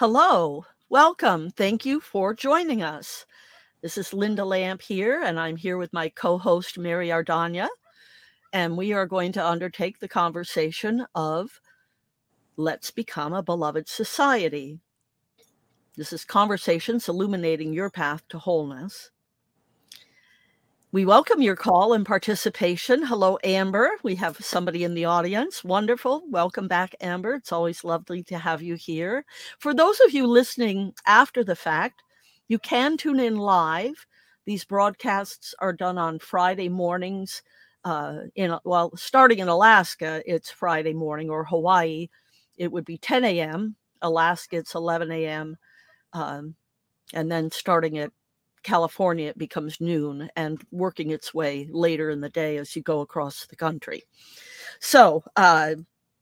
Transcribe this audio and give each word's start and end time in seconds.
Hello, 0.00 0.64
welcome. 0.88 1.50
Thank 1.50 1.84
you 1.84 2.00
for 2.00 2.32
joining 2.32 2.82
us. 2.82 3.26
This 3.82 3.98
is 3.98 4.14
Linda 4.14 4.42
Lamp 4.46 4.80
here, 4.80 5.20
and 5.22 5.38
I'm 5.38 5.56
here 5.56 5.76
with 5.76 5.92
my 5.92 6.08
co 6.08 6.38
host, 6.38 6.78
Mary 6.78 7.08
Ardanya. 7.08 7.68
And 8.54 8.78
we 8.78 8.94
are 8.94 9.04
going 9.04 9.30
to 9.32 9.46
undertake 9.46 9.98
the 9.98 10.08
conversation 10.08 11.04
of 11.14 11.60
Let's 12.56 12.90
Become 12.90 13.34
a 13.34 13.42
Beloved 13.42 13.90
Society. 13.90 14.80
This 15.98 16.14
is 16.14 16.24
Conversations 16.24 17.06
Illuminating 17.06 17.74
Your 17.74 17.90
Path 17.90 18.26
to 18.30 18.38
Wholeness. 18.38 19.10
We 20.92 21.04
welcome 21.04 21.40
your 21.40 21.54
call 21.54 21.92
and 21.92 22.04
participation. 22.04 23.06
Hello, 23.06 23.38
Amber. 23.44 23.90
We 24.02 24.16
have 24.16 24.44
somebody 24.44 24.82
in 24.82 24.94
the 24.94 25.04
audience. 25.04 25.62
Wonderful. 25.62 26.24
Welcome 26.28 26.66
back, 26.66 26.96
Amber. 27.00 27.34
It's 27.34 27.52
always 27.52 27.84
lovely 27.84 28.24
to 28.24 28.36
have 28.36 28.60
you 28.60 28.74
here. 28.74 29.24
For 29.60 29.72
those 29.72 30.00
of 30.00 30.10
you 30.12 30.26
listening 30.26 30.92
after 31.06 31.44
the 31.44 31.54
fact, 31.54 32.02
you 32.48 32.58
can 32.58 32.96
tune 32.96 33.20
in 33.20 33.36
live. 33.36 34.04
These 34.46 34.64
broadcasts 34.64 35.54
are 35.60 35.72
done 35.72 35.96
on 35.96 36.18
Friday 36.18 36.68
mornings. 36.68 37.40
Uh, 37.84 38.22
in 38.34 38.58
well, 38.64 38.90
starting 38.96 39.38
in 39.38 39.46
Alaska, 39.46 40.24
it's 40.26 40.50
Friday 40.50 40.92
morning, 40.92 41.30
or 41.30 41.44
Hawaii, 41.44 42.08
it 42.58 42.72
would 42.72 42.84
be 42.84 42.98
10 42.98 43.24
a.m. 43.24 43.76
Alaska, 44.02 44.56
it's 44.56 44.74
11 44.74 45.12
a.m. 45.12 45.56
Um, 46.14 46.56
and 47.14 47.30
then 47.30 47.52
starting 47.52 47.98
at 47.98 48.10
California, 48.62 49.28
it 49.28 49.38
becomes 49.38 49.80
noon 49.80 50.28
and 50.36 50.62
working 50.70 51.10
its 51.10 51.32
way 51.34 51.68
later 51.70 52.10
in 52.10 52.20
the 52.20 52.28
day 52.28 52.56
as 52.58 52.74
you 52.74 52.82
go 52.82 53.00
across 53.00 53.46
the 53.46 53.56
country. 53.56 54.04
So 54.80 55.24
uh, 55.36 55.74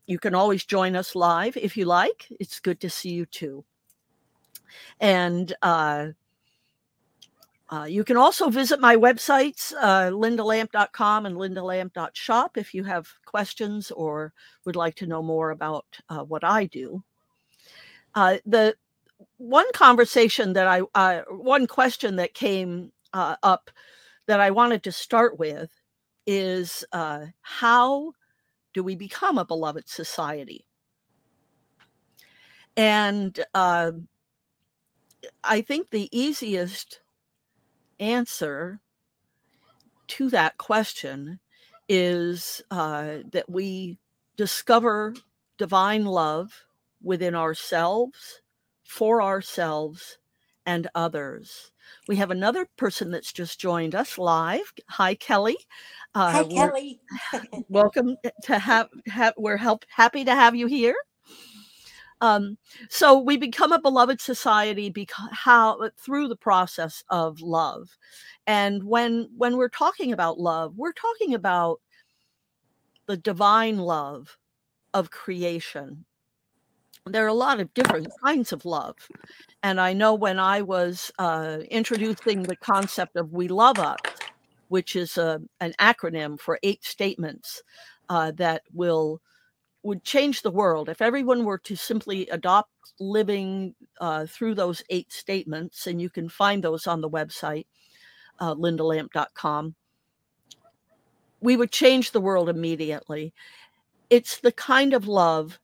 you 0.07 0.19
can 0.19 0.35
always 0.35 0.65
join 0.65 0.97
us 0.97 1.15
live 1.15 1.57
if 1.57 1.77
you 1.77 1.85
like. 1.85 2.27
It's 2.41 2.61
good 2.61 2.81
to 2.81 2.91
see 2.91 3.11
you 3.11 3.27
too. 3.27 3.65
And 5.01 5.55
uh, 5.63 6.09
uh, 7.71 7.85
you 7.85 8.03
can 8.03 8.17
also 8.17 8.49
visit 8.49 8.81
my 8.81 8.97
websites, 8.97 9.75
uh, 9.79 10.11
lindalamp.com 10.11 11.27
and 11.27 11.37
lindalamp.shop, 11.37 12.57
if 12.57 12.73
you 12.73 12.85
have 12.85 13.09
questions 13.27 13.91
or 13.91 14.33
would 14.65 14.77
like 14.77 14.95
to 14.97 15.07
know 15.07 15.23
more 15.23 15.51
about 15.51 15.85
uh, 16.09 16.23
what 16.23 16.45
I 16.45 16.65
do. 16.67 17.03
Uh, 18.15 18.39
the 18.47 18.75
one 19.37 19.71
conversation 19.73 20.53
that 20.55 20.67
I, 20.67 20.83
uh, 20.95 21.23
one 21.31 21.67
question 21.67 22.17
that 22.17 22.35
came 22.35 22.93
uh, 23.13 23.37
up 23.43 23.71
that 24.27 24.41
I 24.41 24.51
wanted 24.51 24.83
to 24.85 24.93
start 24.93 25.39
with 25.39 25.71
is 26.27 26.85
uh, 26.93 27.27
how 27.41 28.13
do 28.75 28.83
we 28.83 28.95
become 28.95 29.39
a 29.39 29.45
beloved 29.45 29.89
society? 29.89 30.67
And 32.77 33.39
uh, 33.55 33.93
I 35.43 35.63
think 35.63 35.91
the 35.91 36.09
easiest 36.17 37.01
answer 37.99 38.81
to 40.09 40.31
that 40.31 40.59
question 40.59 41.41
is 41.89 42.63
uh, 42.71 43.19
that 43.33 43.49
we 43.49 43.99
discover 44.37 45.15
divine 45.57 46.05
love 46.05 46.65
within 47.03 47.35
ourselves 47.35 48.43
for 48.89 49.23
ourselves 49.23 50.19
and 50.65 50.89
others. 50.95 51.71
We 52.09 52.17
have 52.17 52.31
another 52.31 52.67
person 52.79 53.11
that's 53.11 53.33
just 53.33 53.61
joined 53.61 53.95
us 53.95 54.17
live. 54.17 54.73
Hi, 54.89 55.15
Kelly. 55.15 55.59
Uh, 56.15 56.31
Hi, 56.33 56.45
Kelly. 56.45 57.01
welcome 57.69 58.17
to 58.45 58.59
have, 58.59 58.89
have 59.07 59.35
we're 59.37 59.59
help, 59.59 59.85
happy 59.91 60.25
to 60.25 60.35
have 60.35 60.57
you 60.57 60.67
here. 60.67 60.97
Um, 62.23 62.57
so 62.89 63.19
we 63.19 63.37
become 63.37 63.73
a 63.73 63.81
beloved 63.81 64.23
society 64.23 64.89
because 64.89 65.29
how 65.33 65.91
through 66.01 66.29
the 66.29 66.37
process 66.37 67.05
of 67.11 67.41
love, 67.41 67.97
and 68.45 68.83
when 68.83 69.29
when 69.37 69.57
we're 69.57 69.69
talking 69.69 70.13
about 70.13 70.41
love, 70.41 70.75
we're 70.77 70.93
talking 70.95 71.35
about 71.35 71.81
the 73.07 73.17
divine 73.17 73.79
love 73.79 74.37
of 74.95 75.13
creation 75.13 76.07
there 77.09 77.25
are 77.25 77.29
a 77.29 77.35
lot 77.35 77.61
of 77.61 77.73
different 77.75 78.09
kinds 78.23 78.53
of 78.53 78.65
love. 78.65 78.97
And 79.63 79.81
I 79.81 79.93
know 79.93 80.15
when 80.15 80.39
I 80.39 80.63
was 80.63 81.11
uh, 81.19 81.59
introducing 81.71 82.43
the 82.43 82.57
concept 82.57 83.17
of 83.17 83.33
We 83.33 83.49
Love 83.49 83.79
Us, 83.79 83.99
which 84.69 84.97
is 84.97 85.19
a, 85.19 85.41
an 85.61 85.75
acronym 85.81 86.39
for 86.39 86.59
eight 86.63 86.85
statements 86.85 87.63
uh, 88.09 88.33
that 88.33 88.63
will 88.73 89.21
would 89.83 90.03
change 90.05 90.43
the 90.43 90.51
world 90.51 90.89
if 90.89 91.01
everyone 91.01 91.45
were 91.45 91.59
to 91.59 91.77
simply 91.77 92.29
adopt 92.29 92.71
living 93.01 93.75
uh, 94.01 94.27
through 94.27 94.55
those 94.55 94.83
eight 94.91 95.13
statements 95.13 95.87
and 95.87 96.01
you 96.03 96.11
can 96.11 96.29
find 96.29 96.63
those 96.63 96.87
on 96.87 97.01
the 97.01 97.09
website 97.09 97.65
uh, 98.41 98.55
lindalamp.com 98.55 99.75
we 101.41 101.57
would 101.57 101.71
change 101.71 102.11
the 102.11 102.21
world 102.21 102.49
immediately 102.49 103.33
it's 104.11 104.39
the 104.39 104.53
kind 104.53 104.93
of 104.95 105.07
love 105.07 105.61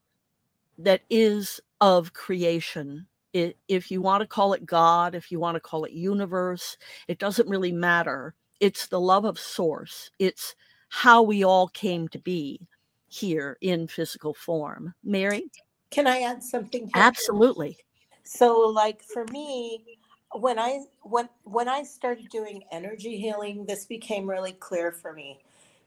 that 0.78 1.02
is 1.10 1.60
of 1.80 2.12
creation. 2.12 3.06
It, 3.32 3.56
if 3.68 3.90
you 3.90 4.00
want 4.00 4.22
to 4.22 4.26
call 4.26 4.52
it 4.52 4.64
God, 4.64 5.14
if 5.14 5.30
you 5.32 5.40
want 5.40 5.56
to 5.56 5.60
call 5.60 5.84
it 5.84 5.92
universe, 5.92 6.76
it 7.08 7.18
doesn't 7.18 7.48
really 7.48 7.72
matter. 7.72 8.34
It's 8.60 8.86
the 8.86 9.00
love 9.00 9.24
of 9.24 9.38
source. 9.38 10.10
It's 10.18 10.54
how 10.88 11.22
we 11.22 11.44
all 11.44 11.68
came 11.68 12.08
to 12.08 12.18
be 12.18 12.68
here 13.08 13.58
in 13.60 13.88
physical 13.88 14.34
form. 14.34 14.94
Mary? 15.02 15.50
Can 15.90 16.06
I 16.06 16.20
add 16.20 16.42
something? 16.42 16.82
Here? 16.82 16.90
Absolutely. 16.94 17.76
So 18.24 18.58
like 18.58 19.02
for 19.02 19.24
me, 19.26 19.98
when 20.32 20.58
I 20.58 20.80
when 21.02 21.28
when 21.44 21.68
I 21.68 21.82
started 21.82 22.28
doing 22.28 22.62
energy 22.72 23.18
healing, 23.18 23.66
this 23.66 23.84
became 23.84 24.28
really 24.28 24.52
clear 24.52 24.90
for 24.92 25.12
me 25.12 25.40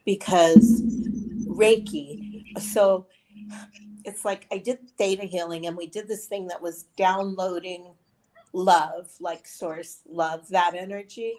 because 0.05 0.81
Reiki. 1.47 2.43
So 2.59 3.07
it's 4.05 4.25
like 4.25 4.47
I 4.51 4.57
did 4.57 4.79
theta 4.97 5.25
healing 5.25 5.67
and 5.67 5.75
we 5.75 5.87
did 5.87 6.07
this 6.07 6.25
thing 6.25 6.47
that 6.47 6.61
was 6.61 6.83
downloading 6.95 7.93
love, 8.53 9.09
like 9.19 9.47
source 9.47 9.99
love, 10.09 10.47
that 10.49 10.75
energy. 10.75 11.35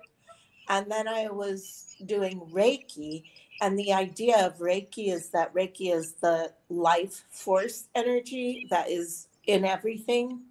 And 0.68 0.90
then 0.90 1.08
I 1.08 1.28
was 1.28 1.96
doing 2.04 2.40
Reiki. 2.52 3.24
And 3.60 3.78
the 3.78 3.92
idea 3.92 4.46
of 4.46 4.58
Reiki 4.58 5.12
is 5.12 5.30
that 5.30 5.52
Reiki 5.54 5.92
is 5.94 6.14
the 6.14 6.52
life 6.68 7.24
force 7.30 7.88
energy 7.94 8.66
that 8.70 8.90
is 8.90 9.28
in 9.46 9.64
everything. 9.64 10.42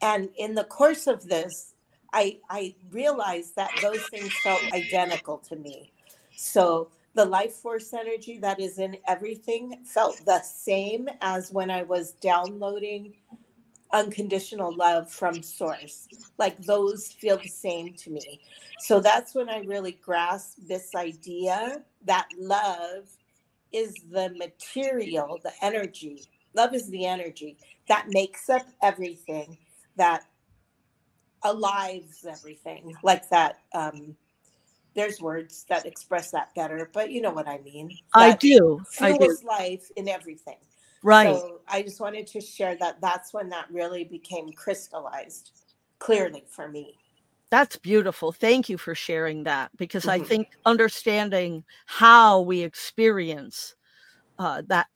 And 0.00 0.30
in 0.36 0.54
the 0.54 0.64
course 0.64 1.06
of 1.06 1.28
this, 1.28 1.74
I, 2.12 2.38
I 2.50 2.74
realized 2.90 3.56
that 3.56 3.70
those 3.80 4.02
things 4.08 4.32
felt 4.42 4.60
identical 4.72 5.38
to 5.48 5.56
me. 5.56 5.92
So 6.36 6.88
the 7.14 7.24
life 7.24 7.54
force 7.54 7.92
energy 7.92 8.38
that 8.40 8.60
is 8.60 8.78
in 8.78 8.96
everything 9.08 9.82
felt 9.84 10.24
the 10.24 10.40
same 10.42 11.08
as 11.20 11.52
when 11.52 11.70
I 11.70 11.82
was 11.82 12.12
downloading 12.14 13.14
unconditional 13.92 14.74
love 14.74 15.10
from 15.10 15.42
source. 15.42 16.08
Like 16.38 16.60
those 16.62 17.12
feel 17.12 17.38
the 17.38 17.48
same 17.48 17.94
to 17.94 18.10
me. 18.10 18.40
So 18.78 19.00
that's 19.00 19.34
when 19.34 19.48
I 19.48 19.58
really 19.60 19.92
grasped 19.92 20.66
this 20.66 20.94
idea 20.94 21.82
that 22.04 22.28
love 22.38 23.08
is 23.72 23.94
the 24.10 24.30
material, 24.36 25.40
the 25.42 25.52
energy. 25.62 26.24
Love 26.54 26.74
is 26.74 26.88
the 26.90 27.06
energy 27.06 27.58
that 27.88 28.06
makes 28.10 28.48
up 28.50 28.66
everything, 28.82 29.56
that 29.96 30.24
alives 31.44 32.26
everything, 32.26 32.94
like 33.02 33.28
that 33.30 33.58
um, 33.74 34.16
there's 34.94 35.20
words 35.20 35.64
that 35.68 35.86
express 35.86 36.30
that 36.30 36.54
better, 36.54 36.90
but 36.92 37.10
you 37.10 37.20
know 37.20 37.30
what 37.32 37.48
I 37.48 37.58
mean. 37.58 37.88
That 38.14 38.20
I 38.20 38.36
do. 38.36 38.82
I 39.00 39.16
do. 39.16 39.36
life 39.44 39.90
in 39.96 40.08
everything. 40.08 40.56
Right. 41.02 41.34
So 41.34 41.60
I 41.66 41.82
just 41.82 42.00
wanted 42.00 42.26
to 42.28 42.40
share 42.40 42.76
that 42.76 43.00
that's 43.00 43.32
when 43.32 43.48
that 43.50 43.66
really 43.70 44.04
became 44.04 44.52
crystallized 44.52 45.50
clearly 45.98 46.44
for 46.48 46.68
me. 46.68 46.94
That's 47.50 47.76
beautiful. 47.76 48.32
Thank 48.32 48.68
you 48.68 48.78
for 48.78 48.94
sharing 48.94 49.44
that 49.44 49.70
because 49.76 50.04
mm-hmm. 50.04 50.22
I 50.22 50.26
think 50.26 50.48
understanding 50.64 51.64
how 51.86 52.40
we 52.40 52.62
experience 52.62 53.74
uh, 54.38 54.62
that 54.68 54.86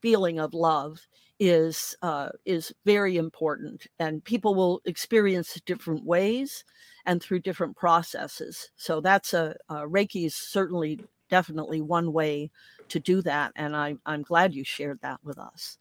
feeling 0.00 0.40
of 0.40 0.52
love 0.52 1.00
is 1.44 1.96
uh, 2.02 2.28
is 2.44 2.72
very 2.84 3.16
important, 3.16 3.88
and 3.98 4.22
people 4.22 4.54
will 4.54 4.80
experience 4.84 5.60
different 5.66 6.04
ways 6.04 6.64
and 7.04 7.20
through 7.20 7.40
different 7.40 7.76
processes. 7.76 8.70
So 8.76 9.00
that's 9.00 9.34
a, 9.34 9.56
a 9.68 9.74
Reiki 9.74 10.24
is 10.24 10.36
certainly 10.36 11.00
definitely 11.28 11.80
one 11.80 12.12
way 12.12 12.48
to 12.90 13.00
do 13.00 13.22
that, 13.22 13.50
and 13.56 13.74
I, 13.76 13.96
I'm 14.06 14.22
glad 14.22 14.54
you 14.54 14.62
shared 14.62 15.00
that 15.02 15.18
with 15.24 15.36
us. 15.36 15.78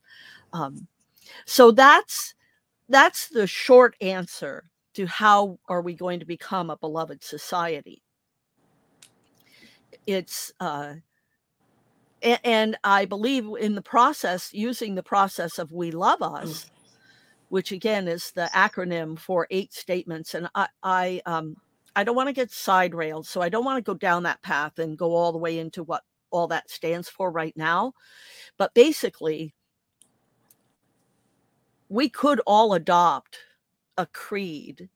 Um, 0.52 0.88
so 1.46 1.70
that's 1.70 2.34
that's 2.90 3.28
the 3.28 3.46
short 3.46 3.96
answer 4.02 4.64
to 4.96 5.06
how 5.06 5.60
are 5.70 5.84
we 5.84 5.94
going 5.94 6.20
to 6.22 6.26
become 6.26 6.72
a 6.72 6.78
beloved 6.78 7.24
society. 7.24 8.02
It's 10.08 10.52
uh, 10.60 10.96
and, 12.22 12.78
I 12.84 13.06
believe 13.06 13.48
in 13.60 13.76
the 13.76 13.82
process, 13.82 14.54
using 14.54 14.96
the 14.96 15.04
process 15.04 15.58
of 15.60 15.72
We 15.72 15.92
Love 15.92 16.22
Us, 16.22 16.70
which 17.50 17.72
again 17.72 18.08
is 18.08 18.32
the 18.32 18.50
acronym 18.54 19.18
for 19.18 19.48
eight 19.50 19.74
statements. 19.74 20.34
And 20.34 20.50
I, 20.56 20.68
I, 20.84 21.22
um, 21.26 21.58
I 21.96 22.04
don't 22.04 22.16
want 22.16 22.28
to 22.28 22.34
get 22.34 22.52
side 22.52 22.94
railed, 22.94 23.28
so 23.28 23.42
I 23.42 23.50
don't 23.50 23.66
want 23.66 23.78
to 23.78 23.92
go 23.92 23.98
down 23.98 24.24
that 24.24 24.42
path 24.42 24.80
and 24.80 24.98
go 24.98 25.16
all 25.16 25.32
the 25.32 25.38
way 25.38 25.60
into 25.60 25.84
what 25.84 26.04
all 26.30 26.48
that 26.48 26.70
stands 26.70 27.10
for 27.10 27.32
right 27.32 27.56
now. 27.58 27.94
But 28.58 28.74
basically, 28.74 29.54
we 31.90 32.08
could 32.08 32.40
all 32.48 32.74
adopt 32.74 33.40
a 33.98 34.06
creed 34.06 34.90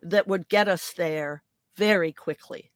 that 0.00 0.26
would 0.26 0.48
get 0.48 0.68
us 0.68 0.92
there 0.96 1.42
very 1.76 2.12
quickly. 2.12 2.70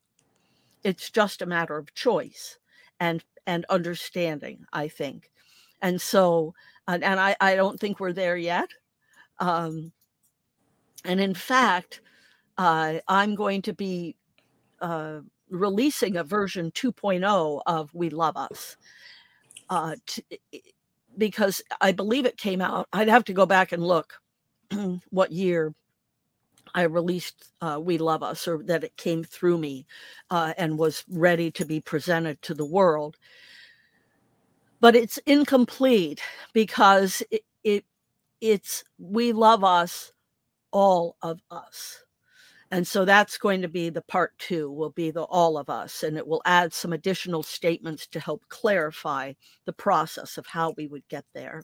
It's 0.85 1.11
just 1.11 1.41
a 1.41 1.47
matter 1.47 1.79
of 1.79 1.95
choice 1.95 2.59
and 3.03 3.25
and 3.49 3.67
understanding, 3.69 4.65
I 4.73 4.87
think. 4.87 5.29
And 5.83 6.01
so, 6.01 6.55
and, 6.87 7.03
and 7.03 7.19
I, 7.19 7.35
I 7.41 7.57
don't 7.57 7.79
think 7.81 7.99
we're 7.99 8.13
there 8.13 8.37
yet. 8.37 8.69
Um, 9.41 9.91
and 11.05 11.21
in 11.21 11.35
fact, 11.35 12.01
uh, 12.57 13.01
I'm 13.09 13.35
going 13.35 13.63
to 13.63 13.73
be 13.73 14.15
uh, 14.81 15.19
releasing 15.51 16.17
a 16.17 16.23
version 16.23 16.71
2.0 16.71 17.63
of 17.67 17.93
We 17.93 18.11
Love 18.11 18.37
Us. 18.37 18.77
Uh, 19.69 19.97
because 21.19 21.61
I 21.81 21.91
believe 21.91 22.27
it 22.27 22.37
came 22.37 22.61
out. 22.61 22.87
I'd 22.93 23.09
have 23.09 23.25
to 23.25 23.33
go 23.33 23.45
back 23.45 23.73
and 23.73 23.85
look 23.85 24.21
what 25.11 25.33
year 25.33 25.75
I 26.75 26.83
released 26.83 27.53
uh, 27.61 27.79
We 27.83 27.99
Love 27.99 28.23
Us 28.23 28.49
or 28.49 28.63
that 28.65 28.85
it 28.85 28.97
came 28.97 29.25
through 29.25 29.59
me 29.59 29.87
uh, 30.31 30.55
and 30.57 30.79
was 30.79 31.05
ready 31.09 31.51
to 31.53 31.65
be 31.65 31.81
presented 31.81 32.41
to 32.43 32.55
the 32.55 32.65
world. 32.65 33.17
But 34.81 34.97
it's 34.97 35.19
incomplete 35.19 36.21
because 36.53 37.23
it, 37.31 37.43
it 37.65 37.85
it's 38.41 38.85
We 38.99 39.33
Love 39.33 39.65
Us, 39.65 40.13
all 40.73 41.17
of 41.23 41.41
us. 41.51 42.03
And 42.73 42.87
so 42.87 43.05
that's 43.05 43.37
going 43.37 43.61
to 43.63 43.69
be 43.69 43.91
the 43.91 44.01
part 44.01 44.33
two, 44.39 44.71
will 44.71 44.91
be 44.91 45.11
the 45.11 45.25
all 45.25 45.59
of 45.59 45.69
us, 45.69 46.03
and 46.03 46.17
it 46.17 46.27
will 46.27 46.41
add 46.47 46.73
some 46.73 46.95
additional 46.95 47.43
statements 47.43 48.07
to 48.09 48.21
help 48.21 48.45
clarify 48.49 49.35
the 49.67 49.75
process 49.75 50.39
of 50.39 50.47
how 50.47 50.73
we 50.79 50.87
would 50.87 51.07
get 51.09 51.27
there. 51.35 51.63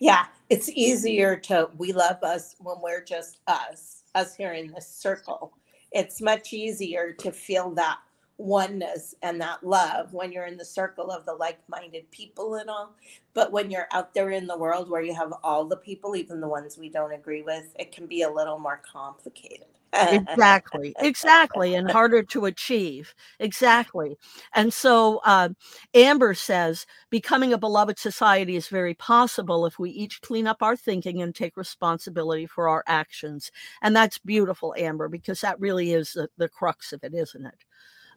Yeah, 0.00 0.26
it's 0.50 0.68
easier 0.68 1.36
to 1.36 1.70
we 1.78 1.92
love 1.92 2.22
us 2.22 2.56
when 2.58 2.76
we're 2.82 3.04
just 3.04 3.38
us, 3.46 4.01
us 4.14 4.34
here 4.34 4.52
in 4.52 4.72
this 4.72 4.88
circle. 4.88 5.52
It's 5.92 6.20
much 6.20 6.52
easier 6.52 7.12
to 7.18 7.32
feel 7.32 7.70
that 7.72 7.98
oneness 8.38 9.14
and 9.22 9.40
that 9.40 9.62
love 9.62 10.12
when 10.12 10.32
you're 10.32 10.46
in 10.46 10.56
the 10.56 10.64
circle 10.64 11.10
of 11.10 11.24
the 11.26 11.34
like-minded 11.34 12.10
people 12.10 12.56
and 12.56 12.68
all 12.68 12.94
but 13.34 13.52
when 13.52 13.70
you're 13.70 13.86
out 13.92 14.14
there 14.14 14.30
in 14.30 14.46
the 14.46 14.56
world 14.56 14.90
where 14.90 15.02
you 15.02 15.14
have 15.14 15.32
all 15.44 15.64
the 15.64 15.76
people 15.76 16.16
even 16.16 16.40
the 16.40 16.48
ones 16.48 16.76
we 16.76 16.88
don't 16.88 17.12
agree 17.12 17.42
with 17.42 17.72
it 17.78 17.92
can 17.92 18.06
be 18.06 18.22
a 18.22 18.30
little 18.30 18.58
more 18.58 18.80
complicated 18.90 19.66
exactly 19.92 20.94
exactly 21.00 21.74
and 21.74 21.90
harder 21.90 22.22
to 22.22 22.46
achieve 22.46 23.14
exactly 23.40 24.16
and 24.54 24.72
so 24.72 25.20
uh, 25.24 25.48
amber 25.94 26.32
says 26.34 26.86
becoming 27.10 27.52
a 27.52 27.58
beloved 27.58 27.98
society 27.98 28.56
is 28.56 28.68
very 28.68 28.94
possible 28.94 29.66
if 29.66 29.78
we 29.78 29.90
each 29.90 30.20
clean 30.22 30.46
up 30.46 30.62
our 30.62 30.76
thinking 30.76 31.20
and 31.20 31.34
take 31.34 31.56
responsibility 31.56 32.46
for 32.46 32.68
our 32.68 32.82
actions 32.86 33.50
and 33.82 33.94
that's 33.94 34.18
beautiful 34.18 34.74
amber 34.78 35.08
because 35.08 35.40
that 35.40 35.60
really 35.60 35.92
is 35.92 36.12
the, 36.14 36.28
the 36.38 36.48
crux 36.48 36.92
of 36.92 37.04
it 37.04 37.14
isn't 37.14 37.46
it? 37.46 37.54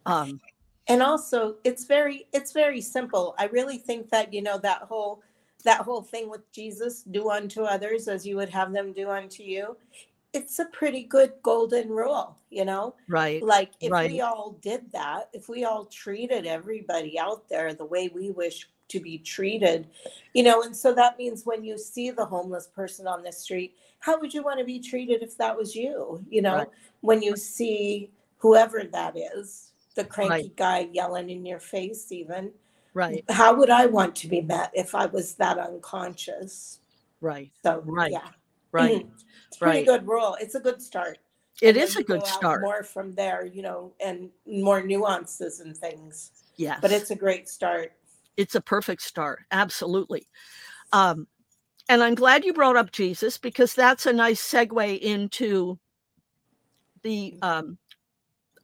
Um, 0.05 0.39
and 0.87 1.01
also 1.01 1.55
it's 1.63 1.85
very 1.85 2.27
it's 2.33 2.51
very 2.51 2.81
simple 2.81 3.35
i 3.37 3.45
really 3.45 3.77
think 3.77 4.09
that 4.09 4.33
you 4.33 4.41
know 4.41 4.57
that 4.57 4.81
whole 4.83 5.21
that 5.63 5.81
whole 5.81 6.01
thing 6.01 6.29
with 6.29 6.49
jesus 6.51 7.03
do 7.03 7.29
unto 7.29 7.63
others 7.63 8.07
as 8.07 8.25
you 8.25 8.35
would 8.35 8.49
have 8.49 8.71
them 8.71 8.93
do 8.93 9.09
unto 9.09 9.43
you 9.43 9.75
it's 10.35 10.59
a 10.59 10.65
pretty 10.65 11.03
good 11.03 11.33
golden 11.41 11.89
rule, 11.89 12.37
you 12.49 12.65
know? 12.65 12.95
Right. 13.07 13.41
Like 13.41 13.71
if 13.79 13.91
right. 13.91 14.11
we 14.11 14.21
all 14.21 14.57
did 14.61 14.91
that, 14.91 15.29
if 15.33 15.49
we 15.49 15.65
all 15.65 15.85
treated 15.85 16.45
everybody 16.45 17.17
out 17.19 17.47
there 17.49 17.73
the 17.73 17.85
way 17.85 18.09
we 18.13 18.31
wish 18.31 18.67
to 18.89 18.99
be 18.99 19.17
treated, 19.17 19.87
you 20.33 20.43
know, 20.43 20.61
and 20.61 20.75
so 20.75 20.93
that 20.93 21.17
means 21.17 21.45
when 21.45 21.63
you 21.63 21.77
see 21.77 22.11
the 22.11 22.25
homeless 22.25 22.67
person 22.67 23.07
on 23.07 23.23
the 23.23 23.31
street, 23.31 23.75
how 23.99 24.19
would 24.19 24.33
you 24.33 24.43
want 24.43 24.59
to 24.59 24.65
be 24.65 24.79
treated 24.79 25.23
if 25.23 25.37
that 25.37 25.57
was 25.57 25.75
you? 25.75 26.23
You 26.29 26.41
know, 26.41 26.57
right. 26.57 26.67
when 27.01 27.21
you 27.23 27.35
see 27.35 28.11
whoever 28.37 28.83
that 28.83 29.15
is, 29.17 29.71
the 29.95 30.03
cranky 30.03 30.29
right. 30.29 30.55
guy 30.55 30.89
yelling 30.91 31.29
in 31.29 31.45
your 31.45 31.59
face, 31.59 32.11
even. 32.11 32.51
Right. 32.93 33.23
How 33.29 33.55
would 33.55 33.69
I 33.69 33.87
want 33.87 34.15
to 34.17 34.27
be 34.27 34.41
met 34.41 34.71
if 34.73 34.93
I 34.93 35.05
was 35.05 35.35
that 35.35 35.57
unconscious? 35.57 36.79
Right. 37.21 37.51
So, 37.63 37.81
right. 37.85 38.11
Yeah. 38.11 38.27
Right. 38.75 39.05
Mm-hmm. 39.05 39.09
It's 39.47 39.57
pretty 39.57 39.77
right. 39.77 39.85
good 39.85 40.07
rule. 40.07 40.35
It's 40.41 40.55
a 40.55 40.59
good 40.59 40.81
start. 40.81 41.19
It 41.61 41.77
is 41.77 41.95
a 41.95 42.03
good 42.03 42.25
start. 42.25 42.61
More 42.61 42.83
from 42.83 43.13
there, 43.13 43.45
you 43.45 43.61
know, 43.61 43.93
and 44.03 44.31
more 44.45 44.81
nuances 44.81 45.59
and 45.59 45.77
things. 45.77 46.31
Yes. 46.57 46.79
But 46.81 46.91
it's 46.91 47.11
a 47.11 47.15
great 47.15 47.47
start. 47.47 47.93
It's 48.37 48.55
a 48.55 48.59
perfect 48.61 49.03
start. 49.03 49.43
Absolutely. 49.51 50.27
Um, 50.91 51.27
and 51.87 52.03
I'm 52.03 52.15
glad 52.15 52.43
you 52.43 52.53
brought 52.53 52.75
up 52.75 52.91
Jesus 52.91 53.37
because 53.37 53.75
that's 53.75 54.07
a 54.07 54.11
nice 54.11 54.41
segue 54.41 54.99
into 54.99 55.79
the 57.03 57.37
um, 57.43 57.77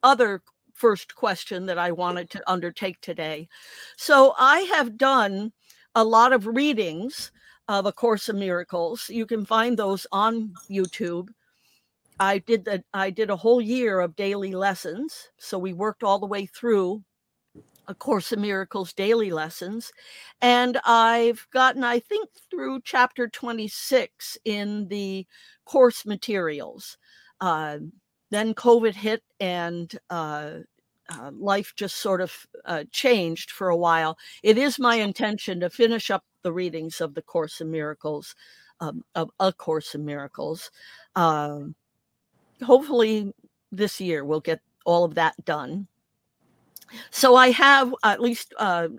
other 0.04 0.42
first 0.74 1.16
question 1.16 1.68
that 1.68 1.78
I 1.78 1.92
wanted 1.92 2.32
to 2.32 2.52
undertake 2.52 3.00
today. 3.02 3.48
So 3.98 4.34
I 4.38 4.62
have 4.62 4.98
done 4.98 5.54
a 5.94 6.04
lot 6.04 6.34
of 6.34 6.48
readings 6.48 7.32
of 7.68 7.86
A 7.86 7.92
Course 7.92 8.30
of 8.30 8.36
Miracles. 8.36 9.10
You 9.10 9.26
can 9.26 9.46
find 9.46 9.78
those 9.78 10.08
on 10.12 10.54
YouTube. 10.70 11.30
I 12.20 12.40
did 12.40 12.66
that. 12.66 12.84
I 12.94 13.10
did 13.10 13.30
a 13.30 13.36
whole 13.36 13.62
year 13.62 14.00
of 14.00 14.16
daily 14.16 14.54
lessons. 14.54 15.30
So 15.38 15.58
we 15.58 15.74
worked 15.74 16.04
all 16.04 16.20
the 16.20 16.28
way 16.28 16.46
through 16.46 17.04
A 17.88 17.96
Course 17.96 18.32
of 18.32 18.40
Miracles 18.40 18.94
daily 18.94 19.32
lessons. 19.32 19.92
And 20.42 20.80
I've 20.86 21.48
gotten, 21.52 21.84
I 21.84 22.00
think, 22.00 22.30
through 22.50 22.82
chapter 22.84 23.28
26 23.28 24.38
in 24.46 24.88
the 24.88 25.26
course 25.66 26.06
materials. 26.06 26.98
Uh, 27.40 27.80
then 28.30 28.54
COVID 28.54 28.94
hit 28.94 29.24
and 29.40 29.94
uh, 30.10 30.60
uh, 31.10 31.32
life 31.34 31.74
just 31.76 31.98
sort 31.98 32.22
of 32.22 32.46
uh, 32.66 32.84
changed 32.92 33.52
for 33.52 33.70
a 33.70 33.78
while. 33.78 34.18
It 34.44 34.58
is 34.58 34.80
my 34.80 34.96
intention 34.96 35.60
to 35.60 35.70
finish 35.70 36.10
up 36.10 36.24
the 36.44 36.54
readings 36.54 37.02
of 37.02 37.14
the 37.14 37.22
Course 37.22 37.62
in 37.62 37.72
Miracles, 37.72 38.36
um, 38.80 39.04
of 39.16 39.30
A 39.40 39.52
Course 39.54 39.96
in 39.96 40.06
Miracles. 40.06 40.72
Um, 41.16 41.76
hopefully, 42.64 43.34
this 43.72 44.00
year 44.02 44.24
we'll 44.26 44.40
get 44.40 44.62
all 44.86 45.04
of 45.04 45.16
that 45.16 45.44
done. 45.46 45.88
So 47.10 47.36
I 47.36 47.52
have 47.52 47.94
at 48.04 48.22
least. 48.22 48.54
Uh, 48.58 48.90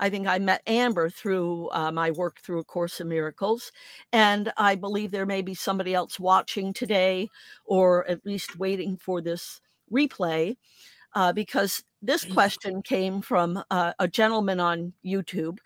I 0.00 0.10
think 0.10 0.26
I 0.26 0.38
met 0.38 0.62
Amber 0.66 1.08
through 1.08 1.70
uh, 1.70 1.92
my 1.92 2.10
work 2.10 2.40
through 2.40 2.58
A 2.58 2.64
Course 2.64 3.00
in 3.00 3.08
Miracles. 3.08 3.70
And 4.12 4.52
I 4.56 4.74
believe 4.74 5.10
there 5.10 5.24
may 5.24 5.40
be 5.40 5.54
somebody 5.54 5.94
else 5.94 6.18
watching 6.18 6.72
today 6.72 7.30
or 7.64 8.06
at 8.08 8.26
least 8.26 8.58
waiting 8.58 8.96
for 8.96 9.20
this 9.20 9.60
replay 9.92 10.56
uh, 11.14 11.32
because 11.32 11.84
this 12.02 12.24
question 12.24 12.82
came 12.82 13.22
from 13.22 13.62
uh, 13.70 13.92
a 13.98 14.08
gentleman 14.08 14.60
on 14.60 14.92
YouTube 15.04 15.58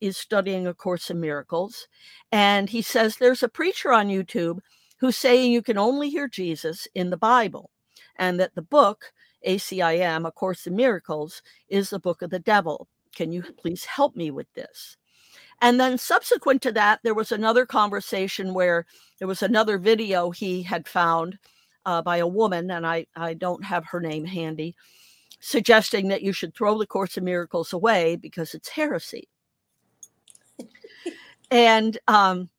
is 0.00 0.16
studying 0.16 0.66
A 0.66 0.74
Course 0.74 1.10
in 1.10 1.20
Miracles. 1.20 1.88
And 2.32 2.68
he 2.68 2.82
says 2.82 3.16
there's 3.16 3.42
a 3.42 3.48
preacher 3.48 3.92
on 3.92 4.08
YouTube 4.08 4.58
who's 4.98 5.16
saying 5.16 5.52
you 5.52 5.62
can 5.62 5.78
only 5.78 6.10
hear 6.10 6.28
Jesus 6.28 6.88
in 6.94 7.10
the 7.10 7.16
Bible, 7.16 7.70
and 8.16 8.40
that 8.40 8.54
the 8.54 8.62
book, 8.62 9.12
ACIM, 9.46 10.26
A 10.26 10.32
Course 10.32 10.66
in 10.66 10.74
Miracles, 10.74 11.42
is 11.68 11.90
the 11.90 11.98
book 11.98 12.22
of 12.22 12.30
the 12.30 12.38
devil. 12.38 12.88
Can 13.14 13.32
you 13.32 13.42
please 13.42 13.84
help 13.84 14.16
me 14.16 14.30
with 14.30 14.52
this? 14.54 14.96
And 15.62 15.80
then 15.80 15.96
subsequent 15.96 16.62
to 16.62 16.72
that, 16.72 17.00
there 17.02 17.14
was 17.14 17.32
another 17.32 17.64
conversation 17.64 18.52
where 18.52 18.86
there 19.18 19.28
was 19.28 19.42
another 19.42 19.78
video 19.78 20.30
he 20.30 20.62
had 20.62 20.86
found 20.86 21.38
uh, 21.86 22.02
by 22.02 22.18
a 22.18 22.26
woman, 22.26 22.70
and 22.70 22.86
I, 22.86 23.06
I 23.16 23.34
don't 23.34 23.64
have 23.64 23.86
her 23.86 24.00
name 24.00 24.24
handy, 24.24 24.74
suggesting 25.40 26.08
that 26.08 26.22
you 26.22 26.32
should 26.32 26.54
throw 26.54 26.76
the 26.78 26.86
Course 26.86 27.16
of 27.16 27.22
Miracles 27.22 27.72
away 27.72 28.16
because 28.16 28.54
it's 28.54 28.68
heresy. 28.68 29.28
And 31.50 31.98
um, 32.08 32.50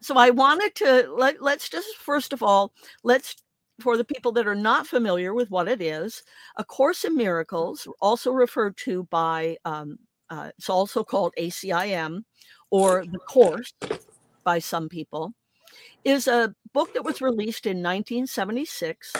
so 0.00 0.16
I 0.16 0.30
wanted 0.30 0.74
to 0.76 1.12
let, 1.16 1.42
let's 1.42 1.68
just 1.68 1.96
first 1.96 2.32
of 2.32 2.42
all, 2.42 2.72
let's 3.02 3.36
for 3.80 3.96
the 3.96 4.04
people 4.04 4.32
that 4.32 4.46
are 4.46 4.54
not 4.54 4.86
familiar 4.86 5.34
with 5.34 5.50
what 5.50 5.68
it 5.68 5.80
is, 5.80 6.22
A 6.56 6.64
Course 6.64 7.04
in 7.04 7.16
Miracles, 7.16 7.86
also 8.00 8.32
referred 8.32 8.76
to 8.78 9.04
by, 9.04 9.56
um, 9.64 9.98
uh, 10.30 10.50
it's 10.58 10.68
also 10.68 11.04
called 11.04 11.32
ACIM 11.38 12.24
or 12.70 13.04
the 13.06 13.18
Course 13.18 13.72
by 14.44 14.58
some 14.58 14.88
people, 14.88 15.32
is 16.04 16.26
a 16.26 16.54
book 16.72 16.92
that 16.94 17.04
was 17.04 17.20
released 17.20 17.66
in 17.66 17.78
1976. 17.78 19.12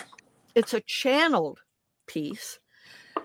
It's 0.54 0.74
a 0.74 0.80
channeled 0.80 1.60
piece. 2.06 2.58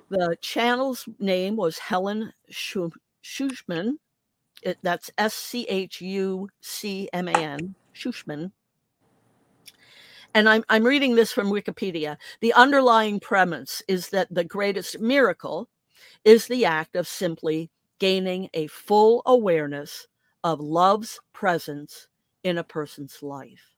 The 0.09 0.37
channel's 0.41 1.07
name 1.19 1.55
was 1.55 1.79
Helen 1.79 2.33
Schucman. 2.51 3.93
It, 4.63 4.77
that's 4.81 5.11
S 5.17 5.33
C 5.33 5.65
H 5.67 6.01
U 6.01 6.49
C 6.61 7.09
M 7.13 7.27
A 7.27 7.33
N, 7.33 7.75
Schucman. 7.93 8.51
And 10.33 10.49
I'm, 10.49 10.63
I'm 10.69 10.83
reading 10.83 11.15
this 11.15 11.31
from 11.31 11.51
Wikipedia. 11.51 12.17
The 12.41 12.53
underlying 12.53 13.19
premise 13.19 13.83
is 13.87 14.09
that 14.09 14.33
the 14.33 14.43
greatest 14.43 14.99
miracle 14.99 15.69
is 16.25 16.47
the 16.47 16.65
act 16.65 16.95
of 16.95 17.07
simply 17.07 17.69
gaining 17.99 18.49
a 18.53 18.67
full 18.67 19.21
awareness 19.25 20.07
of 20.43 20.59
love's 20.59 21.19
presence 21.33 22.07
in 22.43 22.57
a 22.57 22.63
person's 22.63 23.21
life. 23.21 23.75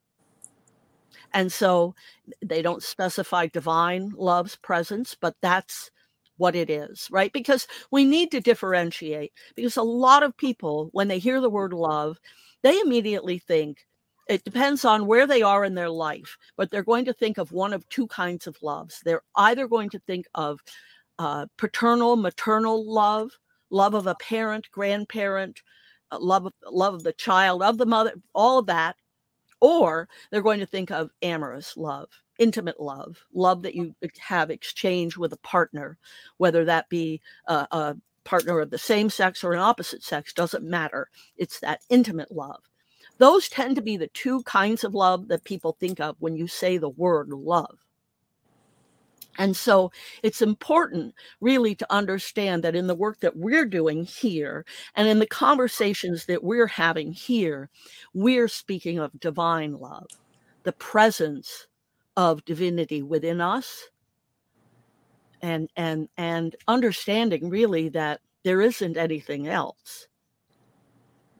And 1.33 1.51
so 1.51 1.93
they 2.41 2.61
don't 2.61 2.81
specify 2.81 3.47
divine 3.47 4.13
love's 4.15 4.55
presence, 4.55 5.17
but 5.19 5.35
that's 5.41 5.91
what 6.37 6.55
it 6.55 6.69
is, 6.69 7.07
right? 7.11 7.31
Because 7.31 7.67
we 7.91 8.03
need 8.03 8.31
to 8.31 8.41
differentiate 8.41 9.33
because 9.55 9.77
a 9.77 9.83
lot 9.83 10.23
of 10.23 10.35
people, 10.37 10.89
when 10.91 11.07
they 11.07 11.19
hear 11.19 11.41
the 11.41 11.49
word 11.49 11.73
love, 11.73 12.19
they 12.63 12.79
immediately 12.79 13.39
think 13.39 13.85
it 14.27 14.43
depends 14.43 14.85
on 14.85 15.05
where 15.05 15.27
they 15.27 15.41
are 15.41 15.63
in 15.63 15.75
their 15.75 15.89
life, 15.89 16.37
but 16.57 16.71
they're 16.71 16.83
going 16.83 17.05
to 17.05 17.13
think 17.13 17.37
of 17.37 17.51
one 17.51 17.73
of 17.73 17.87
two 17.89 18.07
kinds 18.07 18.47
of 18.47 18.57
loves. 18.61 19.01
They're 19.05 19.21
either 19.35 19.67
going 19.67 19.89
to 19.91 19.99
think 19.99 20.25
of 20.33 20.59
uh, 21.19 21.45
paternal, 21.57 22.15
maternal 22.15 22.91
love, 22.91 23.31
love 23.69 23.93
of 23.93 24.07
a 24.07 24.15
parent, 24.15 24.67
grandparent, 24.71 25.61
uh, 26.11 26.19
love, 26.19 26.51
love 26.69 26.95
of 26.95 27.03
the 27.03 27.13
child, 27.13 27.61
of 27.61 27.77
the 27.77 27.85
mother, 27.85 28.13
all 28.33 28.59
of 28.59 28.65
that, 28.65 28.95
or 29.61 30.09
they're 30.31 30.41
going 30.41 30.59
to 30.59 30.65
think 30.65 30.91
of 30.91 31.11
amorous 31.21 31.77
love, 31.77 32.09
intimate 32.39 32.79
love, 32.79 33.17
love 33.33 33.63
that 33.63 33.75
you 33.75 33.95
have 34.19 34.49
exchange 34.49 35.17
with 35.17 35.33
a 35.33 35.37
partner, 35.37 35.97
whether 36.37 36.65
that 36.65 36.89
be 36.89 37.21
a, 37.47 37.67
a 37.71 37.97
partner 38.23 38.59
of 38.59 38.71
the 38.71 38.77
same 38.77 39.09
sex 39.09 39.43
or 39.43 39.53
an 39.53 39.59
opposite 39.59 40.03
sex, 40.03 40.33
doesn't 40.33 40.63
matter. 40.63 41.09
It's 41.37 41.59
that 41.61 41.81
intimate 41.89 42.31
love. 42.31 42.61
Those 43.17 43.47
tend 43.47 43.77
to 43.77 43.81
be 43.81 43.95
the 43.95 44.07
two 44.07 44.43
kinds 44.43 44.83
of 44.83 44.93
love 44.93 45.29
that 45.29 45.45
people 45.45 45.77
think 45.79 45.99
of 45.99 46.17
when 46.19 46.35
you 46.35 46.47
say 46.47 46.77
the 46.77 46.89
word 46.89 47.29
love. 47.29 47.77
And 49.37 49.55
so 49.55 49.91
it's 50.23 50.41
important 50.41 51.13
really 51.41 51.75
to 51.75 51.93
understand 51.93 52.63
that 52.63 52.75
in 52.75 52.87
the 52.87 52.95
work 52.95 53.19
that 53.19 53.35
we're 53.35 53.65
doing 53.65 54.05
here 54.05 54.65
and 54.95 55.07
in 55.07 55.19
the 55.19 55.27
conversations 55.27 56.25
that 56.25 56.43
we're 56.43 56.67
having 56.67 57.11
here, 57.11 57.69
we're 58.13 58.47
speaking 58.47 58.99
of 58.99 59.19
divine 59.19 59.73
love, 59.73 60.07
the 60.63 60.71
presence 60.71 61.67
of 62.17 62.43
divinity 62.45 63.01
within 63.01 63.41
us 63.41 63.89
and 65.41 65.69
and 65.75 66.09
and 66.17 66.55
understanding 66.67 67.49
really 67.49 67.89
that 67.89 68.21
there 68.43 68.61
isn't 68.61 68.97
anything 68.97 69.47
else. 69.47 70.07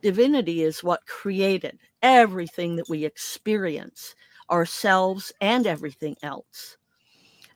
Divinity 0.02 0.64
is 0.64 0.84
what 0.84 1.06
created 1.08 1.80
everything 2.02 2.76
that 2.76 2.90
we 2.90 3.06
experience, 3.06 4.16
ourselves 4.52 5.32
and 5.42 5.66
everything 5.66 6.16
else. 6.22 6.78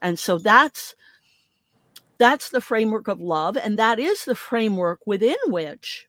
And 0.01 0.17
so 0.17 0.37
that's 0.37 0.95
that's 2.17 2.49
the 2.49 2.61
framework 2.61 3.07
of 3.07 3.21
love 3.21 3.57
and 3.57 3.79
that 3.79 3.99
is 3.99 4.25
the 4.25 4.35
framework 4.35 4.99
within 5.05 5.37
which 5.47 6.07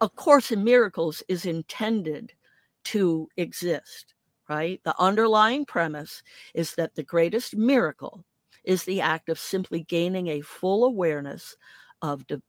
a 0.00 0.08
course 0.08 0.50
in 0.50 0.64
miracles 0.64 1.22
is 1.28 1.46
intended 1.46 2.32
to 2.84 3.28
exist, 3.36 4.14
right? 4.52 4.80
The 4.84 4.94
underlying 5.00 5.64
premise 5.64 6.22
is 6.54 6.74
that 6.74 6.94
the 6.94 7.02
greatest 7.02 7.56
miracle 7.56 8.24
is 8.64 8.84
the 8.84 9.00
act 9.00 9.28
of 9.28 9.38
simply 9.38 9.84
gaining 9.84 10.28
a 10.28 10.40
full 10.42 10.84
awareness 10.84 11.56
of, 12.02 12.26
di- 12.26 12.42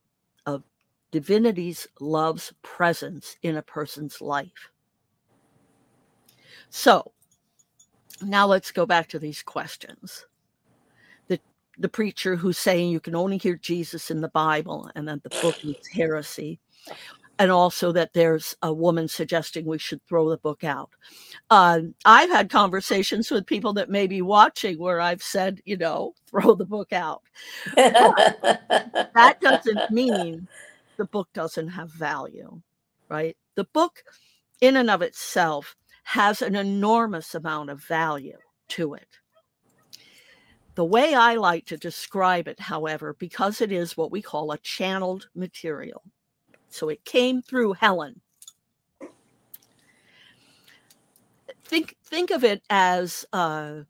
of 0.46 0.64
divinity's 1.12 1.88
love's 2.00 2.54
presence 2.62 3.38
in 3.42 3.56
a 3.58 3.62
person's 3.62 4.20
life. 4.22 4.70
So, 6.70 7.14
now 8.22 8.48
let's 8.48 8.72
go 8.72 8.86
back 8.86 9.08
to 9.10 9.20
these 9.20 9.42
questions. 9.42 10.26
The 11.28 11.40
the 11.78 11.90
preacher 11.90 12.36
who's 12.36 12.58
saying 12.58 12.90
you 12.92 13.00
can 13.00 13.16
only 13.16 13.38
hear 13.38 13.56
Jesus 13.56 14.12
in 14.12 14.22
the 14.22 14.30
Bible 14.30 14.90
and 14.96 15.08
that 15.08 15.24
the 15.24 15.30
book 15.42 15.56
is 15.64 15.88
heresy. 15.88 16.60
And 17.40 17.52
also 17.52 17.92
that 17.92 18.14
there's 18.14 18.56
a 18.62 18.72
woman 18.72 19.08
suggesting 19.08 19.66
we 19.66 19.80
should 19.80 20.06
throw 20.06 20.30
the 20.30 20.38
book 20.38 20.64
out. 20.64 20.92
Uh, 21.50 21.80
I've 22.06 22.30
had 22.30 22.50
conversations 22.50 23.32
with 23.32 23.48
people 23.48 23.74
that 23.74 23.90
may 23.90 24.06
be 24.06 24.22
watching 24.22 24.78
where 24.78 25.02
I've 25.02 25.24
said, 25.24 25.62
you 25.66 25.78
know, 25.78 26.14
throw 26.28 26.54
the 26.54 26.66
book 26.66 26.94
out. 26.94 27.24
that 27.76 29.38
doesn't 29.42 29.80
mean 29.92 30.48
the 30.98 31.06
book 31.06 31.28
doesn't 31.34 31.70
have 31.70 31.92
value, 31.92 32.62
right? 33.10 33.36
The 33.56 33.66
book, 33.66 34.04
in 34.62 34.78
and 34.78 34.90
of 34.90 35.02
itself, 35.02 35.76
has 36.04 36.42
an 36.42 36.56
enormous 36.56 37.34
amount 37.34 37.70
of 37.70 37.84
value 37.84 38.38
to 38.70 38.94
it. 38.94 39.08
The 40.76 40.86
way 40.86 41.14
I 41.14 41.36
like 41.36 41.66
to 41.68 41.78
describe 41.78 42.48
it, 42.48 42.60
however, 42.60 43.16
because 43.20 43.62
it 43.62 43.72
is 43.72 43.96
what 43.96 44.12
we 44.12 44.22
call 44.22 44.52
a 44.52 44.58
channeled 44.58 45.30
material, 45.36 46.04
so 46.74 46.90
it 46.90 47.06
came 47.06 47.42
through 47.42 47.74
Helen. 47.74 48.22
Think 51.66 51.96
think 52.04 52.32
of 52.32 52.44
it 52.44 52.62
as 52.70 53.26
uh, 53.34 53.82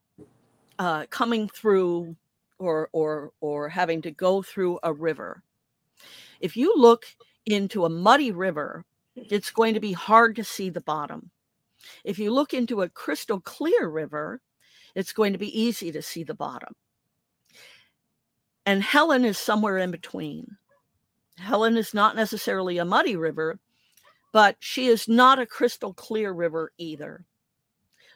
uh, 0.80 1.06
coming 1.10 1.50
through 1.50 2.16
or 2.60 2.90
or 2.94 3.32
or 3.42 3.70
having 3.70 4.02
to 4.04 4.12
go 4.12 4.42
through 4.42 4.80
a 4.84 4.94
river. 4.94 5.44
If 6.40 6.56
you 6.58 6.74
look 6.76 7.06
into 7.46 7.86
a 7.86 7.90
muddy 7.90 8.32
river, 8.32 8.86
it's 9.16 9.52
going 9.52 9.74
to 9.74 9.80
be 9.80 9.94
hard 9.94 10.36
to 10.36 10.44
see 10.44 10.70
the 10.70 10.82
bottom. 10.82 11.32
If 12.04 12.20
you 12.20 12.32
look 12.32 12.54
into 12.54 12.82
a 12.82 12.90
crystal 12.90 13.40
clear 13.40 13.88
river, 13.88 14.42
it's 14.96 15.14
going 15.14 15.34
to 15.34 15.40
be 15.40 15.60
easy 15.60 15.92
to 15.92 16.02
see 16.02 16.24
the 16.24 16.34
bottom. 16.34 16.74
And 18.66 18.82
Helen 18.82 19.26
is 19.26 19.38
somewhere 19.38 19.78
in 19.78 19.92
between. 19.92 20.58
Helen 21.38 21.78
is 21.78 21.94
not 21.94 22.16
necessarily 22.16 22.78
a 22.78 22.86
muddy 22.86 23.16
river, 23.16 23.60
but 24.32 24.56
she 24.60 24.88
is 24.88 25.08
not 25.08 25.40
a 25.40 25.46
crystal 25.46 25.94
clear 25.94 26.32
river 26.32 26.72
either. 26.78 27.26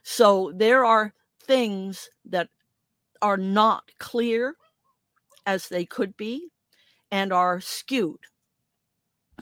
So 0.03 0.51
there 0.55 0.85
are 0.85 1.13
things 1.43 2.09
that 2.25 2.49
are 3.21 3.37
not 3.37 3.83
clear 3.99 4.55
as 5.45 5.67
they 5.67 5.85
could 5.85 6.15
be 6.17 6.49
and 7.11 7.33
are 7.33 7.59
skewed 7.59 8.19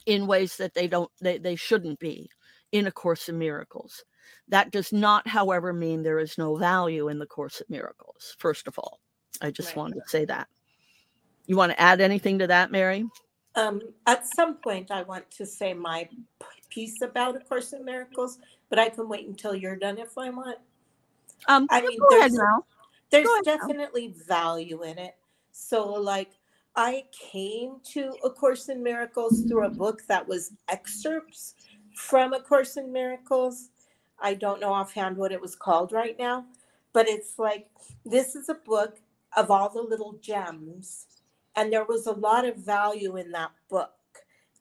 in 0.05 0.27
ways 0.27 0.57
that 0.57 0.73
they 0.73 0.87
don't 0.87 1.11
they, 1.19 1.37
they 1.37 1.55
shouldn't 1.55 1.99
be 1.99 2.29
in 2.71 2.87
a 2.87 2.91
course 2.91 3.27
in 3.29 3.37
miracles 3.37 4.03
that 4.47 4.71
does 4.71 4.93
not, 4.93 5.27
however, 5.27 5.73
mean 5.73 6.03
there 6.03 6.19
is 6.19 6.37
no 6.37 6.55
value 6.55 7.09
in 7.09 7.19
the 7.19 7.25
Course 7.25 7.61
of 7.61 7.69
Miracles, 7.69 8.35
first 8.37 8.67
of 8.67 8.77
all. 8.77 8.99
I 9.41 9.51
just 9.51 9.69
right. 9.69 9.77
wanted 9.77 9.95
to 9.95 10.09
say 10.09 10.25
that. 10.25 10.47
You 11.47 11.57
want 11.57 11.71
to 11.71 11.81
add 11.81 12.01
anything 12.01 12.39
to 12.39 12.47
that, 12.47 12.71
Mary? 12.71 13.05
Um, 13.55 13.81
at 14.05 14.27
some 14.35 14.55
point, 14.55 14.91
I 14.91 15.03
want 15.03 15.29
to 15.31 15.45
say 15.45 15.73
my 15.73 16.09
piece 16.69 17.01
about 17.01 17.35
A 17.35 17.39
Course 17.39 17.73
in 17.73 17.85
Miracles, 17.85 18.39
but 18.69 18.79
I 18.79 18.89
can 18.89 19.07
wait 19.07 19.27
until 19.27 19.55
you're 19.55 19.77
done 19.77 19.97
if 19.97 20.17
I 20.17 20.29
want. 20.29 20.57
Um, 21.47 21.67
I 21.69 21.81
mean, 21.81 21.99
go 21.99 22.19
ahead 22.19 22.33
now. 22.33 22.65
There's 23.11 23.27
definitely 23.43 24.09
now. 24.09 24.23
value 24.27 24.83
in 24.83 24.97
it. 24.97 25.15
So, 25.51 25.85
like, 25.93 26.31
I 26.75 27.05
came 27.11 27.77
to 27.93 28.13
A 28.23 28.29
Course 28.29 28.67
in 28.67 28.83
Miracles 28.83 29.45
through 29.47 29.65
a 29.65 29.69
book 29.69 30.01
that 30.07 30.27
was 30.27 30.51
excerpts 30.67 31.55
from 31.95 32.33
A 32.33 32.41
Course 32.41 32.75
in 32.75 32.91
Miracles 32.91 33.69
I 34.19 34.33
don't 34.33 34.61
know 34.61 34.73
offhand 34.73 35.17
what 35.17 35.31
it 35.31 35.41
was 35.41 35.55
called 35.55 35.91
right 35.91 36.17
now, 36.17 36.45
but 36.93 37.07
it's 37.07 37.37
like 37.37 37.67
this 38.05 38.35
is 38.35 38.49
a 38.49 38.55
book 38.55 38.97
of 39.35 39.51
all 39.51 39.69
the 39.69 39.81
little 39.81 40.13
gems, 40.21 41.07
and 41.55 41.71
there 41.71 41.85
was 41.85 42.07
a 42.07 42.11
lot 42.11 42.45
of 42.45 42.57
value 42.57 43.17
in 43.17 43.31
that 43.31 43.51
book. 43.69 43.91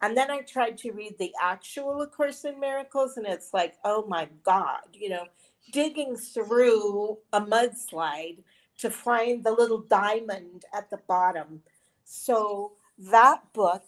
And 0.03 0.17
then 0.17 0.31
I 0.31 0.43
tried 0.43 0.77
to 0.79 0.93
read 0.93 1.17
the 1.19 1.33
actual 1.41 2.03
A 2.03 2.07
Course 2.07 2.45
in 2.45 2.61
Miracles, 2.61 3.17
and 3.17 3.27
it's 3.27 3.55
like, 3.55 3.75
oh 3.85 4.05
my 4.07 4.29
God, 4.45 4.83
you 4.93 5.09
know, 5.09 5.27
digging 5.73 6.17
through 6.17 7.19
a 7.33 7.41
mudslide 7.41 8.39
to 8.79 8.91
find 8.91 9.43
the 9.43 9.53
little 9.53 9.79
diamond 9.79 10.65
at 10.75 10.91
the 10.91 10.99
bottom. 11.09 11.63
So 12.05 12.73
that 12.99 13.43
book 13.53 13.85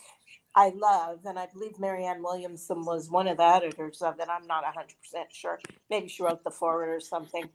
I 0.55 0.71
love, 0.71 1.21
and 1.27 1.39
I 1.39 1.49
believe 1.53 1.79
Marianne 1.79 2.23
Williamson 2.23 2.87
was 2.87 3.11
one 3.11 3.29
of 3.29 3.37
the 3.37 3.45
editors 3.45 4.01
of 4.01 4.19
it. 4.21 4.29
I'm 4.31 4.47
not 4.47 4.65
100% 4.65 4.95
sure. 5.31 5.61
Maybe 5.91 6.09
she 6.09 6.23
wrote 6.23 6.45
the 6.45 6.51
foreword 6.51 6.89
or 6.89 7.01
something. 7.01 7.51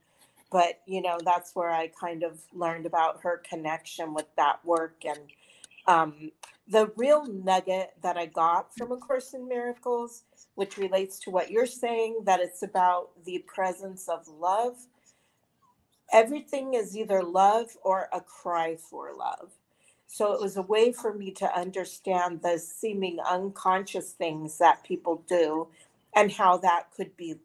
But, 0.52 0.82
you 0.86 1.02
know, 1.02 1.18
that's 1.24 1.56
where 1.56 1.72
I 1.72 1.88
kind 2.00 2.22
of 2.22 2.42
learned 2.54 2.86
about 2.86 3.22
her 3.24 3.42
connection 3.50 4.14
with 4.14 4.28
that 4.36 4.64
work. 4.64 4.98
And 5.04 5.20
um, 5.88 6.32
the 6.68 6.92
real 6.98 7.26
nugget 7.28 7.92
that 8.04 8.18
I 8.18 8.28
got 8.28 8.76
from 8.76 8.92
A 8.92 8.98
Course 8.98 9.34
in 9.34 9.48
Miracles, 9.48 10.24
which 10.56 10.78
relates 10.78 11.20
to 11.22 11.32
what 11.32 11.52
you're 11.52 11.66
saying, 11.68 12.22
that 12.26 12.40
it's 12.42 12.64
about 12.64 13.10
the 13.26 13.40
presence 13.48 14.10
of 14.10 14.28
love. 14.28 14.78
Everything 16.14 16.76
is 16.76 16.98
either 16.98 17.24
love 17.24 17.70
or 17.84 18.10
a 18.14 18.22
cry 18.22 18.76
for 18.78 19.14
love 19.18 19.52
so 20.08 20.34
it 20.34 20.42
was 20.42 20.58
a 20.58 20.62
way 20.64 20.92
for 20.92 21.14
me 21.14 21.32
to 21.32 21.58
understand 21.60 22.42
the 22.42 22.60
seeming 22.60 23.20
unconscious 23.30 24.12
things 24.12 24.58
that 24.60 24.84
people 24.84 25.24
do 25.28 25.68
and 26.16 26.32
how 26.32 26.58
that 26.58 26.92
could 26.96 27.18
be 27.18 27.36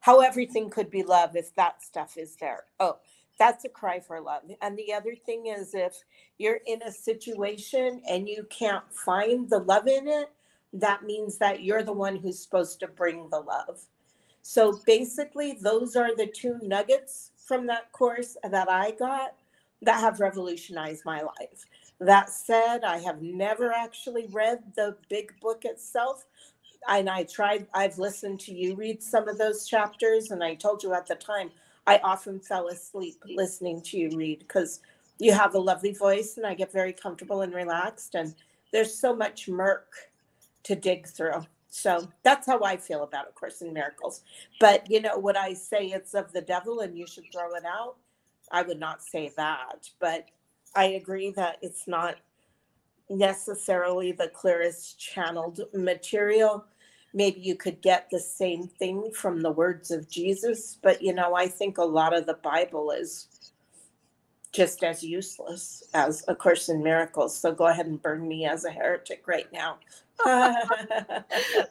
how 0.00 0.20
everything 0.20 0.70
could 0.70 0.90
be 0.90 1.02
love 1.02 1.36
if 1.36 1.54
that 1.56 1.82
stuff 1.82 2.16
is 2.16 2.36
there. 2.36 2.64
Oh, 2.80 2.98
that's 3.38 3.64
a 3.64 3.68
cry 3.68 4.00
for 4.00 4.20
love. 4.20 4.42
And 4.62 4.76
the 4.76 4.92
other 4.92 5.14
thing 5.14 5.46
is 5.46 5.74
if 5.74 5.94
you're 6.38 6.60
in 6.66 6.82
a 6.82 6.92
situation 6.92 8.02
and 8.08 8.28
you 8.28 8.46
can't 8.50 8.84
find 8.92 9.48
the 9.48 9.58
love 9.58 9.86
in 9.86 10.08
it, 10.08 10.30
that 10.72 11.04
means 11.04 11.38
that 11.38 11.62
you're 11.62 11.82
the 11.82 11.92
one 11.92 12.16
who's 12.16 12.42
supposed 12.42 12.80
to 12.80 12.88
bring 12.88 13.28
the 13.30 13.40
love. 13.40 13.80
So 14.42 14.80
basically, 14.86 15.58
those 15.60 15.96
are 15.96 16.14
the 16.14 16.26
two 16.26 16.58
nuggets 16.62 17.32
from 17.36 17.66
that 17.66 17.90
course 17.92 18.36
that 18.48 18.70
I 18.70 18.92
got 18.92 19.34
that 19.82 20.00
have 20.00 20.20
revolutionized 20.20 21.04
my 21.04 21.20
life. 21.20 21.66
That 22.00 22.30
said, 22.30 22.84
I 22.84 22.98
have 22.98 23.22
never 23.22 23.72
actually 23.72 24.26
read 24.30 24.60
the 24.76 24.96
big 25.08 25.32
book 25.40 25.64
itself. 25.64 26.26
And 26.88 27.10
I 27.10 27.24
tried, 27.24 27.66
I've 27.74 27.98
listened 27.98 28.38
to 28.40 28.54
you 28.54 28.76
read 28.76 29.02
some 29.02 29.28
of 29.28 29.38
those 29.38 29.66
chapters, 29.66 30.30
and 30.30 30.44
I 30.44 30.54
told 30.54 30.82
you 30.82 30.94
at 30.94 31.06
the 31.06 31.16
time, 31.16 31.50
I 31.86 31.98
often 31.98 32.40
fell 32.40 32.68
asleep 32.68 33.22
listening 33.26 33.80
to 33.82 33.98
you 33.98 34.10
read 34.16 34.40
because 34.40 34.80
you 35.18 35.32
have 35.32 35.54
a 35.54 35.58
lovely 35.58 35.92
voice, 35.92 36.36
and 36.36 36.46
I 36.46 36.54
get 36.54 36.72
very 36.72 36.92
comfortable 36.92 37.42
and 37.42 37.54
relaxed. 37.54 38.14
And 38.14 38.34
there's 38.72 38.94
so 38.94 39.14
much 39.14 39.48
murk 39.48 39.88
to 40.64 40.74
dig 40.74 41.06
through. 41.06 41.46
So 41.68 42.08
that's 42.22 42.46
how 42.46 42.62
I 42.62 42.76
feel 42.76 43.02
about 43.02 43.28
A 43.28 43.32
Course 43.32 43.62
in 43.62 43.72
Miracles. 43.72 44.22
But 44.60 44.90
you 44.90 45.00
know, 45.00 45.18
would 45.18 45.36
I 45.36 45.52
say 45.52 45.86
it's 45.86 46.14
of 46.14 46.32
the 46.32 46.40
devil 46.40 46.80
and 46.80 46.96
you 46.96 47.06
should 47.06 47.24
throw 47.32 47.54
it 47.54 47.64
out? 47.64 47.96
I 48.50 48.62
would 48.62 48.80
not 48.80 49.02
say 49.02 49.32
that. 49.36 49.88
But 50.00 50.26
I 50.74 50.84
agree 50.84 51.30
that 51.32 51.58
it's 51.62 51.86
not 51.86 52.16
necessarily 53.08 54.12
the 54.12 54.28
clearest 54.28 54.98
channeled 54.98 55.60
material. 55.74 56.64
Maybe 57.16 57.40
you 57.40 57.56
could 57.56 57.80
get 57.80 58.08
the 58.10 58.20
same 58.20 58.68
thing 58.68 59.10
from 59.10 59.40
the 59.40 59.50
words 59.50 59.90
of 59.90 60.08
Jesus, 60.08 60.78
but 60.82 61.00
you 61.00 61.14
know, 61.14 61.34
I 61.34 61.48
think 61.48 61.78
a 61.78 61.84
lot 61.84 62.14
of 62.14 62.26
the 62.26 62.34
Bible 62.34 62.90
is 62.90 63.28
just 64.52 64.84
as 64.84 65.02
useless 65.02 65.82
as 65.94 66.24
A 66.28 66.34
Course 66.34 66.68
in 66.68 66.82
Miracles. 66.82 67.36
So 67.36 67.52
go 67.52 67.68
ahead 67.68 67.86
and 67.86 68.00
burn 68.00 68.28
me 68.28 68.46
as 68.46 68.66
a 68.66 68.70
heretic 68.70 69.24
right 69.26 69.50
now. 69.50 69.78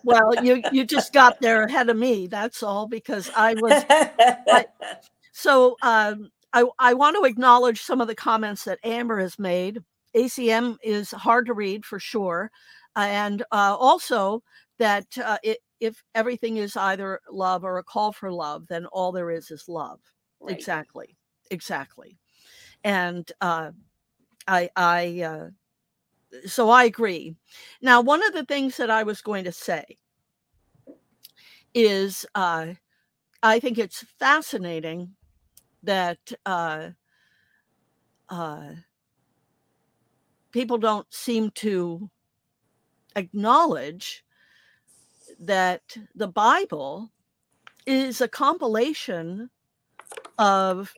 well, 0.03 0.43
you 0.43 0.63
you 0.71 0.83
just 0.83 1.13
got 1.13 1.39
there 1.41 1.63
ahead 1.63 1.89
of 1.89 1.97
me. 1.97 2.27
That's 2.27 2.61
all 2.63 2.87
because 2.87 3.29
I 3.35 3.53
was. 3.55 3.85
I, 3.89 4.65
so 5.31 5.77
um, 5.81 6.31
I 6.53 6.65
I 6.79 6.93
want 6.93 7.17
to 7.17 7.23
acknowledge 7.27 7.81
some 7.81 8.01
of 8.01 8.07
the 8.07 8.15
comments 8.15 8.63
that 8.65 8.79
Amber 8.83 9.19
has 9.19 9.39
made. 9.39 9.79
ACM 10.15 10.77
is 10.83 11.11
hard 11.11 11.45
to 11.47 11.53
read 11.53 11.85
for 11.85 11.99
sure, 11.99 12.51
and 12.95 13.41
uh, 13.51 13.75
also 13.79 14.43
that 14.77 15.05
uh, 15.17 15.37
it, 15.43 15.59
if 15.79 16.03
everything 16.13 16.57
is 16.57 16.75
either 16.77 17.21
love 17.29 17.63
or 17.63 17.77
a 17.77 17.83
call 17.83 18.11
for 18.11 18.31
love, 18.31 18.67
then 18.67 18.85
all 18.87 19.11
there 19.11 19.31
is 19.31 19.51
is 19.51 19.67
love. 19.67 19.99
Right. 20.39 20.55
Exactly, 20.55 21.15
exactly, 21.51 22.17
and 22.83 23.31
uh, 23.41 23.71
I 24.47 24.69
I 24.75 25.21
uh, 25.21 25.49
so 26.45 26.69
I 26.69 26.85
agree. 26.85 27.35
Now, 27.81 28.01
one 28.01 28.25
of 28.25 28.33
the 28.33 28.45
things 28.45 28.77
that 28.77 28.89
I 28.89 29.03
was 29.03 29.21
going 29.21 29.45
to 29.45 29.51
say 29.51 29.97
is 31.73 32.25
uh, 32.35 32.73
I 33.43 33.59
think 33.59 33.77
it's 33.77 34.03
fascinating 34.17 35.15
that 35.83 36.19
uh, 36.45 36.89
uh, 38.29 38.71
people 40.51 40.77
don't 40.77 41.11
seem 41.13 41.51
to 41.51 42.09
acknowledge 43.15 44.24
that 45.45 45.81
the 46.15 46.27
Bible 46.27 47.11
is 47.85 48.21
a 48.21 48.27
compilation 48.27 49.49
of 50.37 50.93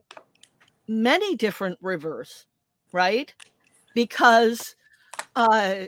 many 0.87 1.35
different 1.35 1.77
rivers, 1.81 2.45
right? 2.91 3.33
Because 3.93 4.75
uh, 5.35 5.85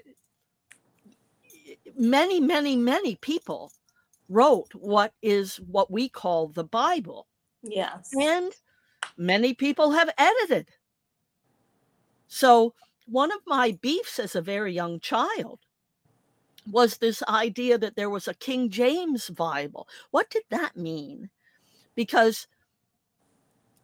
many, 1.97 2.39
many, 2.39 2.75
many 2.75 3.15
people 3.15 3.71
wrote 4.27 4.73
what 4.73 5.13
is 5.21 5.57
what 5.57 5.91
we 5.91 6.09
call 6.09 6.49
the 6.49 6.63
Bible. 6.63 7.27
Yes. 7.63 8.09
And 8.13 8.51
many 9.17 9.53
people 9.53 9.91
have 9.91 10.09
edited. 10.17 10.69
So, 12.27 12.73
one 13.07 13.31
of 13.31 13.39
my 13.47 13.77
beefs 13.81 14.19
as 14.19 14.35
a 14.35 14.41
very 14.41 14.71
young 14.71 14.99
child 14.99 15.59
was 16.67 16.97
this 16.97 17.23
idea 17.23 17.77
that 17.77 17.95
there 17.95 18.09
was 18.09 18.27
a 18.27 18.33
King 18.33 18.69
James 18.69 19.29
Bible. 19.29 19.87
What 20.11 20.29
did 20.29 20.43
that 20.49 20.77
mean? 20.77 21.29
Because 21.95 22.47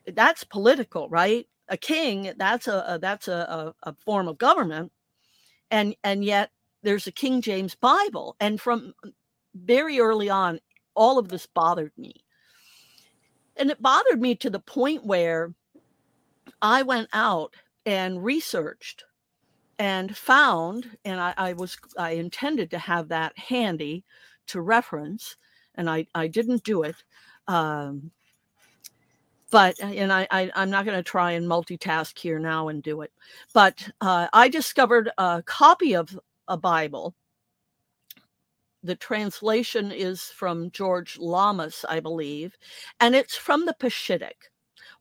that's 0.08 0.44
political, 0.44 1.10
right? 1.10 1.48
A 1.68 1.78
king, 1.78 2.32
that's 2.38 2.68
a, 2.68 2.84
a 2.88 3.00
that's 3.00 3.28
a, 3.28 3.74
a, 3.84 3.90
a 3.90 3.96
form 4.06 4.28
of 4.28 4.38
government 4.38 4.92
and 5.72 5.96
and 6.04 6.24
yet 6.24 6.52
there's 6.84 7.08
a 7.08 7.12
King 7.12 7.42
James 7.42 7.76
Bible. 7.76 8.36
And 8.40 8.62
from 8.62 8.94
very 9.54 10.00
early 10.00 10.30
on, 10.30 10.60
all 10.96 11.18
of 11.18 11.30
this 11.30 11.48
bothered 11.48 11.92
me. 11.98 12.24
And 13.58 13.72
it 13.72 13.82
bothered 13.82 14.22
me 14.22 14.36
to 14.36 14.50
the 14.50 14.60
point 14.60 15.06
where 15.06 15.54
I 16.62 16.84
went 16.84 17.10
out 17.12 17.56
and 17.86 18.24
researched 18.24 19.04
and 19.80 20.16
found, 20.16 20.98
and 21.04 21.20
I, 21.20 21.34
I 21.38 21.54
was 21.54 21.78
I 21.98 22.12
intended 22.12 22.72
to 22.72 22.80
have 22.80 23.10
that 23.10 23.38
handy 23.38 24.04
to 24.48 24.62
reference, 24.62 25.38
and 25.76 25.90
I, 25.90 26.08
I 26.16 26.28
didn't 26.28 26.64
do 26.64 26.84
it. 26.84 26.96
Um, 27.48 28.12
but 29.52 29.76
uh, 29.82 29.88
and 29.88 30.12
I, 30.12 30.28
I 30.32 30.52
am 30.56 30.70
not 30.70 30.86
going 30.86 30.98
to 30.98 31.04
try 31.04 31.32
and 31.32 31.48
multitask 31.48 32.18
here 32.18 32.40
now 32.40 32.70
and 32.70 32.82
do 32.82 33.02
it. 33.02 33.12
But 33.54 33.88
uh, 34.02 34.28
I 34.34 34.50
discovered 34.50 35.12
a 35.18 35.44
copy 35.46 35.96
of 35.96 36.18
a 36.48 36.58
Bible. 36.58 37.16
The 38.84 38.96
translation 38.96 39.92
is 39.92 40.24
from 40.24 40.72
George 40.72 41.18
Lamsa, 41.18 41.86
I 41.90 42.00
believe, 42.00 42.56
and 43.00 43.16
it's 43.16 43.36
from 43.36 43.66
the 43.66 43.76
Peshitta. 43.80 44.30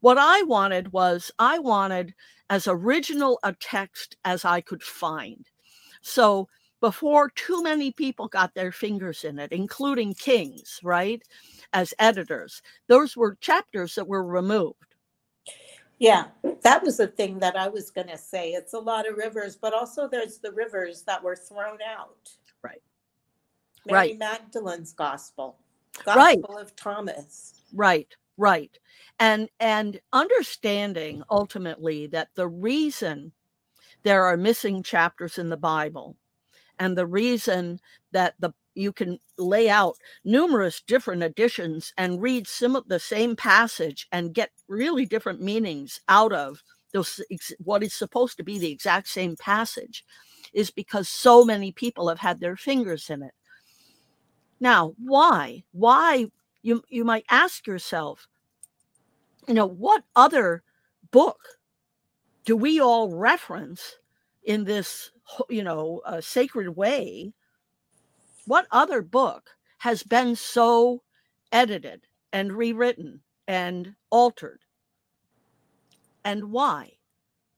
What 0.00 0.18
I 0.18 0.42
wanted 0.42 0.92
was 0.92 1.30
I 1.38 1.58
wanted 1.58 2.14
as 2.50 2.68
original 2.68 3.38
a 3.42 3.52
text 3.52 4.16
as 4.24 4.44
I 4.44 4.60
could 4.60 4.82
find. 4.82 5.46
So 6.02 6.48
before 6.80 7.30
too 7.30 7.62
many 7.62 7.92
people 7.92 8.28
got 8.28 8.54
their 8.54 8.72
fingers 8.72 9.24
in 9.24 9.38
it, 9.38 9.52
including 9.52 10.14
kings, 10.14 10.78
right? 10.82 11.22
as 11.74 11.92
editors. 11.98 12.62
Those 12.86 13.16
were 13.16 13.36
chapters 13.40 13.96
that 13.96 14.08
were 14.08 14.24
removed. 14.24 14.94
Yeah, 15.98 16.26
that 16.62 16.82
was 16.82 16.96
the 16.96 17.06
thing 17.06 17.38
that 17.40 17.56
I 17.56 17.68
was 17.68 17.90
going 17.90 18.08
to 18.08 18.18
say. 18.18 18.52
It's 18.52 18.72
a 18.72 18.78
lot 18.78 19.08
of 19.08 19.16
rivers, 19.16 19.56
but 19.56 19.74
also 19.74 20.08
there's 20.08 20.38
the 20.38 20.52
rivers 20.52 21.02
that 21.02 21.22
were 21.22 21.36
thrown 21.36 21.78
out. 21.86 22.30
Right. 22.62 22.82
Mary 23.86 23.98
right. 23.98 24.18
Magdalene's 24.18 24.92
gospel, 24.92 25.58
gospel 26.04 26.54
right. 26.54 26.62
of 26.62 26.74
Thomas. 26.74 27.60
Right, 27.74 28.08
right. 28.36 28.76
And 29.18 29.48
and 29.60 30.00
understanding 30.12 31.22
ultimately 31.30 32.06
that 32.08 32.28
the 32.34 32.48
reason 32.48 33.32
there 34.02 34.24
are 34.24 34.36
missing 34.36 34.82
chapters 34.82 35.38
in 35.38 35.48
the 35.48 35.56
Bible 35.56 36.16
and 36.78 36.96
the 36.96 37.06
reason 37.06 37.80
that 38.12 38.34
the 38.38 38.52
you 38.74 38.92
can 38.92 39.18
lay 39.38 39.68
out 39.68 39.96
numerous 40.24 40.82
different 40.82 41.22
editions 41.22 41.92
and 41.96 42.20
read 42.20 42.46
some 42.46 42.74
of 42.74 42.88
the 42.88 42.98
same 42.98 43.36
passage 43.36 44.08
and 44.12 44.34
get 44.34 44.50
really 44.68 45.06
different 45.06 45.40
meanings 45.40 46.00
out 46.08 46.32
of 46.32 46.62
those 46.92 47.20
what 47.58 47.82
is 47.82 47.94
supposed 47.94 48.36
to 48.36 48.42
be 48.44 48.58
the 48.58 48.70
exact 48.70 49.08
same 49.08 49.36
passage 49.36 50.04
is 50.52 50.70
because 50.70 51.08
so 51.08 51.44
many 51.44 51.72
people 51.72 52.08
have 52.08 52.18
had 52.18 52.40
their 52.40 52.56
fingers 52.56 53.10
in 53.10 53.22
it 53.22 53.34
now 54.60 54.92
why 54.98 55.62
why 55.72 56.26
you 56.64 56.82
you 56.88 57.04
might 57.04 57.24
ask 57.30 57.66
yourself 57.66 58.26
you 59.46 59.54
know 59.54 59.66
what 59.66 60.02
other 60.16 60.62
book 61.10 61.38
do 62.44 62.56
we 62.56 62.80
all 62.80 63.14
reference 63.14 63.98
in 64.42 64.64
this 64.64 65.10
you 65.48 65.62
know 65.62 66.00
uh, 66.04 66.20
sacred 66.20 66.70
way 66.70 67.32
what 68.46 68.66
other 68.70 69.02
book 69.02 69.50
has 69.78 70.02
been 70.02 70.36
so 70.36 71.02
edited 71.52 72.06
and 72.32 72.52
rewritten 72.52 73.20
and 73.48 73.94
altered? 74.10 74.60
And 76.24 76.50
why? 76.50 76.92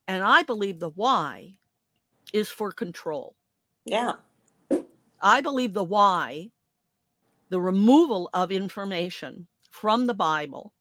And 0.07 0.23
I 0.23 0.43
believe 0.43 0.79
the 0.79 0.89
why 0.89 1.57
is 2.33 2.49
for 2.49 2.71
control. 2.71 3.35
Yeah. 3.85 4.13
I 5.21 5.41
believe 5.41 5.73
the 5.73 5.83
why, 5.83 6.51
the 7.49 7.61
removal 7.61 8.29
of 8.33 8.51
information 8.51 9.47
from 9.69 10.07
the 10.07 10.13
Bible, 10.13 10.73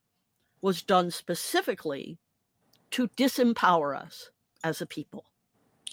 was 0.62 0.82
done 0.82 1.10
specifically 1.10 2.18
to 2.90 3.08
disempower 3.08 3.96
us 3.96 4.30
as 4.64 4.80
a 4.80 4.86
people. 4.86 5.26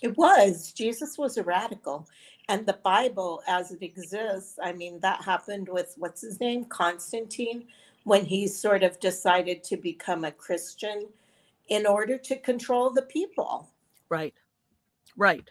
It 0.01 0.17
was. 0.17 0.71
Jesus 0.71 1.17
was 1.17 1.37
a 1.37 1.43
radical 1.43 2.07
and 2.49 2.65
the 2.65 2.79
Bible 2.83 3.41
as 3.47 3.71
it 3.71 3.81
exists, 3.81 4.59
I 4.61 4.73
mean, 4.73 4.99
that 4.99 5.23
happened 5.23 5.69
with 5.69 5.93
what's 5.97 6.21
his 6.21 6.39
name? 6.39 6.65
Constantine 6.65 7.67
when 8.03 8.25
he 8.25 8.47
sort 8.47 8.83
of 8.83 8.99
decided 8.99 9.63
to 9.63 9.77
become 9.77 10.25
a 10.25 10.31
Christian 10.31 11.07
in 11.69 11.85
order 11.85 12.17
to 12.17 12.35
control 12.35 12.89
the 12.89 13.03
people. 13.03 13.69
Right. 14.09 14.33
Right. 15.15 15.49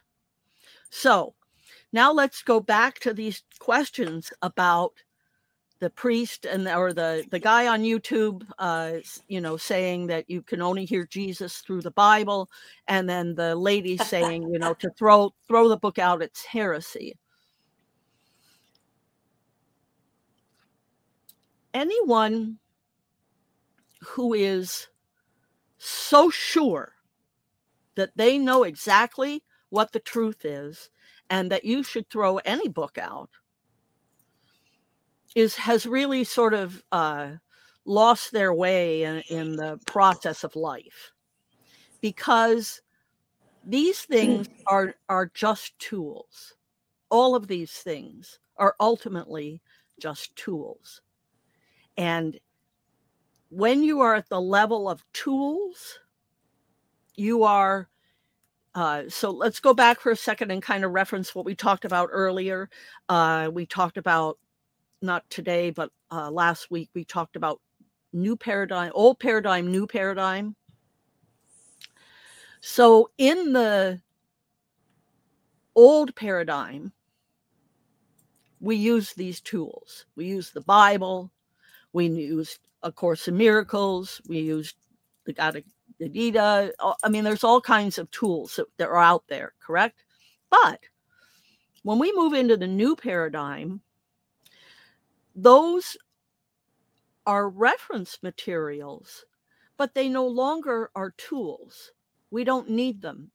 So 0.91 1.35
now 1.93 2.13
let's 2.13 2.43
go 2.43 2.61
back 2.61 2.99
to 3.01 3.15
these 3.15 3.43
questions 3.59 4.31
about 4.43 4.93
the 5.83 5.91
priest 5.91 6.47
and 6.47 6.69
or 6.69 6.93
the 6.93 7.27
the 7.33 7.41
guy 7.41 7.67
on 7.67 7.83
YouTube, 7.83 8.49
uh, 8.61 8.93
you 9.27 9.41
know, 9.41 9.57
saying 9.57 10.07
that 10.07 10.31
you 10.31 10.41
can 10.41 10.63
only 10.63 10.85
hear 10.85 11.05
Jesus 11.05 11.59
through 11.59 11.83
the 11.83 11.91
Bible, 11.91 12.49
and 12.87 13.11
then 13.11 13.35
the 13.35 13.57
lady 13.57 13.97
saying, 13.97 14.45
you 14.45 14.61
know, 14.61 14.75
to 14.75 14.91
throw 14.91 15.35
throw 15.49 15.69
the 15.69 15.77
book 15.77 15.99
out, 15.99 16.23
it's 16.23 16.45
heresy. 16.45 17.19
Anyone 21.75 22.59
who 24.03 24.35
is 24.35 24.87
so 25.79 26.31
sure 26.31 26.93
that 27.97 28.13
they 28.15 28.39
know 28.39 28.63
exactly 28.63 29.43
what 29.71 29.91
the 29.91 29.99
truth 29.99 30.45
is 30.45 30.91
and 31.29 31.51
that 31.51 31.65
you 31.65 31.83
should 31.83 32.09
throw 32.09 32.37
any 32.39 32.69
book 32.69 32.99
out 32.99 33.31
is 35.35 35.57
has 35.57 35.87
really 35.87 36.25
sort 36.25 36.55
of 36.55 36.83
uh, 36.93 37.33
lost 37.85 38.33
their 38.33 38.53
way 38.55 39.03
in, 39.03 39.23
in 39.31 39.57
the 39.57 39.79
process 39.87 40.45
of 40.45 40.55
life 40.57 41.13
because 42.01 42.81
these 43.65 44.01
things 44.01 44.49
are 44.67 44.95
are 45.09 45.31
just 45.35 45.79
tools. 45.79 46.55
All 47.11 47.35
of 47.35 47.47
these 47.47 47.73
things 47.73 48.39
are 48.57 48.75
ultimately 48.81 49.61
just 50.01 50.35
tools. 50.37 51.03
And 51.97 52.39
when 53.51 53.83
you 53.83 54.01
are 54.01 54.15
at 54.15 54.29
the 54.29 54.41
level 54.41 54.89
of 54.89 55.05
tools 55.13 55.99
you 57.17 57.45
are 57.45 57.89
uh, 58.75 59.03
so 59.07 59.31
let's 59.31 59.61
go 59.61 59.75
back 59.75 60.01
for 60.01 60.13
a 60.13 60.17
second 60.17 60.51
and 60.51 60.63
kind 60.63 60.83
of 60.83 60.93
reference 60.93 61.35
what 61.35 61.45
we 61.45 61.55
talked 61.55 61.85
about 61.85 62.09
earlier. 62.11 62.71
Uh, 63.11 63.51
we 63.53 63.67
talked 63.67 63.99
about 63.99 64.39
not 65.03 65.29
today, 65.31 65.71
but 65.71 65.91
uh, 66.11 66.31
last 66.31 66.71
week 66.71 66.91
we 66.95 67.05
talked 67.05 67.37
about 67.37 67.61
new 68.13 68.37
paradigm, 68.37 68.93
old 68.95 69.19
paradigm, 69.19 69.71
new 69.71 69.87
paradigm. 69.87 70.55
So 72.61 73.11
in 73.19 73.53
the 73.53 74.01
old 75.75 76.15
paradigm, 76.15 76.93
we 78.61 78.77
use 78.77 79.13
these 79.15 79.41
tools. 79.41 80.07
We 80.15 80.27
use 80.27 80.51
the 80.51 80.61
Bible. 80.61 81.33
We 81.93 82.07
use 82.07 82.59
A 82.85 82.93
Course 82.93 83.27
in 83.27 83.37
Miracles. 83.37 84.21
We 84.29 84.39
use 84.39 84.75
the 85.25 85.65
Gita. 86.01 86.73
I 87.03 87.09
mean, 87.09 87.25
there's 87.25 87.45
all 87.45 87.61
kinds 87.61 87.99
of 87.99 88.11
tools 88.13 88.57
that, 88.57 88.67
that 88.79 88.89
are 88.89 88.99
out 88.99 89.25
there, 89.29 89.55
correct? 89.61 90.05
But 90.51 90.81
when 91.83 91.99
we 91.99 92.13
move 92.15 92.35
into 92.35 92.57
the 92.57 92.69
new 92.69 92.95
paradigm, 92.95 93.81
those 95.35 95.97
are 97.27 97.49
reference 97.49 98.19
materials, 98.23 99.25
but 99.77 99.95
they 99.95 100.09
no 100.09 100.27
longer 100.27 100.91
are 100.95 101.15
tools. 101.17 101.93
We 102.31 102.45
don't 102.45 102.71
need 102.71 103.03
them 103.03 103.31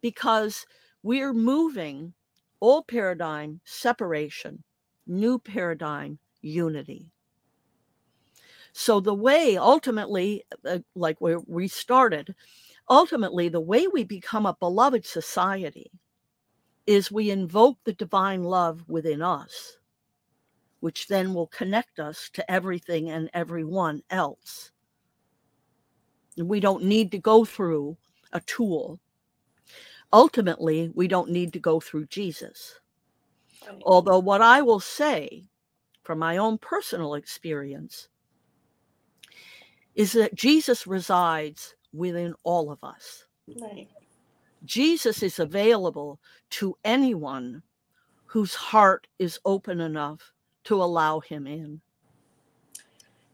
because 0.00 0.66
we're 1.02 1.32
moving 1.32 2.14
old 2.60 2.86
paradigm 2.86 3.60
separation, 3.64 4.62
new 5.06 5.38
paradigm 5.38 6.18
unity. 6.40 7.10
So, 8.72 9.00
the 9.00 9.14
way 9.14 9.56
ultimately, 9.56 10.44
uh, 10.64 10.80
like 10.94 11.18
where 11.20 11.40
we 11.46 11.66
started, 11.66 12.34
ultimately, 12.90 13.48
the 13.48 13.60
way 13.60 13.86
we 13.86 14.04
become 14.04 14.44
a 14.44 14.56
beloved 14.60 15.06
society 15.06 15.90
is 16.86 17.10
we 17.10 17.30
invoke 17.30 17.78
the 17.84 17.94
divine 17.94 18.44
love 18.44 18.84
within 18.86 19.22
us 19.22 19.78
which 20.80 21.08
then 21.08 21.34
will 21.34 21.46
connect 21.48 21.98
us 21.98 22.30
to 22.34 22.50
everything 22.50 23.10
and 23.10 23.30
everyone 23.34 24.02
else. 24.10 24.70
We 26.36 26.60
don't 26.60 26.84
need 26.84 27.10
to 27.12 27.18
go 27.18 27.44
through 27.44 27.96
a 28.32 28.40
tool. 28.40 29.00
Ultimately, 30.12 30.90
we 30.94 31.08
don't 31.08 31.30
need 31.30 31.52
to 31.54 31.58
go 31.58 31.80
through 31.80 32.06
Jesus. 32.06 32.78
Although, 33.84 34.18
what 34.18 34.42
I 34.42 34.62
will 34.62 34.80
say 34.80 35.44
from 36.02 36.18
my 36.18 36.36
own 36.36 36.58
personal 36.58 37.14
experience 37.14 38.08
is 39.94 40.12
that 40.12 40.34
Jesus 40.34 40.86
resides 40.86 41.74
within 41.92 42.34
all 42.44 42.70
of 42.70 42.78
us. 42.84 43.24
Right. 43.60 43.88
Jesus 44.64 45.22
is 45.22 45.38
available 45.38 46.20
to 46.50 46.76
anyone 46.84 47.62
whose 48.26 48.54
heart 48.54 49.06
is 49.18 49.38
open 49.44 49.80
enough 49.80 50.32
to 50.66 50.82
allow 50.82 51.20
him 51.20 51.46
in. 51.46 51.80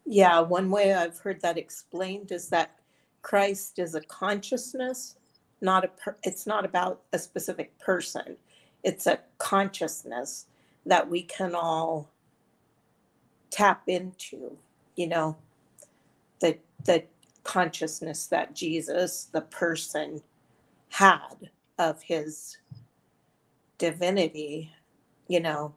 Yeah, 0.05 0.41
one 0.41 0.71
way 0.71 0.95
I've 0.95 1.19
heard 1.19 1.41
that 1.43 1.59
explained 1.59 2.33
is 2.33 2.49
that 2.49 2.77
Christ 3.23 3.79
is 3.79 3.95
a 3.95 4.01
consciousness, 4.01 5.17
not 5.61 5.85
a 5.85 5.89
per- 5.89 6.17
it's 6.25 6.47
not 6.47 6.65
about 6.65 7.03
a 7.13 7.19
specific 7.19 7.79
person. 7.79 8.37
It's 8.83 9.07
a 9.07 9.21
consciousness 9.39 10.47
that 10.87 11.09
we 11.09 11.23
can 11.23 11.55
all 11.55 12.11
tap 13.51 13.83
into, 13.87 14.59
you 14.97 15.07
know, 15.07 15.37
the 16.41 16.59
the 16.85 17.05
consciousness 17.45 18.27
that 18.27 18.55
Jesus, 18.55 19.29
the 19.33 19.43
person, 19.43 20.23
had 20.89 21.51
of 21.79 22.03
his 22.03 22.59
divinity, 23.79 24.73
you 25.29 25.41
know. 25.41 25.75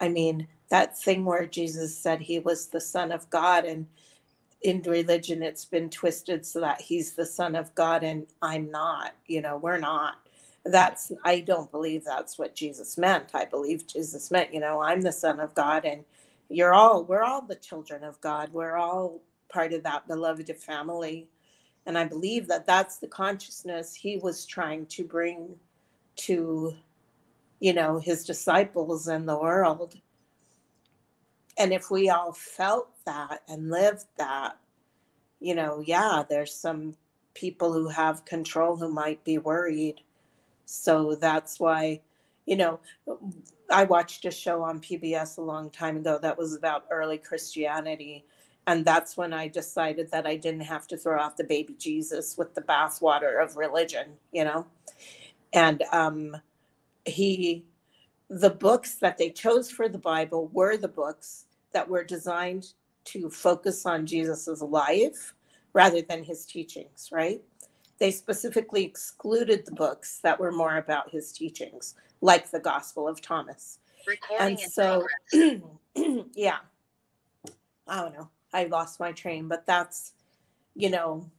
I 0.00 0.08
mean, 0.08 0.48
that 0.70 0.98
thing 0.98 1.24
where 1.24 1.46
Jesus 1.46 1.96
said 1.96 2.20
he 2.20 2.38
was 2.38 2.68
the 2.68 2.80
Son 2.80 3.12
of 3.12 3.28
God, 3.30 3.64
and 3.64 3.86
in 4.62 4.82
religion 4.82 5.42
it's 5.42 5.64
been 5.64 5.88
twisted 5.88 6.44
so 6.44 6.60
that 6.60 6.80
he's 6.80 7.12
the 7.14 7.26
Son 7.26 7.54
of 7.56 7.74
God 7.74 8.02
and 8.02 8.26
I'm 8.42 8.70
not. 8.70 9.14
You 9.26 9.42
know, 9.42 9.56
we're 9.56 9.78
not. 9.78 10.16
That's 10.64 11.12
I 11.24 11.40
don't 11.40 11.70
believe 11.70 12.04
that's 12.04 12.38
what 12.38 12.54
Jesus 12.54 12.98
meant. 12.98 13.30
I 13.34 13.46
believe 13.46 13.86
Jesus 13.86 14.30
meant, 14.30 14.52
you 14.52 14.60
know, 14.60 14.82
I'm 14.82 15.00
the 15.00 15.12
Son 15.12 15.40
of 15.40 15.54
God, 15.54 15.84
and 15.86 16.04
you're 16.50 16.74
all 16.74 17.04
we're 17.04 17.22
all 17.22 17.42
the 17.42 17.54
children 17.56 18.04
of 18.04 18.20
God. 18.20 18.52
We're 18.52 18.76
all 18.76 19.22
part 19.48 19.72
of 19.72 19.82
that 19.84 20.06
beloved 20.06 20.54
family. 20.56 21.28
And 21.86 21.96
I 21.96 22.04
believe 22.04 22.46
that 22.48 22.66
that's 22.66 22.98
the 22.98 23.08
consciousness 23.08 23.94
he 23.94 24.18
was 24.18 24.44
trying 24.44 24.86
to 24.86 25.04
bring 25.04 25.56
to, 26.16 26.76
you 27.58 27.72
know, 27.72 27.98
his 27.98 28.24
disciples 28.24 29.08
and 29.08 29.26
the 29.26 29.38
world 29.38 29.98
and 31.60 31.72
if 31.74 31.90
we 31.92 32.10
all 32.10 32.32
felt 32.32 32.90
that 33.06 33.42
and 33.48 33.70
lived 33.70 34.06
that 34.18 34.58
you 35.40 35.54
know 35.54 35.82
yeah 35.86 36.24
there's 36.28 36.54
some 36.54 36.96
people 37.34 37.72
who 37.72 37.88
have 37.88 38.24
control 38.24 38.76
who 38.76 38.88
might 38.88 39.22
be 39.24 39.38
worried. 39.38 40.02
So 40.66 41.14
that's 41.14 41.60
why 41.60 42.00
you 42.46 42.56
know 42.56 42.80
i 43.70 43.84
watched 43.84 44.24
a 44.24 44.30
show 44.30 44.62
on 44.62 44.80
pbs 44.80 45.38
a 45.38 45.42
long 45.42 45.70
time 45.70 45.96
ago 45.98 46.18
that 46.20 46.38
was 46.38 46.54
about 46.56 46.86
early 46.90 47.18
christianity. 47.18 48.24
And 48.66 48.84
that's 48.84 49.16
when 49.16 49.32
i 49.32 49.48
decided 49.48 50.10
that 50.12 50.26
i 50.26 50.36
didn't 50.36 50.62
have 50.62 50.86
to 50.88 50.96
throw 50.96 51.20
out 51.20 51.36
the 51.36 51.44
baby 51.44 51.74
jesus 51.78 52.38
with 52.38 52.54
the 52.54 52.62
bathwater 52.62 53.42
of 53.42 53.56
religion 53.56 54.14
you 54.32 54.44
know? 54.44 54.66
And 55.52 55.82
um 55.92 56.36
he 57.04 57.64
the 58.30 58.50
books 58.50 58.96
that 58.96 59.18
they 59.18 59.30
chose 59.30 59.70
for 59.70 59.88
the 59.88 59.98
bible 59.98 60.48
were 60.52 60.76
the 60.76 60.88
books 60.88 61.46
that 61.72 61.88
were 61.88 62.04
designed 62.04 62.72
to 63.04 63.30
focus 63.30 63.86
on 63.86 64.06
Jesus's 64.06 64.62
life 64.62 65.34
rather 65.72 66.02
than 66.02 66.24
his 66.24 66.44
teachings, 66.44 67.08
right? 67.12 67.42
They 67.98 68.10
specifically 68.10 68.84
excluded 68.84 69.66
the 69.66 69.72
books 69.72 70.20
that 70.22 70.40
were 70.40 70.52
more 70.52 70.78
about 70.78 71.10
his 71.10 71.32
teachings, 71.32 71.94
like 72.20 72.50
the 72.50 72.60
Gospel 72.60 73.06
of 73.06 73.20
Thomas. 73.20 73.78
Recording 74.06 74.46
and 74.46 74.60
so, 74.60 75.06
yeah, 76.34 76.58
I 77.86 78.00
don't 78.00 78.14
know. 78.14 78.28
I 78.52 78.64
lost 78.64 79.00
my 79.00 79.12
train, 79.12 79.48
but 79.48 79.66
that's, 79.66 80.14
you 80.74 80.90
know, 80.90 81.30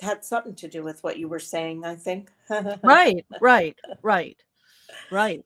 had 0.00 0.24
something 0.24 0.54
to 0.54 0.68
do 0.68 0.82
with 0.82 1.02
what 1.02 1.18
you 1.18 1.28
were 1.28 1.40
saying, 1.40 1.84
I 1.84 1.96
think. 1.96 2.30
right, 2.82 3.26
right, 3.40 3.76
right, 4.02 4.36
right. 5.10 5.44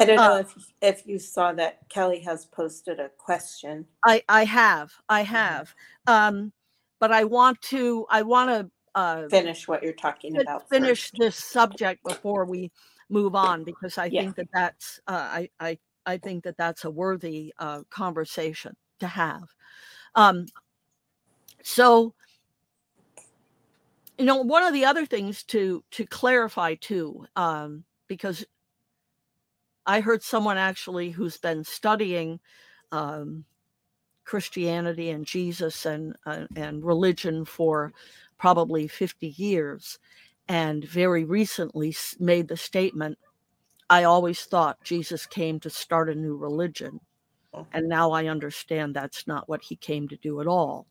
I 0.00 0.04
don't 0.04 0.16
know 0.16 0.34
uh, 0.34 0.38
if 0.38 0.72
if 0.80 1.06
you 1.06 1.18
saw 1.18 1.52
that 1.52 1.88
Kelly 1.88 2.20
has 2.20 2.46
posted 2.46 2.98
a 3.00 3.10
question. 3.10 3.86
I 4.04 4.22
I 4.28 4.44
have 4.44 4.92
I 5.08 5.22
mm-hmm. 5.22 5.32
have, 5.32 5.74
um, 6.06 6.52
but 6.98 7.12
I 7.12 7.24
want 7.24 7.60
to 7.62 8.06
I 8.10 8.22
want 8.22 8.50
to 8.50 8.70
uh, 8.94 9.28
finish 9.28 9.68
what 9.68 9.82
you're 9.82 9.92
talking 9.92 10.40
about. 10.40 10.68
Finish 10.68 11.10
first. 11.10 11.16
this 11.18 11.36
subject 11.36 12.02
before 12.02 12.44
we 12.44 12.70
move 13.10 13.34
on 13.34 13.64
because 13.64 13.98
I 13.98 14.06
yeah. 14.06 14.22
think 14.22 14.36
that 14.36 14.48
that's 14.52 15.00
uh, 15.06 15.12
I 15.12 15.50
I 15.60 15.78
I 16.06 16.16
think 16.16 16.44
that 16.44 16.56
that's 16.56 16.84
a 16.84 16.90
worthy 16.90 17.52
uh, 17.58 17.82
conversation 17.90 18.74
to 19.00 19.06
have. 19.06 19.44
Um, 20.14 20.46
so, 21.62 22.14
you 24.18 24.24
know, 24.24 24.36
one 24.36 24.62
of 24.62 24.72
the 24.72 24.84
other 24.84 25.06
things 25.06 25.42
to 25.44 25.84
to 25.92 26.06
clarify 26.06 26.74
too, 26.74 27.26
um, 27.36 27.84
because 28.08 28.44
I 29.86 30.00
heard 30.00 30.22
someone 30.22 30.58
actually 30.58 31.10
who's 31.10 31.36
been 31.38 31.64
studying 31.64 32.40
um, 32.92 33.44
Christianity 34.24 35.10
and 35.10 35.26
Jesus 35.26 35.86
and 35.86 36.14
uh, 36.26 36.46
and 36.56 36.84
religion 36.84 37.44
for 37.44 37.92
probably 38.38 38.88
50 38.88 39.28
years 39.28 39.98
and 40.48 40.84
very 40.84 41.24
recently 41.24 41.94
made 42.18 42.48
the 42.48 42.56
statement 42.56 43.18
I 43.90 44.04
always 44.04 44.44
thought 44.44 44.82
Jesus 44.84 45.26
came 45.26 45.58
to 45.60 45.68
start 45.68 46.08
a 46.08 46.14
new 46.14 46.36
religion. 46.36 47.00
Oh. 47.52 47.66
And 47.72 47.88
now 47.88 48.12
I 48.12 48.26
understand 48.26 48.94
that's 48.94 49.26
not 49.26 49.48
what 49.48 49.62
he 49.62 49.74
came 49.74 50.06
to 50.08 50.16
do 50.16 50.40
at 50.40 50.46
all. 50.46 50.86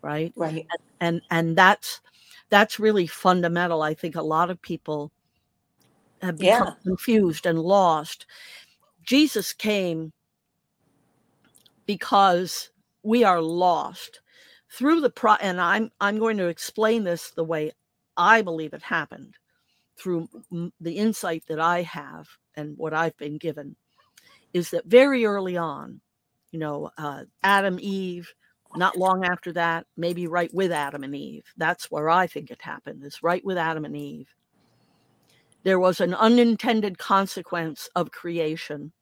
Right? 0.00 0.32
Right. 0.34 0.66
And 0.70 0.80
and, 1.00 1.22
and 1.30 1.56
that's 1.56 2.00
that's 2.48 2.80
really 2.80 3.06
fundamental. 3.06 3.82
I 3.82 3.92
think 3.92 4.16
a 4.16 4.22
lot 4.22 4.48
of 4.48 4.60
people 4.62 5.12
have 6.22 6.38
become 6.38 6.68
yeah. 6.68 6.74
confused 6.82 7.46
and 7.46 7.58
lost. 7.58 8.26
Jesus 9.04 9.52
came 9.52 10.12
because 11.86 12.70
we 13.02 13.24
are 13.24 13.40
lost 13.40 14.20
through 14.70 15.00
the 15.00 15.10
pro 15.10 15.34
and 15.34 15.60
I'm 15.60 15.90
I'm 16.00 16.18
going 16.18 16.36
to 16.38 16.48
explain 16.48 17.04
this 17.04 17.30
the 17.30 17.44
way 17.44 17.72
I 18.16 18.42
believe 18.42 18.74
it 18.74 18.82
happened 18.82 19.34
through 19.96 20.28
the 20.80 20.92
insight 20.92 21.44
that 21.48 21.60
I 21.60 21.82
have 21.82 22.28
and 22.54 22.76
what 22.76 22.92
I've 22.92 23.16
been 23.16 23.38
given 23.38 23.76
is 24.52 24.70
that 24.70 24.84
very 24.86 25.24
early 25.24 25.56
on, 25.56 26.00
you 26.50 26.58
know, 26.58 26.90
uh, 26.98 27.24
Adam, 27.42 27.78
Eve, 27.80 28.32
not 28.76 28.96
long 28.96 29.24
after 29.24 29.52
that, 29.52 29.86
maybe 29.96 30.26
right 30.26 30.52
with 30.52 30.72
Adam 30.72 31.04
and 31.04 31.14
Eve. 31.14 31.44
That's 31.56 31.90
where 31.90 32.10
I 32.10 32.26
think 32.26 32.50
it 32.50 32.62
happened, 32.62 33.04
is 33.04 33.22
right 33.22 33.44
with 33.44 33.58
Adam 33.58 33.84
and 33.84 33.96
Eve. 33.96 34.28
There 35.64 35.78
was 35.78 36.00
an 36.00 36.14
unintended 36.14 36.98
consequence 36.98 37.88
of 37.94 38.10
creation. 38.10 38.92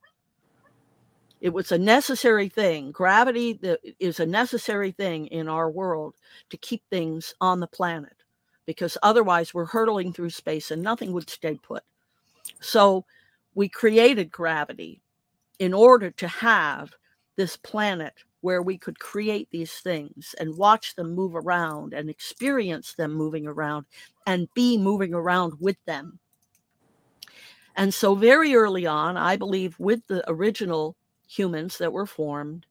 It 1.40 1.51
was 1.51 1.71
a 1.71 1.79
necessary 1.79 2.49
thing. 2.49 2.92
Gravity 2.92 3.61
is 4.01 4.21
a 4.21 4.27
necessary 4.27 4.90
thing 4.90 5.27
in 5.27 5.49
our 5.49 5.71
world 5.71 6.14
to 6.51 6.57
keep 6.57 6.83
things 6.88 7.35
on 7.40 7.61
the 7.61 7.66
planet 7.66 8.16
because 8.64 8.99
otherwise 9.03 9.55
we're 9.55 9.66
hurtling 9.66 10.12
through 10.12 10.31
space 10.31 10.71
and 10.71 10.83
nothing 10.83 11.12
would 11.12 11.31
stay 11.31 11.57
put. 11.62 11.85
So 12.61 13.05
we 13.55 13.69
created 13.69 14.33
gravity 14.33 15.03
in 15.59 15.73
order 15.73 16.11
to 16.11 16.29
have 16.29 16.92
this 17.37 17.57
planet 17.57 18.14
where 18.40 18.62
we 18.62 18.79
could 18.79 18.99
create 18.99 19.49
these 19.51 19.73
things 19.73 20.35
and 20.38 20.57
watch 20.57 20.95
them 20.95 21.14
move 21.14 21.35
around 21.35 21.95
and 21.95 22.09
experience 22.09 22.95
them 22.95 23.12
moving 23.12 23.47
around 23.47 23.87
and 24.27 24.53
be 24.55 24.79
moving 24.79 25.14
around 25.14 25.55
with 25.61 25.77
them. 25.85 26.19
And 27.77 27.93
so, 27.93 28.15
very 28.15 28.55
early 28.55 28.87
on, 28.87 29.17
I 29.17 29.37
believe 29.37 29.79
with 29.79 30.07
the 30.07 30.25
original 30.31 30.97
humans 31.29 31.79
that 31.79 31.93
were 31.93 32.07
formed, 32.07 32.65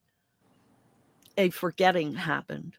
a 1.38 1.50
forgetting 1.52 2.14
happened, 2.16 2.74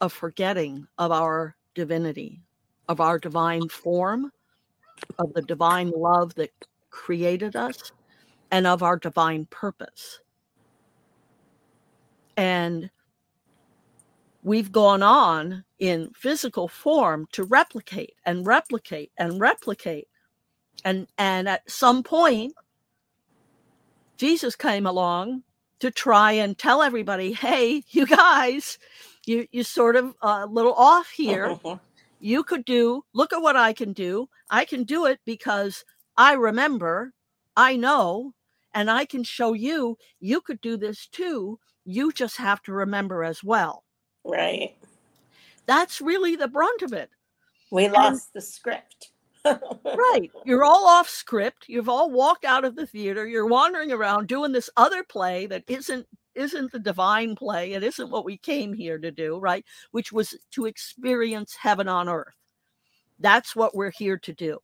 a 0.00 0.08
forgetting 0.08 0.86
of 0.98 1.12
our 1.12 1.56
divinity, 1.74 2.42
of 2.88 3.00
our 3.00 3.18
divine 3.18 3.68
form, 3.68 4.30
of 5.18 5.32
the 5.32 5.42
divine 5.42 5.90
love 5.90 6.34
that 6.34 6.50
created 6.90 7.56
us, 7.56 7.92
and 8.50 8.66
of 8.66 8.82
our 8.82 8.98
divine 8.98 9.46
purpose. 9.46 10.20
And 12.36 12.90
we've 14.42 14.72
gone 14.72 15.02
on 15.02 15.64
in 15.78 16.10
physical 16.14 16.68
form 16.68 17.26
to 17.32 17.44
replicate 17.44 18.14
and 18.26 18.46
replicate 18.46 19.10
and 19.16 19.40
replicate. 19.40 20.08
And, 20.86 21.08
and 21.18 21.48
at 21.48 21.68
some 21.68 22.04
point, 22.04 22.54
Jesus 24.16 24.54
came 24.54 24.86
along 24.86 25.42
to 25.80 25.90
try 25.90 26.30
and 26.30 26.56
tell 26.56 26.80
everybody, 26.80 27.32
hey, 27.32 27.82
you 27.90 28.06
guys, 28.06 28.78
you 29.26 29.48
you 29.50 29.64
sort 29.64 29.96
of 29.96 30.14
a 30.22 30.26
uh, 30.26 30.46
little 30.46 30.74
off 30.74 31.10
here. 31.10 31.58
you 32.20 32.44
could 32.44 32.64
do, 32.64 33.04
look 33.12 33.32
at 33.32 33.42
what 33.42 33.56
I 33.56 33.72
can 33.72 33.92
do. 33.92 34.28
I 34.48 34.64
can 34.64 34.84
do 34.84 35.06
it 35.06 35.18
because 35.24 35.84
I 36.16 36.34
remember, 36.34 37.12
I 37.56 37.74
know, 37.74 38.34
and 38.72 38.88
I 38.88 39.06
can 39.06 39.24
show 39.24 39.54
you, 39.54 39.98
you 40.20 40.40
could 40.40 40.60
do 40.60 40.76
this 40.76 41.08
too. 41.08 41.58
You 41.84 42.12
just 42.12 42.36
have 42.36 42.62
to 42.62 42.72
remember 42.72 43.24
as 43.24 43.42
well. 43.42 43.82
Right. 44.24 44.76
That's 45.66 46.00
really 46.00 46.36
the 46.36 46.46
brunt 46.46 46.82
of 46.82 46.92
it. 46.92 47.10
We 47.72 47.88
lost 47.88 48.30
and, 48.32 48.40
the 48.40 48.46
script. 48.46 49.10
Right. 49.84 50.30
You're 50.44 50.64
all 50.64 50.86
off 50.86 51.08
script. 51.08 51.64
You've 51.68 51.88
all 51.88 52.10
walked 52.10 52.44
out 52.44 52.64
of 52.64 52.76
the 52.76 52.86
theater. 52.86 53.26
You're 53.26 53.46
wandering 53.46 53.92
around 53.92 54.28
doing 54.28 54.52
this 54.52 54.70
other 54.76 55.02
play 55.04 55.46
that 55.46 55.64
isn't 55.68 56.06
isn't 56.34 56.70
the 56.70 56.78
divine 56.78 57.34
play. 57.34 57.72
It 57.72 57.82
isn't 57.82 58.10
what 58.10 58.24
we 58.24 58.36
came 58.36 58.74
here 58.74 58.98
to 58.98 59.10
do, 59.10 59.38
right? 59.38 59.64
Which 59.90 60.12
was 60.12 60.36
to 60.52 60.66
experience 60.66 61.54
heaven 61.54 61.88
on 61.88 62.08
earth. 62.08 62.34
That's 63.18 63.56
what 63.56 63.74
we're 63.74 63.90
here 63.90 64.18
to 64.18 64.32
do. 64.34 64.58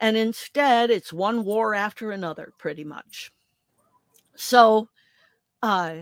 And 0.00 0.16
instead, 0.16 0.90
it's 0.90 1.12
one 1.12 1.44
war 1.44 1.72
after 1.74 2.10
another, 2.10 2.52
pretty 2.58 2.84
much. 2.84 3.30
So, 4.34 4.88
uh, 5.62 5.94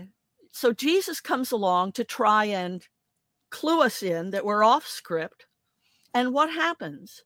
so 0.51 0.73
Jesus 0.73 1.21
comes 1.21 1.51
along 1.51 1.93
to 1.93 2.03
try 2.03 2.45
and 2.45 2.85
clue 3.51 3.81
us 3.81 4.01
in 4.01 4.31
that 4.31 4.43
we're 4.43 4.63
off 4.63 4.87
script. 4.87 5.45
And 6.13 6.33
what 6.33 6.49
happens? 6.51 7.23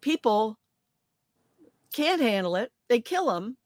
People 0.00 0.58
can't 1.92 2.20
handle 2.20 2.56
it. 2.56 2.72
They 2.88 3.00
kill 3.00 3.30
him. 3.36 3.56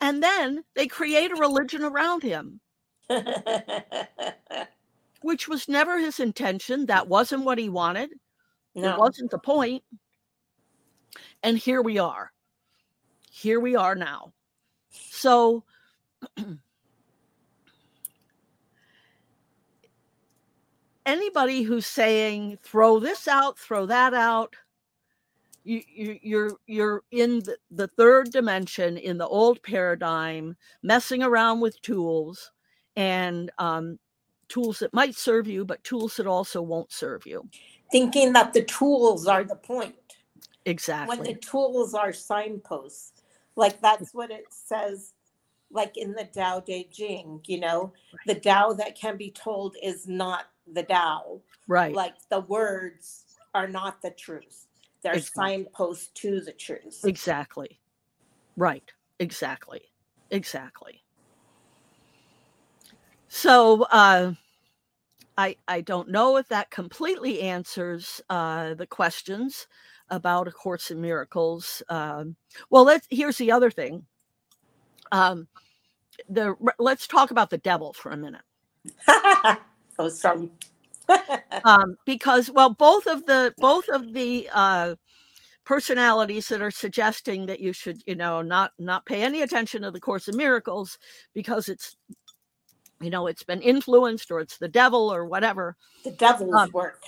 And 0.00 0.22
then 0.22 0.64
they 0.74 0.86
create 0.86 1.30
a 1.30 1.36
religion 1.36 1.82
around 1.82 2.22
him, 2.22 2.60
which 5.22 5.46
was 5.46 5.68
never 5.68 5.98
his 5.98 6.20
intention. 6.20 6.86
That 6.86 7.08
wasn't 7.08 7.44
what 7.44 7.58
he 7.58 7.68
wanted. 7.68 8.10
No. 8.74 8.92
It 8.92 8.98
wasn't 8.98 9.30
the 9.30 9.38
point. 9.38 9.82
And 11.42 11.58
here 11.58 11.82
we 11.82 11.98
are. 11.98 12.32
Here 13.30 13.60
we 13.60 13.76
are 13.76 13.94
now. 13.94 14.32
So, 14.90 15.64
anybody 21.10 21.62
who's 21.62 21.86
saying, 21.86 22.58
throw 22.62 23.00
this 23.00 23.26
out, 23.26 23.58
throw 23.58 23.86
that 23.86 24.14
out, 24.14 24.54
you, 25.64 25.82
you 25.86 26.18
you're 26.22 26.52
you're 26.66 27.02
in 27.10 27.40
the, 27.40 27.56
the 27.70 27.88
third 27.88 28.30
dimension 28.30 28.96
in 28.96 29.18
the 29.18 29.26
old 29.26 29.62
paradigm 29.62 30.56
messing 30.82 31.22
around 31.22 31.60
with 31.60 31.80
tools 31.82 32.50
and 32.96 33.50
um, 33.58 33.98
tools 34.48 34.78
that 34.78 34.94
might 34.94 35.14
serve 35.14 35.46
you 35.46 35.64
but 35.64 35.84
tools 35.84 36.16
that 36.16 36.26
also 36.26 36.62
won't 36.62 36.90
serve 36.90 37.26
you. 37.26 37.46
Thinking 37.92 38.32
that 38.32 38.54
the 38.54 38.62
tools 38.62 39.26
are 39.26 39.44
the 39.44 39.56
point. 39.56 39.96
Exactly 40.64 41.16
when 41.16 41.26
the 41.26 41.34
tools 41.34 41.94
are 41.94 42.12
signposts 42.12 43.22
like 43.56 43.80
that's 43.80 44.14
what 44.14 44.30
it 44.30 44.44
says 44.50 45.12
like 45.70 45.96
in 45.96 46.12
the 46.12 46.24
Tao 46.24 46.60
Te 46.60 46.88
Ching, 46.92 47.40
you 47.46 47.60
know, 47.60 47.92
right. 48.12 48.26
the 48.26 48.40
Tao 48.40 48.72
that 48.72 48.98
can 48.98 49.16
be 49.16 49.30
told 49.30 49.76
is 49.82 50.08
not 50.08 50.46
the 50.72 50.82
Tao. 50.82 51.40
Right. 51.68 51.94
Like 51.94 52.14
the 52.28 52.40
words 52.40 53.24
are 53.54 53.68
not 53.68 54.00
the 54.02 54.10
truth 54.10 54.66
they're 55.02 55.14
exactly. 55.14 55.42
signposts 55.42 56.08
to 56.08 56.40
the 56.40 56.52
truth. 56.52 57.00
Exactly. 57.04 57.80
Right. 58.56 58.92
Exactly. 59.18 59.82
Exactly. 60.30 61.02
So 63.28 63.82
uh, 63.84 64.32
I 65.38 65.56
I 65.68 65.80
don't 65.80 66.10
know 66.10 66.36
if 66.36 66.48
that 66.48 66.70
completely 66.70 67.40
answers 67.42 68.20
uh, 68.28 68.74
the 68.74 68.86
questions 68.86 69.66
about 70.10 70.48
A 70.48 70.52
Course 70.52 70.90
in 70.90 71.00
Miracles. 71.00 71.82
Um, 71.88 72.36
well, 72.70 72.84
let's 72.84 73.06
here's 73.10 73.38
the 73.38 73.52
other 73.52 73.70
thing. 73.70 74.04
Um, 75.12 75.48
the 76.28 76.54
let's 76.78 77.06
talk 77.06 77.30
about 77.30 77.50
the 77.50 77.58
devil 77.58 77.92
for 77.92 78.10
a 78.10 78.16
minute. 78.16 78.42
um, 81.64 81.96
because 82.04 82.50
well, 82.50 82.70
both 82.70 83.06
of 83.06 83.26
the 83.26 83.54
both 83.58 83.88
of 83.88 84.12
the 84.12 84.48
uh, 84.52 84.94
personalities 85.64 86.48
that 86.48 86.62
are 86.62 86.70
suggesting 86.70 87.46
that 87.46 87.60
you 87.60 87.72
should, 87.72 88.02
you 88.06 88.14
know, 88.14 88.42
not 88.42 88.72
not 88.78 89.06
pay 89.06 89.22
any 89.22 89.42
attention 89.42 89.82
to 89.82 89.90
the 89.90 90.00
Course 90.00 90.28
of 90.28 90.34
Miracles 90.34 90.98
because 91.34 91.68
it's, 91.68 91.96
you 93.00 93.10
know, 93.10 93.26
it's 93.26 93.44
been 93.44 93.62
influenced 93.62 94.30
or 94.30 94.40
it's 94.40 94.58
the 94.58 94.68
devil 94.68 95.12
or 95.12 95.26
whatever. 95.26 95.76
The 96.04 96.12
devil's 96.12 96.54
um, 96.54 96.70
work. 96.72 97.02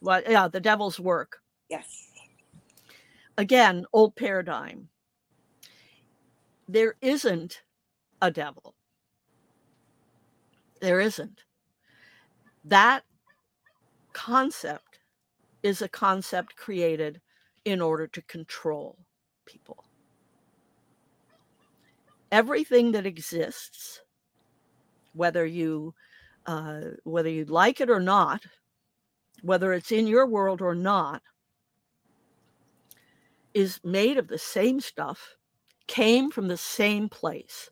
Well, 0.00 0.22
yeah, 0.28 0.48
the 0.48 0.60
devil's 0.60 1.00
work. 1.00 1.38
Yes. 1.68 2.08
Again, 3.36 3.84
old 3.92 4.16
paradigm. 4.16 4.88
There 6.68 6.96
isn't 7.00 7.62
a 8.20 8.30
devil. 8.30 8.74
There 10.80 11.00
isn't. 11.00 11.42
That 12.68 13.04
concept 14.12 15.00
is 15.62 15.82
a 15.82 15.88
concept 15.88 16.56
created 16.56 17.20
in 17.64 17.80
order 17.80 18.06
to 18.08 18.22
control 18.22 18.98
people. 19.46 19.84
Everything 22.32 22.92
that 22.92 23.06
exists, 23.06 24.02
whether 25.14 25.46
you 25.46 25.94
uh, 26.46 26.80
whether 27.04 27.28
you 27.30 27.44
like 27.46 27.80
it 27.80 27.90
or 27.90 28.00
not, 28.00 28.42
whether 29.42 29.72
it's 29.72 29.92
in 29.92 30.06
your 30.06 30.26
world 30.26 30.62
or 30.62 30.74
not, 30.74 31.22
is 33.54 33.80
made 33.84 34.18
of 34.18 34.28
the 34.28 34.38
same 34.38 34.80
stuff, 34.80 35.36
came 35.86 36.30
from 36.30 36.48
the 36.48 36.56
same 36.56 37.08
place, 37.08 37.70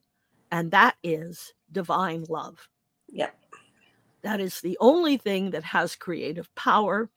and 0.53 0.71
that 0.73 0.97
is 1.03 1.55
divine 1.73 2.25
love. 2.29 2.69
Yep. 3.13 3.35
That 4.27 4.41
is 4.41 4.61
the 4.61 4.77
only 4.81 5.19
thing 5.19 5.53
that 5.53 5.65
has 5.65 5.97
creative 5.97 6.55
power, 6.57 7.11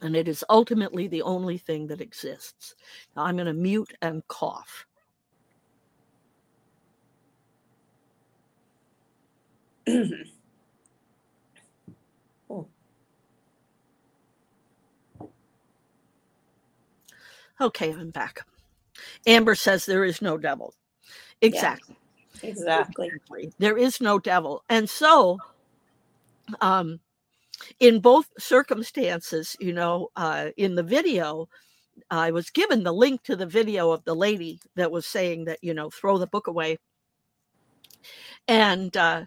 and 0.00 0.16
it 0.16 0.28
is 0.28 0.44
ultimately 0.48 1.08
the 1.08 1.22
only 1.22 1.58
thing 1.58 1.88
that 1.88 2.00
exists. 2.00 2.76
Now 3.16 3.24
I'm 3.24 3.36
going 3.36 3.46
to 3.48 3.52
mute 3.54 3.92
and 4.00 4.26
cough. 4.28 4.86
Oh. 12.50 12.68
Okay, 17.60 17.92
I'm 17.92 18.10
back. 18.10 18.40
Amber 19.26 19.54
says 19.54 19.86
there 19.86 20.04
is 20.04 20.22
no 20.22 20.38
devil. 20.38 20.74
Exactly. 21.42 21.96
Yeah, 22.42 22.50
exactly. 22.50 23.52
There 23.58 23.78
is 23.78 24.00
no 24.00 24.18
devil. 24.18 24.64
And 24.68 24.90
so 24.90 25.38
um 26.60 27.00
in 27.80 28.00
both 28.00 28.28
circumstances, 28.38 29.56
you 29.60 29.72
know, 29.72 30.08
uh 30.16 30.50
in 30.56 30.74
the 30.74 30.82
video 30.82 31.48
I 32.10 32.32
was 32.32 32.50
given 32.50 32.82
the 32.82 32.92
link 32.92 33.22
to 33.24 33.36
the 33.36 33.46
video 33.46 33.90
of 33.92 34.04
the 34.04 34.14
lady 34.16 34.60
that 34.76 34.90
was 34.90 35.06
saying 35.06 35.44
that, 35.46 35.58
you 35.62 35.74
know, 35.74 35.90
throw 35.90 36.18
the 36.18 36.26
book 36.26 36.46
away. 36.48 36.78
And 38.48 38.96
uh 38.96 39.26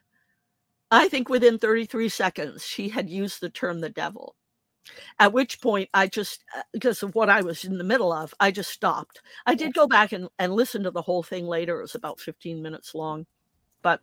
I 0.91 1.09
think 1.09 1.29
within 1.29 1.59
33 1.59 2.09
seconds 2.09 2.65
she 2.65 2.89
had 2.89 3.09
used 3.09 3.41
the 3.41 3.49
term 3.49 3.81
the 3.81 3.89
devil. 3.89 4.35
At 5.19 5.33
which 5.33 5.61
point 5.61 5.89
I 5.93 6.07
just, 6.07 6.43
uh, 6.55 6.61
because 6.73 7.03
of 7.03 7.15
what 7.15 7.29
I 7.29 7.41
was 7.41 7.65
in 7.65 7.77
the 7.77 7.83
middle 7.83 8.13
of, 8.13 8.33
I 8.39 8.51
just 8.51 8.69
stopped. 8.69 9.21
I 9.45 9.55
did 9.55 9.73
go 9.73 9.87
back 9.87 10.11
and, 10.11 10.29
and 10.39 10.53
listen 10.53 10.83
to 10.83 10.91
the 10.91 11.01
whole 11.01 11.23
thing 11.23 11.45
later. 11.45 11.79
It 11.79 11.83
was 11.83 11.95
about 11.95 12.19
15 12.19 12.61
minutes 12.61 12.95
long. 12.95 13.25
But 13.81 14.01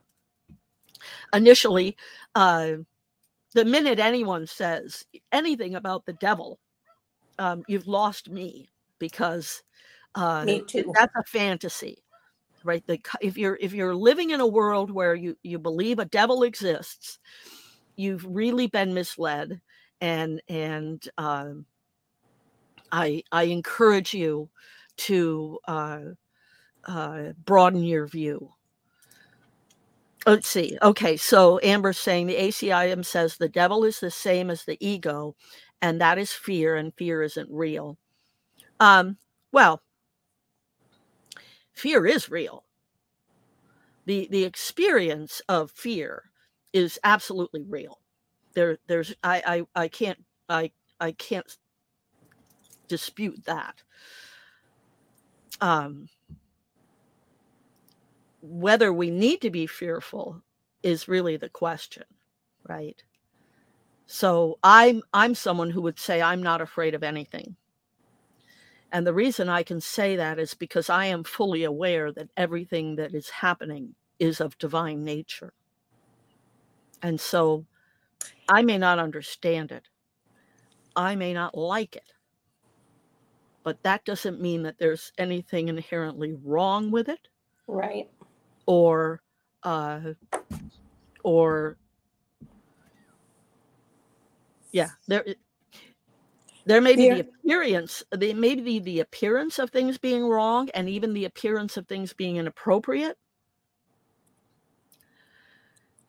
initially, 1.33 1.97
uh, 2.35 2.75
the 3.55 3.65
minute 3.65 3.99
anyone 3.99 4.47
says 4.47 5.05
anything 5.33 5.75
about 5.75 6.05
the 6.07 6.13
devil, 6.15 6.59
um, 7.39 7.63
you've 7.69 7.87
lost 7.87 8.29
me 8.31 8.71
because 8.99 9.63
uh, 10.15 10.45
Me 10.45 10.63
too. 10.67 10.93
that's 10.95 11.15
a 11.17 11.25
fantasy 11.25 11.99
right 12.65 12.85
the, 12.87 12.99
if 13.21 13.37
you're 13.37 13.59
if 13.61 13.73
you're 13.73 13.95
living 13.95 14.31
in 14.31 14.41
a 14.41 14.47
world 14.47 14.91
where 14.91 15.15
you 15.15 15.37
you 15.43 15.59
believe 15.59 15.99
a 15.99 16.05
devil 16.07 16.43
exists 16.45 17.19
you've 17.97 18.25
really 18.25 18.67
been 18.67 18.95
misled 18.95 19.61
and 20.01 20.41
and 20.49 21.09
um, 21.19 21.67
I 22.93 23.23
I 23.33 23.45
encourage 23.45 24.15
you 24.15 24.51
to 24.99 25.59
uh, 25.67 26.01
uh, 26.85 27.33
broaden 27.45 27.83
your 27.83 28.07
view. 28.07 28.51
Let's 30.27 30.49
see. 30.49 30.79
Okay, 30.83 31.17
so 31.17 31.61
Amber's 31.63 31.99
saying 31.99 32.27
the 32.29 32.37
ACIM 32.37 33.05
says 33.05 33.37
the 33.37 33.49
devil 33.49 33.85
is 33.85 34.01
the 34.01 34.11
same 34.11 34.51
as 34.51 34.65
the 34.65 34.79
ego, 34.87 35.37
and 35.83 36.01
that 36.01 36.19
is 36.19 36.33
fear, 36.33 36.77
and 36.77 36.95
fear 36.97 37.23
isn't 37.23 37.51
real. 37.51 37.99
Um, 38.81 39.19
well, 39.53 39.83
fear 41.75 42.07
is 42.07 42.31
real. 42.31 42.65
the 44.07 44.29
The 44.31 44.45
experience 44.45 45.43
of 45.49 45.71
fear 45.71 46.25
is 46.73 46.99
absolutely 47.05 47.63
real 47.63 48.01
there 48.55 48.79
there's 48.89 49.15
I, 49.23 49.67
I 49.77 49.83
i 49.85 49.89
can't 49.89 50.19
i 50.49 50.71
i 51.01 51.13
can't 51.13 51.47
dispute 52.89 53.45
that 53.47 53.83
um 55.61 56.09
whether 58.45 58.93
we 58.93 59.11
need 59.11 59.43
to 59.43 59.51
be 59.51 59.67
fearful 59.67 60.43
is 60.83 61.09
really 61.09 61.37
the 61.39 61.51
question 61.51 62.05
right 62.69 63.03
so 64.07 64.59
i'm 64.65 65.03
i'm 65.15 65.35
someone 65.35 65.71
who 65.71 65.83
would 65.83 65.99
say 65.99 66.23
i'm 66.23 66.43
not 66.43 66.61
afraid 66.61 66.95
of 66.95 67.03
anything 67.03 67.57
and 68.93 69.07
the 69.07 69.15
reason 69.15 69.49
i 69.49 69.63
can 69.63 69.81
say 69.81 70.17
that 70.17 70.39
is 70.39 70.55
because 70.55 70.91
i 70.91 71.07
am 71.07 71.25
fully 71.25 71.65
aware 71.65 72.13
that 72.13 72.31
everything 72.37 72.97
that 72.97 73.15
is 73.15 73.31
happening 73.31 73.95
is 74.19 74.41
of 74.41 74.59
divine 74.59 75.05
nature 75.05 75.53
and 77.03 77.21
so 77.21 77.67
I 78.49 78.63
may 78.63 78.79
not 78.79 78.99
understand 78.99 79.73
it. 79.73 79.89
I 80.97 81.17
may 81.17 81.33
not 81.33 81.57
like 81.57 81.97
it. 81.97 82.13
But 83.65 83.83
that 83.83 84.05
doesn't 84.05 84.41
mean 84.41 84.63
that 84.65 84.79
there's 84.79 85.13
anything 85.19 85.69
inherently 85.69 86.35
wrong 86.45 86.91
with 86.91 87.09
it 87.09 87.29
Right. 87.67 88.11
Or 88.67 89.21
uh 89.65 90.01
or 91.25 91.79
yeah, 94.73 94.91
there 95.09 95.25
there 96.67 96.81
may 96.83 96.97
be 96.97 97.09
the 97.09 97.21
appearance 97.21 98.03
there 98.13 98.35
may 98.37 98.55
be 98.57 98.79
the 98.81 99.01
appearance 99.01 99.59
of 99.59 99.71
things 99.71 99.99
being 99.99 100.25
wrong 100.27 100.71
and 100.75 100.89
even 100.89 101.15
the 101.15 101.27
appearance 101.27 101.77
of 101.77 101.89
things 101.89 102.13
being 102.15 102.37
inappropriate. 102.37 103.19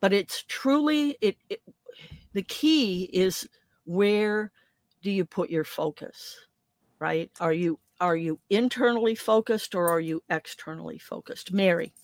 But 0.01 0.13
it's 0.13 0.43
truly 0.47 1.17
it, 1.21 1.37
it 1.49 1.61
the 2.33 2.43
key 2.43 3.09
is 3.13 3.47
where 3.85 4.51
do 5.03 5.11
you 5.11 5.25
put 5.25 5.49
your 5.49 5.65
focus 5.65 6.37
right? 7.01 7.31
Are 7.41 7.53
you 7.53 7.79
are 8.01 8.17
you 8.17 8.39
internally 8.51 9.15
focused 9.15 9.75
or 9.75 9.89
are 9.89 10.01
you 10.01 10.23
externally 10.29 10.99
focused? 10.99 11.53
Mary 11.53 11.95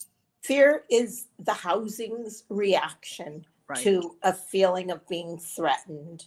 Fear 0.41 0.83
is 0.89 1.27
the 1.39 1.53
housing's 1.53 2.43
reaction 2.49 3.45
right 3.67 3.83
to 3.83 4.15
a 4.23 4.33
feeling 4.33 4.91
of 4.91 5.07
being 5.07 5.37
threatened. 5.37 6.25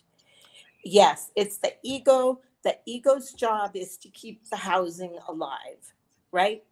Yes, 0.84 1.30
it's 1.34 1.58
the 1.58 1.74
ego. 1.82 2.40
The 2.62 2.78
ego's 2.86 3.32
job 3.32 3.72
is 3.74 3.96
to 3.98 4.08
keep 4.08 4.48
the 4.48 4.56
housing 4.56 5.18
alive, 5.28 5.92
right? 6.32 6.62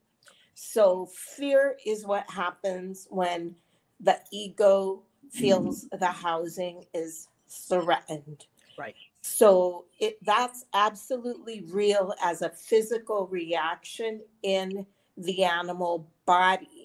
So 0.54 1.06
fear 1.06 1.76
is 1.84 2.06
what 2.06 2.30
happens 2.30 3.06
when 3.10 3.54
the 4.00 4.18
ego 4.30 5.02
feels 5.30 5.88
the 5.98 6.06
housing 6.06 6.84
is 6.94 7.28
threatened. 7.48 8.46
right 8.78 8.94
So 9.22 9.86
it 9.98 10.18
that's 10.24 10.66
absolutely 10.74 11.64
real 11.70 12.14
as 12.22 12.42
a 12.42 12.50
physical 12.50 13.26
reaction 13.28 14.20
in 14.42 14.86
the 15.16 15.44
animal 15.44 16.08
body. 16.26 16.81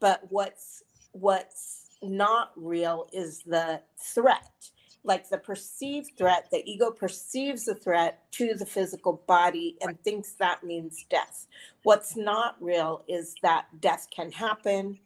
But 0.00 0.22
what's 0.30 0.84
what's 1.12 1.90
not 2.02 2.52
real 2.56 3.08
is 3.12 3.42
the 3.46 3.82
threat. 3.98 4.70
Like 5.04 5.30
the 5.30 5.38
perceived 5.38 6.12
threat, 6.18 6.48
the 6.52 6.62
ego 6.70 6.90
perceives 6.90 7.66
the 7.66 7.74
threat 7.74 8.30
to 8.32 8.54
the 8.54 8.66
physical 8.66 9.22
body 9.26 9.76
and 9.82 10.02
thinks 10.04 10.32
that 10.34 10.64
means 10.64 11.06
death. 11.10 11.46
What's 11.84 12.16
not 12.16 12.56
real 12.60 13.04
is 13.08 13.38
that 13.42 13.66
death 13.80 14.08
can 14.14 14.32
happen 14.32 14.98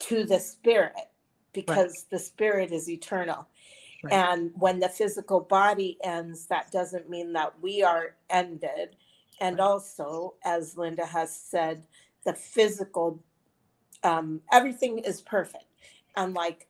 to 0.00 0.24
the 0.24 0.40
spirit 0.40 1.10
because 1.52 2.06
the 2.10 2.18
spirit 2.18 2.72
is 2.72 2.90
eternal. 2.90 3.48
Right. 4.02 4.12
And 4.12 4.52
when 4.54 4.80
the 4.80 4.88
physical 4.88 5.40
body 5.40 5.98
ends, 6.04 6.46
that 6.48 6.70
doesn't 6.72 7.10
mean 7.10 7.32
that 7.34 7.54
we 7.60 7.82
are 7.82 8.16
ended. 8.30 8.96
And 9.40 9.58
Right. 9.58 9.64
also, 9.66 10.34
as 10.44 10.76
Linda 10.78 11.06
has 11.06 11.34
said, 11.34 11.86
the 12.24 12.34
physical, 12.34 13.22
um, 14.02 14.40
everything 14.52 14.98
is 14.98 15.20
perfect. 15.20 15.64
And 16.16 16.34
like 16.34 16.66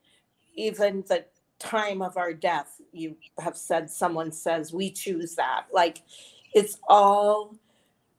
even 0.54 1.04
the 1.08 1.24
time 1.58 2.02
of 2.02 2.16
our 2.16 2.32
death, 2.32 2.80
you 2.92 3.16
have 3.38 3.56
said, 3.56 3.90
someone 3.90 4.32
says, 4.32 4.72
we 4.72 4.90
choose 4.90 5.34
that. 5.36 5.66
Like 5.72 6.02
it's 6.54 6.78
all 6.88 7.54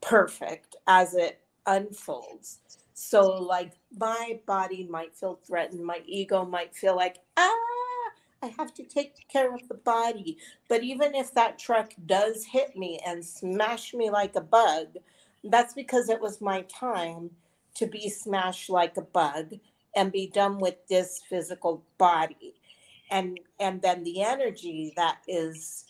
perfect 0.01 0.75
as 0.87 1.13
it 1.13 1.39
unfolds. 1.65 2.59
So, 2.93 3.27
like, 3.27 3.73
my 3.95 4.39
body 4.47 4.87
might 4.89 5.15
feel 5.15 5.39
threatened, 5.45 5.85
my 5.85 6.01
ego 6.07 6.43
might 6.45 6.75
feel 6.75 6.95
like, 6.95 7.17
ah, 7.37 7.53
I 8.41 8.47
have 8.57 8.73
to 8.73 8.83
take 8.83 9.27
care 9.27 9.53
of 9.53 9.67
the 9.67 9.75
body. 9.75 10.37
But 10.67 10.83
even 10.83 11.13
if 11.13 11.31
that 11.35 11.59
truck 11.59 11.93
does 12.07 12.43
hit 12.43 12.75
me 12.75 12.99
and 13.05 13.23
smash 13.23 13.93
me 13.93 14.09
like 14.09 14.35
a 14.35 14.41
bug, 14.41 14.97
that's 15.43 15.75
because 15.75 16.09
it 16.09 16.19
was 16.19 16.41
my 16.41 16.61
time 16.63 17.29
to 17.77 17.87
be 17.87 18.09
smashed 18.09 18.69
like 18.69 18.97
a 18.97 19.01
bug 19.03 19.55
and 19.95 20.11
be 20.13 20.27
done 20.27 20.59
with 20.59 20.75
this 20.89 21.21
physical 21.29 21.83
body 21.99 22.55
and 23.11 23.39
and 23.59 23.81
then 23.81 24.03
the 24.03 24.23
energy 24.23 24.93
that 24.97 25.19
is 25.27 25.85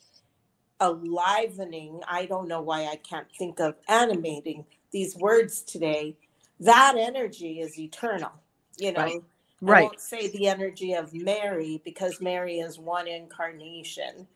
alivening 0.82 2.02
i 2.08 2.26
don't 2.26 2.48
know 2.50 2.62
why 2.62 2.86
i 2.86 2.98
can't 2.98 3.28
think 3.38 3.60
of 3.60 3.76
animating 3.90 4.66
these 4.94 5.16
words 5.18 5.62
today 5.64 6.16
that 6.60 6.96
energy 6.98 7.62
is 7.62 7.80
eternal 7.80 8.32
you 8.78 8.92
know 8.94 9.00
Right. 9.02 9.24
I 9.68 9.76
won't 9.76 10.02
say 10.02 10.30
the 10.30 10.48
energy 10.48 10.94
of 10.94 11.14
Mary 11.14 11.82
because 11.86 12.22
Mary 12.22 12.60
is 12.60 12.80
one 12.80 13.08
incarnation 13.08 14.28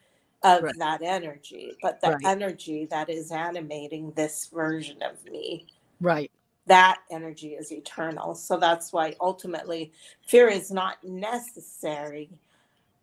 of 0.43 0.64
Right. 0.64 0.76
that 0.78 1.02
energy, 1.04 1.78
but 1.82 2.02
the 2.02 2.14
Right. 2.14 2.24
energy 2.24 2.88
that 2.91 3.10
is 3.10 3.32
animating 3.32 4.12
this 4.14 4.47
version 4.54 5.02
of 5.04 5.26
me, 5.26 5.68
Right. 6.02 6.32
That 6.68 6.99
energy 7.12 7.53
is 7.53 7.72
eternal. 7.72 8.36
So 8.36 8.57
that's 8.57 8.93
why 8.93 9.16
ultimately 9.20 9.91
fear 10.26 10.47
is 10.47 10.72
not 10.72 11.03
necessary, 11.03 12.30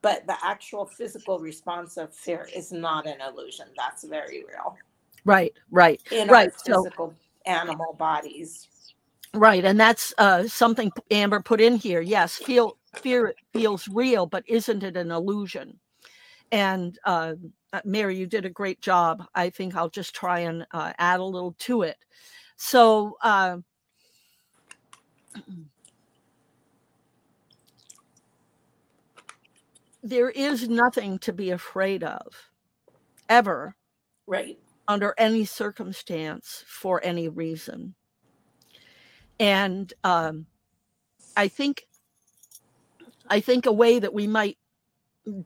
but 0.03 0.27
the 0.27 0.37
actual 0.45 0.87
physical 0.87 1.39
response 1.39 1.97
of 1.97 2.15
fear 2.15 2.49
is 2.55 2.73
not 2.73 3.07
an 3.07 3.21
illusion. 3.21 3.67
That's 3.77 4.05
very 4.05 4.45
real 4.45 4.77
Right. 5.25 5.53
Right. 5.71 6.01
in 6.13 6.29
Right, 6.31 6.51
our 6.51 6.59
so- 6.59 6.83
physical 6.85 7.15
animal 7.47 7.95
bodies. 7.99 8.69
Right, 9.35 9.63
and 9.65 9.79
that's 9.79 10.15
uh, 10.17 10.49
something 10.49 10.91
Amber 11.11 11.41
put 11.41 11.61
in 11.61 11.77
here. 11.77 12.01
Yes, 12.01 12.37
feel 12.37 12.79
fear 12.97 13.35
feels 13.53 13.87
real, 13.87 14.25
but 14.25 14.43
isn't 14.49 14.83
it 14.83 14.97
an 14.97 15.11
illusion? 15.11 15.79
And 16.51 16.99
uh, 17.05 17.35
uh, 17.75 17.81
Mary, 17.85 18.17
you 18.17 18.27
did 18.27 18.47
a 18.47 18.51
great 18.51 18.81
job. 18.81 19.23
I 19.35 19.51
think 19.51 19.77
I'll 19.77 19.91
just 19.91 20.15
try 20.15 20.41
and 20.41 20.67
uh, 20.73 20.95
add 20.99 21.21
a 21.21 21.25
little 21.25 21.55
to 21.61 21.83
it. 21.83 21.99
So, 22.59 23.17
uh, 23.23 23.59
there 30.03 30.29
is 30.29 30.69
nothing 30.69 31.19
to 31.21 31.33
be 31.33 31.51
afraid 31.51 32.03
of, 32.03 32.51
ever, 33.29 33.77
Right. 34.27 34.59
under 34.89 35.15
any 35.19 35.45
circumstance, 35.45 36.65
for 36.67 37.01
any 37.05 37.29
reason. 37.29 37.95
And 39.39 39.93
um, 40.03 40.47
I 41.37 41.47
think, 41.47 41.87
I 43.29 43.39
think 43.39 43.67
a 43.67 43.73
way 43.73 44.01
that 44.01 44.13
we 44.13 44.27
might 44.27 44.59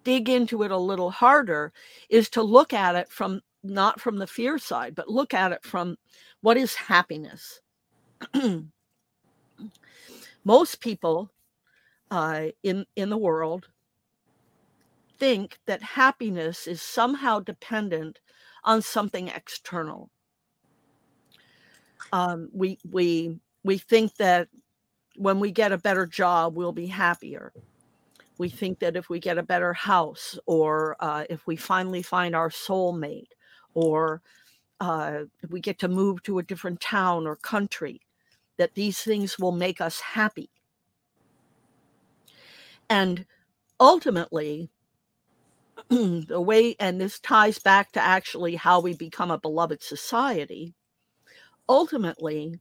dig 0.02 0.30
into 0.30 0.62
it 0.62 0.70
a 0.70 0.78
little 0.78 1.10
harder 1.10 1.74
is 2.08 2.30
to 2.30 2.42
look 2.42 2.72
at 2.72 2.94
it 2.94 3.10
from 3.10 3.42
not 3.62 4.00
from 4.00 4.18
the 4.18 4.26
fear 4.26 4.58
side, 4.58 4.94
but 4.94 5.08
look 5.08 5.34
at 5.34 5.52
it 5.52 5.62
from 5.62 5.96
what 6.40 6.56
is 6.56 6.74
happiness. 6.74 7.60
Most 10.44 10.80
people 10.80 11.30
uh, 12.10 12.46
in 12.62 12.84
in 12.96 13.10
the 13.10 13.18
world 13.18 13.68
think 15.18 15.58
that 15.66 15.82
happiness 15.82 16.66
is 16.66 16.82
somehow 16.82 17.38
dependent 17.38 18.18
on 18.64 18.82
something 18.82 19.28
external. 19.28 20.10
Um, 22.12 22.48
we 22.52 22.78
we 22.90 23.38
we 23.64 23.78
think 23.78 24.16
that 24.16 24.48
when 25.16 25.38
we 25.40 25.50
get 25.50 25.72
a 25.72 25.78
better 25.78 26.06
job, 26.06 26.56
we'll 26.56 26.72
be 26.72 26.86
happier. 26.86 27.52
We 28.38 28.48
think 28.48 28.80
that 28.80 28.96
if 28.96 29.08
we 29.08 29.20
get 29.20 29.38
a 29.38 29.42
better 29.42 29.72
house, 29.72 30.38
or 30.46 30.96
uh, 31.00 31.24
if 31.30 31.46
we 31.46 31.54
finally 31.54 32.02
find 32.02 32.34
our 32.34 32.50
soulmate, 32.50 33.28
or 33.74 34.22
uh, 34.80 35.24
we 35.48 35.60
get 35.60 35.78
to 35.78 35.88
move 35.88 36.22
to 36.24 36.38
a 36.38 36.42
different 36.42 36.80
town 36.80 37.26
or 37.26 37.36
country, 37.36 38.00
that 38.56 38.74
these 38.74 39.00
things 39.00 39.38
will 39.38 39.52
make 39.52 39.80
us 39.80 40.00
happy. 40.00 40.50
And 42.90 43.24
ultimately, 43.78 44.70
the 45.88 46.40
way, 46.40 46.76
and 46.78 47.00
this 47.00 47.18
ties 47.20 47.58
back 47.58 47.92
to 47.92 48.00
actually 48.00 48.56
how 48.56 48.80
we 48.80 48.94
become 48.94 49.30
a 49.30 49.38
beloved 49.38 49.82
society, 49.82 50.74
ultimately, 51.68 52.60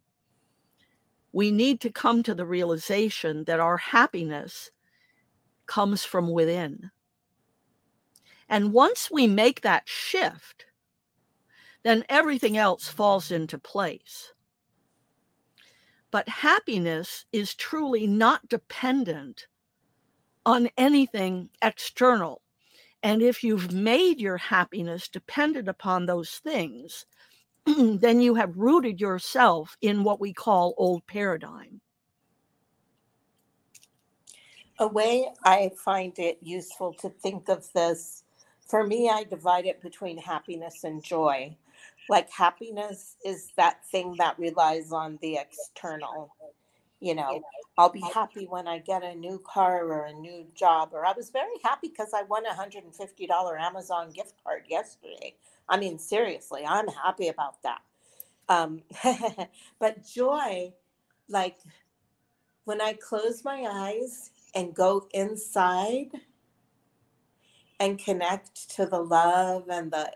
we 1.33 1.51
need 1.51 1.81
to 1.81 1.89
come 1.89 2.23
to 2.23 2.35
the 2.35 2.45
realization 2.45 3.45
that 3.45 3.59
our 3.59 3.77
happiness 3.77 4.71
comes 5.65 6.03
from 6.03 6.31
within. 6.31 6.91
And 8.49 8.73
once 8.73 9.09
we 9.09 9.27
make 9.27 9.61
that 9.61 9.87
shift, 9.87 10.65
then 11.83 12.05
everything 12.09 12.57
else 12.57 12.87
falls 12.89 13.31
into 13.31 13.59
place. 13.59 14.33
But 16.11 16.29
happiness 16.29 17.25
is 17.33 17.55
truly 17.55 18.07
not 18.07 18.47
dependent 18.49 19.47
on 20.45 20.69
anything 20.77 21.49
external. 21.61 22.41
And 23.03 23.21
if 23.21 23.43
you've 23.43 23.73
made 23.73 24.19
your 24.19 24.37
happiness 24.37 25.09
dependent 25.09 25.67
upon 25.69 26.05
those 26.05 26.31
things, 26.43 27.05
then 27.65 28.21
you 28.21 28.35
have 28.35 28.57
rooted 28.57 29.01
yourself 29.01 29.77
in 29.81 30.03
what 30.03 30.21
we 30.21 30.33
call 30.33 30.75
old 30.77 31.07
paradigm. 31.07 31.81
A 34.79 34.87
way 34.87 35.29
I 35.45 35.71
find 35.77 36.19
it 36.19 36.39
useful 36.41 36.93
to 36.95 37.09
think 37.09 37.49
of 37.49 37.71
this, 37.73 38.23
for 38.67 38.85
me, 38.85 39.09
I 39.09 39.23
divide 39.23 39.65
it 39.65 39.81
between 39.81 40.17
happiness 40.17 40.83
and 40.83 41.03
joy. 41.03 41.57
Like 42.09 42.29
happiness 42.31 43.15
is 43.25 43.51
that 43.57 43.85
thing 43.85 44.15
that 44.17 44.37
relies 44.37 44.91
on 44.91 45.17
the 45.21 45.37
external. 45.37 46.33
You 46.99 47.15
know, 47.15 47.41
I'll 47.77 47.89
be 47.91 48.03
happy 48.13 48.45
when 48.45 48.67
I 48.67 48.77
get 48.77 49.03
a 49.03 49.15
new 49.15 49.41
car 49.43 49.85
or 49.85 50.05
a 50.05 50.13
new 50.13 50.45
job. 50.53 50.89
Or 50.93 51.05
I 51.05 51.13
was 51.13 51.29
very 51.31 51.55
happy 51.63 51.87
because 51.87 52.13
I 52.13 52.23
won 52.23 52.45
a 52.45 52.53
$150 52.53 53.59
Amazon 53.59 54.11
gift 54.11 54.35
card 54.43 54.65
yesterday. 54.69 55.35
I 55.67 55.77
mean, 55.77 55.97
seriously, 55.97 56.63
I'm 56.67 56.87
happy 56.87 57.29
about 57.29 57.63
that. 57.63 57.81
Um, 58.49 58.81
but 59.79 60.05
joy, 60.05 60.73
like 61.27 61.57
when 62.65 62.81
I 62.81 62.93
close 62.93 63.43
my 63.43 63.65
eyes 63.67 64.31
and 64.53 64.73
go 64.73 65.07
inside 65.13 66.11
and 67.79 67.97
connect 67.97 68.69
to 68.75 68.85
the 68.85 68.99
love 68.99 69.69
and 69.69 69.91
the 69.91 70.11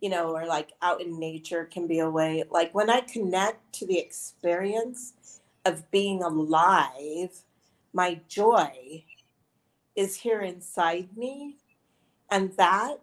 you 0.00 0.08
know 0.10 0.36
or 0.36 0.46
like 0.46 0.72
out 0.82 1.00
in 1.00 1.18
nature 1.18 1.64
can 1.64 1.86
be 1.86 2.00
a 2.00 2.10
way 2.10 2.44
like 2.50 2.74
when 2.74 2.90
i 2.90 3.00
connect 3.00 3.72
to 3.72 3.86
the 3.86 3.98
experience 3.98 5.40
of 5.64 5.90
being 5.90 6.22
alive 6.22 7.30
my 7.92 8.20
joy 8.28 9.02
is 9.94 10.14
here 10.16 10.42
inside 10.42 11.08
me 11.16 11.56
and 12.30 12.52
that 12.56 12.96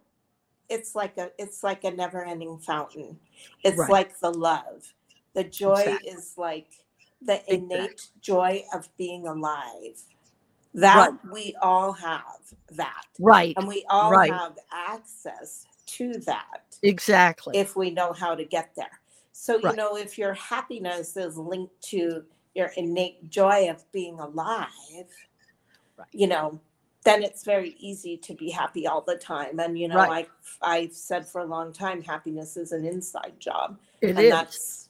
it's 0.69 0.95
like 0.95 1.17
a 1.17 1.31
it's 1.37 1.63
like 1.63 1.83
a 1.83 1.91
never 1.91 2.23
ending 2.23 2.57
fountain 2.59 3.17
it's 3.63 3.77
Right. 3.79 3.89
like 3.89 4.19
the 4.19 4.29
love 4.31 4.93
the 5.33 5.43
joy 5.43 5.81
Exactly. 5.81 6.11
is 6.11 6.33
like 6.37 6.67
the 7.21 7.33
Exactly. 7.53 7.55
innate 7.55 8.07
joy 8.21 8.63
of 8.73 8.87
being 8.97 9.27
alive 9.27 9.99
that 10.73 11.11
we 11.31 11.55
all 11.61 11.91
have 11.91 12.39
that 12.71 13.05
Right, 13.19 13.55
and 13.57 13.67
we 13.67 13.85
all 13.89 14.11
Right. 14.11 14.31
have 14.31 14.57
access 14.71 15.65
to 15.97 16.13
that 16.19 16.77
exactly. 16.81 17.57
if 17.57 17.75
we 17.75 17.89
know 17.91 18.13
how 18.13 18.33
to 18.35 18.45
get 18.45 18.71
there 18.75 18.99
so 19.31 19.57
you 19.57 19.63
Right. 19.65 19.75
know 19.75 19.97
if 19.97 20.17
your 20.17 20.33
happiness 20.33 21.17
is 21.17 21.37
linked 21.37 21.81
to 21.81 22.23
your 22.55 22.71
innate 22.77 23.29
joy 23.29 23.69
of 23.69 23.83
being 23.91 24.19
alive 24.19 24.69
Right. 25.97 26.07
you 26.11 26.27
know 26.27 26.59
then 27.05 27.21
it's 27.21 27.43
very 27.43 27.75
easy 27.79 28.15
to 28.17 28.33
be 28.33 28.49
happy 28.49 28.87
all 28.87 29.01
the 29.01 29.15
time 29.17 29.59
and 29.59 29.77
you 29.77 29.87
know 29.87 29.97
Right. 29.97 30.09
like 30.09 30.29
i've 30.61 30.93
said 30.93 31.27
for 31.27 31.41
a 31.41 31.45
long 31.45 31.73
time 31.73 32.01
happiness 32.01 32.57
is 32.57 32.71
an 32.71 32.85
inside 32.85 33.33
job 33.39 33.77
It 34.01 34.09
and 34.17 34.19
is. 34.19 34.31
that's 34.31 34.87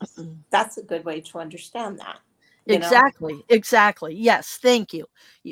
that's 0.49 0.78
a 0.78 0.84
good 0.84 1.04
way 1.06 1.20
to 1.22 1.39
understand 1.39 1.99
that 1.99 2.20
you 2.66 2.80
know? 2.80 2.86
exactly 2.86 3.43
exactly 3.49 4.16
yes 4.16 4.60
thank 4.62 4.93
you 4.93 5.06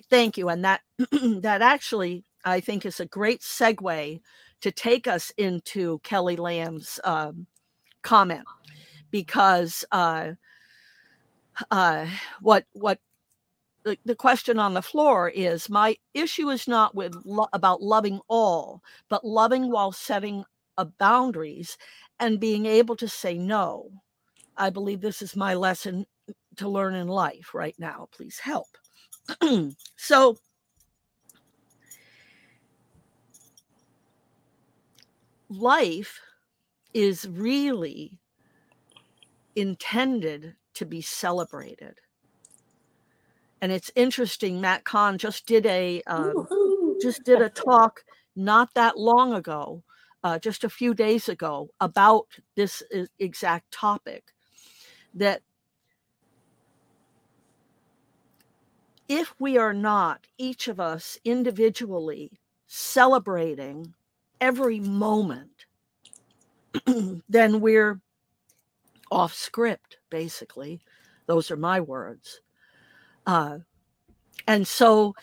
thank 0.09 0.37
you 0.37 0.49
and 0.49 0.63
that 0.63 0.81
that 1.41 1.61
actually 1.61 2.23
i 2.45 2.59
think 2.59 2.85
is 2.85 2.99
a 2.99 3.05
great 3.05 3.41
segue 3.41 4.21
to 4.61 4.71
take 4.71 5.07
us 5.07 5.31
into 5.37 5.99
kelly 5.99 6.35
lamb's 6.35 6.99
um, 7.03 7.45
comment 8.01 8.45
because 9.11 9.85
uh, 9.91 10.31
uh, 11.69 12.05
what 12.41 12.65
what 12.73 12.99
the, 13.83 13.97
the 14.05 14.15
question 14.15 14.59
on 14.59 14.73
the 14.73 14.81
floor 14.81 15.29
is 15.29 15.69
my 15.69 15.95
issue 16.13 16.49
is 16.49 16.67
not 16.67 16.95
with 16.95 17.15
lo- 17.25 17.49
about 17.53 17.81
loving 17.81 18.19
all 18.27 18.81
but 19.09 19.25
loving 19.25 19.71
while 19.71 19.91
setting 19.91 20.43
boundaries 20.97 21.77
and 22.19 22.39
being 22.39 22.65
able 22.65 22.95
to 22.95 23.07
say 23.07 23.37
no 23.37 23.91
i 24.57 24.67
believe 24.67 24.99
this 24.99 25.21
is 25.21 25.35
my 25.35 25.53
lesson 25.53 26.05
to 26.57 26.69
learn 26.69 26.95
in 26.95 27.07
life 27.07 27.53
right 27.53 27.75
now. 27.77 28.07
Please 28.11 28.39
help. 28.39 28.67
so, 29.95 30.37
life 35.51 36.19
is 36.93 37.27
really 37.29 38.19
intended 39.55 40.55
to 40.75 40.85
be 40.85 41.01
celebrated. 41.01 41.95
and 43.61 43.71
it's 43.71 43.91
interesting. 43.95 44.59
Matt 44.59 44.83
Kahn 44.83 45.17
just 45.17 45.45
did 45.45 45.65
a 45.65 46.01
um, 46.07 46.47
just 47.01 47.23
did 47.23 47.41
a 47.41 47.49
talk 47.49 48.03
not 48.35 48.73
that 48.73 48.97
long 48.97 49.33
ago, 49.33 49.83
uh, 50.23 50.39
just 50.39 50.63
a 50.63 50.69
few 50.69 50.93
days 50.93 51.29
ago, 51.29 51.69
about 51.79 52.27
this 52.55 52.81
exact 53.19 53.71
topic. 53.71 54.23
That 55.13 55.41
if 59.07 59.35
we 59.39 59.57
are 59.57 59.73
not 59.73 60.25
each 60.37 60.67
of 60.67 60.79
us 60.79 61.19
individually 61.23 62.31
celebrating 62.67 63.93
every 64.41 64.79
moment, 64.79 65.65
then 67.29 67.61
we're 67.61 68.01
off 69.11 69.33
script, 69.33 69.97
basically. 70.09 70.81
Those 71.27 71.51
are 71.51 71.57
my 71.57 71.79
words. 71.79 72.41
Uh, 73.25 73.59
and 74.47 74.67
so 74.67 75.13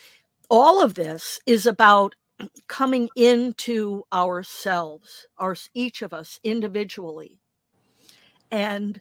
all 0.48 0.82
of 0.82 0.94
this 0.94 1.40
is 1.46 1.66
about 1.66 2.14
coming 2.68 3.08
into 3.16 4.04
ourselves, 4.12 5.26
our 5.38 5.56
each 5.74 6.02
of 6.02 6.14
us 6.14 6.38
individually, 6.44 7.38
and 8.50 9.00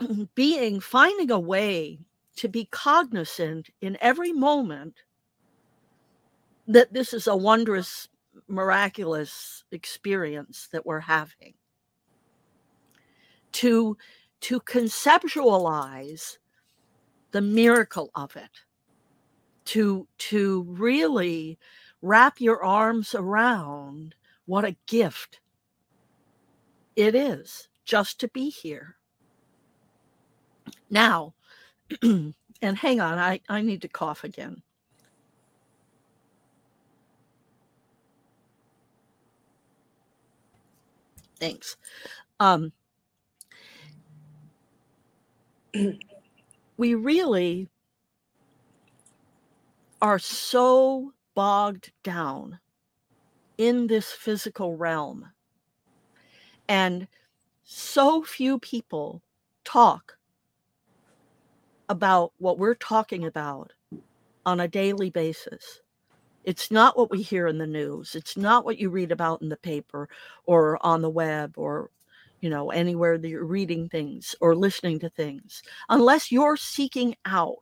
being 0.34 0.80
finding 0.80 1.30
a 1.30 1.40
way 1.40 1.98
to 2.36 2.48
be 2.48 2.68
cognizant 2.70 3.70
in 3.80 3.96
every 4.00 4.32
moment 4.32 4.94
that 6.68 6.92
this 6.92 7.14
is 7.14 7.26
a 7.26 7.36
wondrous, 7.36 8.08
miraculous 8.48 9.64
experience 9.72 10.68
that 10.72 10.86
we're 10.86 11.00
having. 11.00 11.54
To, 13.52 13.96
to 14.42 14.60
conceptualize 14.60 16.38
the 17.30 17.40
miracle 17.40 18.10
of 18.14 18.36
it, 18.36 18.50
to, 19.66 20.06
to 20.18 20.62
really 20.68 21.58
wrap 22.02 22.40
your 22.40 22.62
arms 22.62 23.14
around 23.14 24.14
what 24.44 24.64
a 24.64 24.76
gift 24.86 25.40
it 26.96 27.14
is 27.14 27.68
just 27.84 28.20
to 28.20 28.28
be 28.28 28.50
here. 28.50 28.96
Now, 30.90 31.34
and 32.02 32.34
hang 32.62 33.00
on, 33.00 33.18
I, 33.18 33.40
I 33.48 33.62
need 33.62 33.82
to 33.82 33.88
cough 33.88 34.24
again. 34.24 34.62
Thanks. 41.40 41.76
Um, 42.40 42.72
we 46.76 46.94
really 46.94 47.68
are 50.02 50.18
so 50.18 51.12
bogged 51.34 51.92
down 52.04 52.60
in 53.58 53.86
this 53.86 54.12
physical 54.12 54.76
realm. 54.76 55.30
And 56.68 57.08
so 57.64 58.22
few 58.22 58.58
people 58.58 59.22
talk 59.64 60.18
about 61.88 62.32
what 62.38 62.58
we're 62.58 62.74
talking 62.74 63.24
about 63.24 63.72
on 64.44 64.60
a 64.60 64.68
daily 64.68 65.10
basis. 65.10 65.80
It's 66.46 66.70
not 66.70 66.96
what 66.96 67.10
we 67.10 67.22
hear 67.22 67.48
in 67.48 67.58
the 67.58 67.66
news. 67.66 68.14
It's 68.14 68.36
not 68.36 68.64
what 68.64 68.78
you 68.78 68.88
read 68.88 69.10
about 69.10 69.42
in 69.42 69.48
the 69.48 69.56
paper 69.56 70.08
or 70.44 70.78
on 70.86 71.02
the 71.02 71.10
web 71.10 71.54
or 71.56 71.90
you 72.40 72.48
know 72.48 72.70
anywhere 72.70 73.18
that 73.18 73.28
you're 73.28 73.44
reading 73.44 73.88
things 73.88 74.36
or 74.40 74.54
listening 74.54 75.00
to 75.00 75.10
things. 75.10 75.62
Unless 75.88 76.30
you're 76.30 76.56
seeking 76.56 77.16
out 77.24 77.58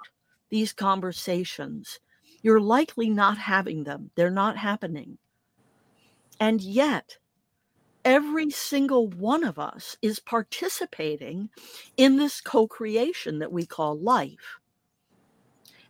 these 0.50 0.74
conversations, 0.74 1.98
you're 2.42 2.60
likely 2.60 3.08
not 3.08 3.38
having 3.38 3.84
them. 3.84 4.10
They're 4.16 4.30
not 4.30 4.58
happening. 4.58 5.16
And 6.38 6.60
yet, 6.60 7.16
every 8.04 8.50
single 8.50 9.08
one 9.08 9.44
of 9.44 9.58
us 9.58 9.96
is 10.02 10.20
participating 10.20 11.48
in 11.96 12.18
this 12.18 12.42
co 12.42 12.68
creation 12.68 13.38
that 13.38 13.50
we 13.52 13.64
call 13.64 13.98
life. 13.98 14.58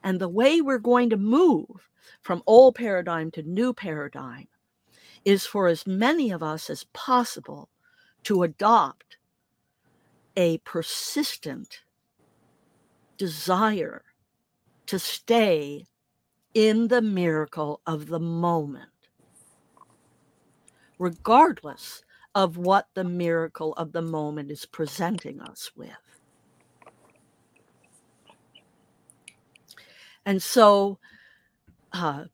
And 0.05 0.21
the 0.21 0.29
way 0.29 0.61
we're 0.61 0.79
going 0.79 1.11
to 1.11 1.17
move 1.17 1.89
from 2.23 2.43
old 2.47 2.75
paradigm 2.75 3.31
to 3.33 3.43
new 3.43 3.73
paradigm 3.73 4.49
is 5.25 5.47
for 5.47 5.69
as 5.69 5.87
many 5.87 6.31
of 6.31 6.43
us 6.43 6.69
as 6.69 6.85
possible 6.93 7.69
to 8.25 8.43
adopt 8.43 9.17
a 10.37 10.59
persistent 10.59 11.81
desire 13.17 14.03
to 14.87 14.99
stay 14.99 15.85
in 16.53 16.89
the 16.89 17.03
miracle 17.03 17.81
of 17.87 18.07
the 18.07 18.21
moment 18.21 18.89
regardless 20.99 22.03
of 22.35 22.57
what 22.57 22.89
the 22.95 23.05
miracle 23.05 23.73
of 23.75 23.93
the 23.93 24.03
moment 24.03 24.51
is 24.51 24.67
presenting 24.67 25.41
us 25.41 25.71
with. 25.77 25.91
And 30.27 30.43
so, 30.43 30.99
uh, 31.95 32.25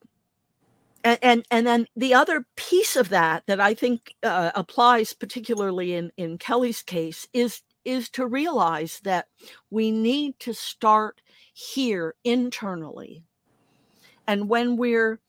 and, 1.03 1.19
and 1.21 1.45
and 1.51 1.67
then 1.67 1.87
the 1.95 2.13
other 2.13 2.45
piece 2.55 2.95
of 2.95 3.09
that 3.09 3.43
that 3.47 3.59
I 3.59 3.73
think 3.73 4.15
uh, 4.23 4.51
applies 4.55 5.13
particularly 5.13 5.93
in 5.93 6.11
in 6.17 6.37
Kelly's 6.37 6.83
case 6.83 7.27
is 7.33 7.61
is 7.85 8.09
to 8.11 8.27
realize 8.27 8.99
that 9.03 9.27
we 9.71 9.91
need 9.91 10.39
to 10.39 10.53
start 10.53 11.21
here 11.53 12.15
internally, 12.23 13.23
and 14.27 14.49
when 14.49 14.77
we're 14.77 15.19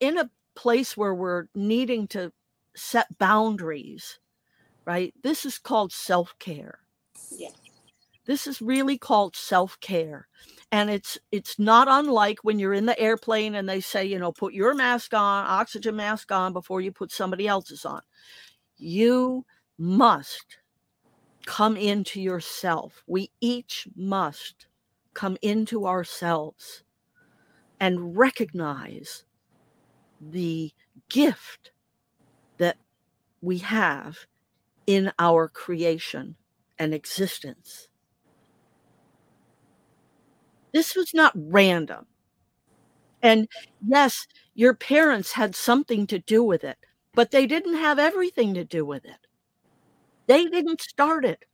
in 0.00 0.18
a 0.18 0.30
place 0.54 0.96
where 0.96 1.14
we're 1.14 1.46
needing 1.54 2.06
to 2.08 2.32
set 2.76 3.18
boundaries, 3.18 4.18
right? 4.84 5.14
This 5.22 5.44
is 5.44 5.58
called 5.58 5.92
self 5.92 6.34
care. 6.38 6.80
Yeah. 7.30 7.50
This 8.26 8.46
is 8.46 8.62
really 8.62 8.98
called 8.98 9.36
self 9.36 9.78
care. 9.80 10.28
And 10.74 10.90
it's 10.90 11.16
it's 11.30 11.56
not 11.56 11.86
unlike 11.88 12.40
when 12.42 12.58
you're 12.58 12.74
in 12.74 12.86
the 12.86 12.98
airplane 12.98 13.54
and 13.54 13.68
they 13.68 13.80
say, 13.80 14.06
you 14.06 14.18
know, 14.18 14.32
put 14.32 14.54
your 14.54 14.74
mask 14.74 15.14
on, 15.14 15.46
oxygen 15.46 15.94
mask 15.94 16.32
on 16.32 16.52
before 16.52 16.80
you 16.80 16.90
put 16.90 17.12
somebody 17.12 17.46
else's 17.46 17.84
on. 17.84 18.00
You 18.76 19.46
must 19.78 20.58
come 21.46 21.76
into 21.76 22.20
yourself. 22.20 23.04
We 23.06 23.30
each 23.40 23.86
must 23.94 24.66
come 25.14 25.36
into 25.42 25.86
ourselves 25.86 26.82
and 27.78 28.16
recognize 28.18 29.24
the 30.20 30.72
gift 31.08 31.70
that 32.58 32.78
we 33.40 33.58
have 33.58 34.26
in 34.88 35.12
our 35.20 35.48
creation 35.48 36.34
and 36.80 36.92
existence. 36.92 37.86
This 40.74 40.94
was 40.94 41.14
not 41.14 41.32
random. 41.34 42.04
And 43.22 43.48
yes, 43.86 44.26
your 44.54 44.74
parents 44.74 45.32
had 45.32 45.56
something 45.56 46.06
to 46.08 46.18
do 46.18 46.44
with 46.44 46.64
it, 46.64 46.76
but 47.14 47.30
they 47.30 47.46
didn't 47.46 47.76
have 47.76 47.98
everything 47.98 48.52
to 48.54 48.64
do 48.64 48.84
with 48.84 49.06
it. 49.06 49.26
They 50.26 50.44
didn't 50.44 50.82
start 50.82 51.24
it. 51.24 51.46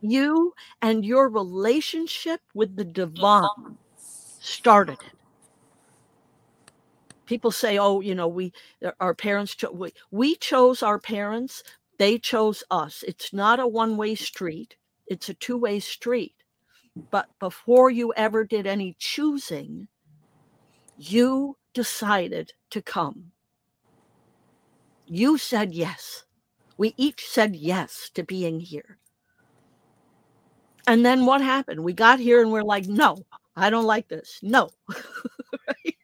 You 0.00 0.54
and 0.80 1.04
your 1.04 1.28
relationship 1.28 2.40
with 2.54 2.74
the 2.74 2.84
divine 2.84 3.78
started 4.00 4.98
it 5.00 5.18
people 7.32 7.50
say, 7.50 7.78
oh, 7.78 8.00
you 8.00 8.14
know, 8.14 8.28
we, 8.28 8.52
uh, 8.84 8.90
our 9.00 9.14
parents, 9.14 9.54
cho- 9.54 9.72
we, 9.72 9.90
we 10.10 10.34
chose 10.36 10.82
our 10.82 10.98
parents, 10.98 11.62
they 11.98 12.18
chose 12.18 12.62
us. 12.70 13.02
It's 13.08 13.32
not 13.32 13.58
a 13.58 13.66
one 13.66 13.96
way 13.96 14.14
street, 14.14 14.76
it's 15.06 15.30
a 15.30 15.34
two 15.34 15.56
way 15.56 15.80
street. 15.80 16.34
But 16.96 17.28
before 17.40 17.90
you 17.90 18.12
ever 18.16 18.44
did 18.44 18.66
any 18.66 18.96
choosing, 18.98 19.88
you 20.96 21.56
decided 21.74 22.52
to 22.70 22.82
come. 22.82 23.32
You 25.06 25.38
said 25.38 25.72
yes. 25.72 26.24
We 26.76 26.94
each 26.96 27.26
said 27.26 27.56
yes 27.56 28.10
to 28.14 28.22
being 28.22 28.60
here. 28.60 28.98
And 30.86 31.04
then 31.06 31.26
what 31.26 31.40
happened? 31.40 31.84
We 31.84 31.92
got 31.92 32.18
here 32.18 32.42
and 32.42 32.50
we're 32.52 32.62
like, 32.62 32.86
no, 32.86 33.18
I 33.56 33.70
don't 33.70 33.86
like 33.86 34.08
this. 34.08 34.40
No. 34.42 34.70
right? 35.68 35.96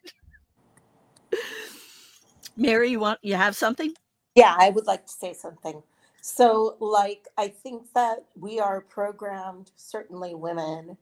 Mary, 2.57 2.91
you 2.91 2.99
want 2.99 3.19
you 3.21 3.35
have 3.35 3.55
something? 3.55 3.93
Yeah, 4.35 4.55
I 4.57 4.69
would 4.69 4.87
like 4.87 5.05
to 5.05 5.11
say 5.11 5.33
something. 5.33 5.83
So, 6.21 6.75
like, 6.79 7.27
I 7.37 7.47
think 7.47 7.93
that 7.93 8.25
we 8.35 8.59
are 8.59 8.81
programmed, 8.81 9.71
certainly 9.75 10.35
women, 10.35 10.97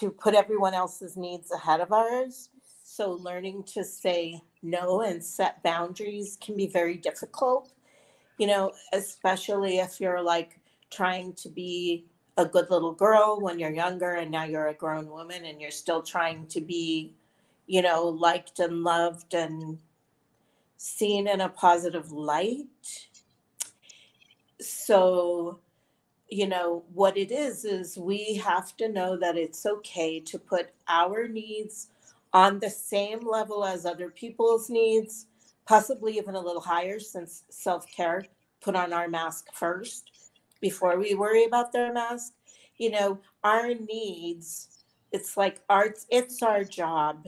to 0.00 0.10
put 0.10 0.34
everyone 0.34 0.74
else's 0.74 1.16
needs 1.16 1.52
ahead 1.52 1.80
of 1.80 1.92
ours. 1.92 2.48
So, 2.84 3.12
learning 3.12 3.64
to 3.74 3.84
say 3.84 4.40
no 4.62 5.02
and 5.02 5.22
set 5.22 5.62
boundaries 5.62 6.38
can 6.40 6.56
be 6.56 6.66
very 6.66 6.96
difficult, 6.96 7.72
you 8.38 8.46
know, 8.46 8.72
especially 8.92 9.78
if 9.78 10.00
you're 10.00 10.22
like 10.22 10.58
trying 10.90 11.34
to 11.34 11.48
be 11.48 12.06
a 12.38 12.44
good 12.44 12.70
little 12.70 12.92
girl 12.92 13.38
when 13.40 13.58
you're 13.58 13.72
younger 13.72 14.12
and 14.12 14.30
now 14.30 14.44
you're 14.44 14.68
a 14.68 14.74
grown 14.74 15.08
woman 15.08 15.44
and 15.44 15.60
you're 15.60 15.70
still 15.70 16.02
trying 16.02 16.46
to 16.48 16.60
be, 16.60 17.12
you 17.66 17.82
know, 17.82 18.04
liked 18.04 18.58
and 18.58 18.82
loved 18.82 19.34
and 19.34 19.78
seen 20.76 21.28
in 21.28 21.40
a 21.40 21.48
positive 21.48 22.12
light. 22.12 22.66
So, 24.60 25.60
you 26.28 26.46
know, 26.46 26.84
what 26.92 27.16
it 27.16 27.30
is, 27.30 27.64
is 27.64 27.96
we 27.98 28.34
have 28.36 28.76
to 28.78 28.88
know 28.88 29.16
that 29.16 29.36
it's 29.36 29.66
okay 29.66 30.20
to 30.20 30.38
put 30.38 30.70
our 30.88 31.28
needs 31.28 31.88
on 32.32 32.58
the 32.58 32.70
same 32.70 33.26
level 33.26 33.64
as 33.64 33.86
other 33.86 34.10
people's 34.10 34.68
needs, 34.68 35.26
possibly 35.66 36.16
even 36.16 36.34
a 36.34 36.40
little 36.40 36.60
higher 36.60 36.98
since 36.98 37.44
self 37.50 37.86
care 37.90 38.24
put 38.60 38.74
on 38.74 38.92
our 38.92 39.08
mask 39.08 39.46
first 39.52 40.10
before 40.60 40.98
we 40.98 41.14
worry 41.14 41.44
about 41.44 41.72
their 41.72 41.92
mask. 41.92 42.32
You 42.78 42.90
know, 42.90 43.20
our 43.44 43.74
needs, 43.74 44.84
it's 45.12 45.36
like 45.36 45.62
our 45.68 45.94
it's 46.10 46.42
our 46.42 46.64
job 46.64 47.26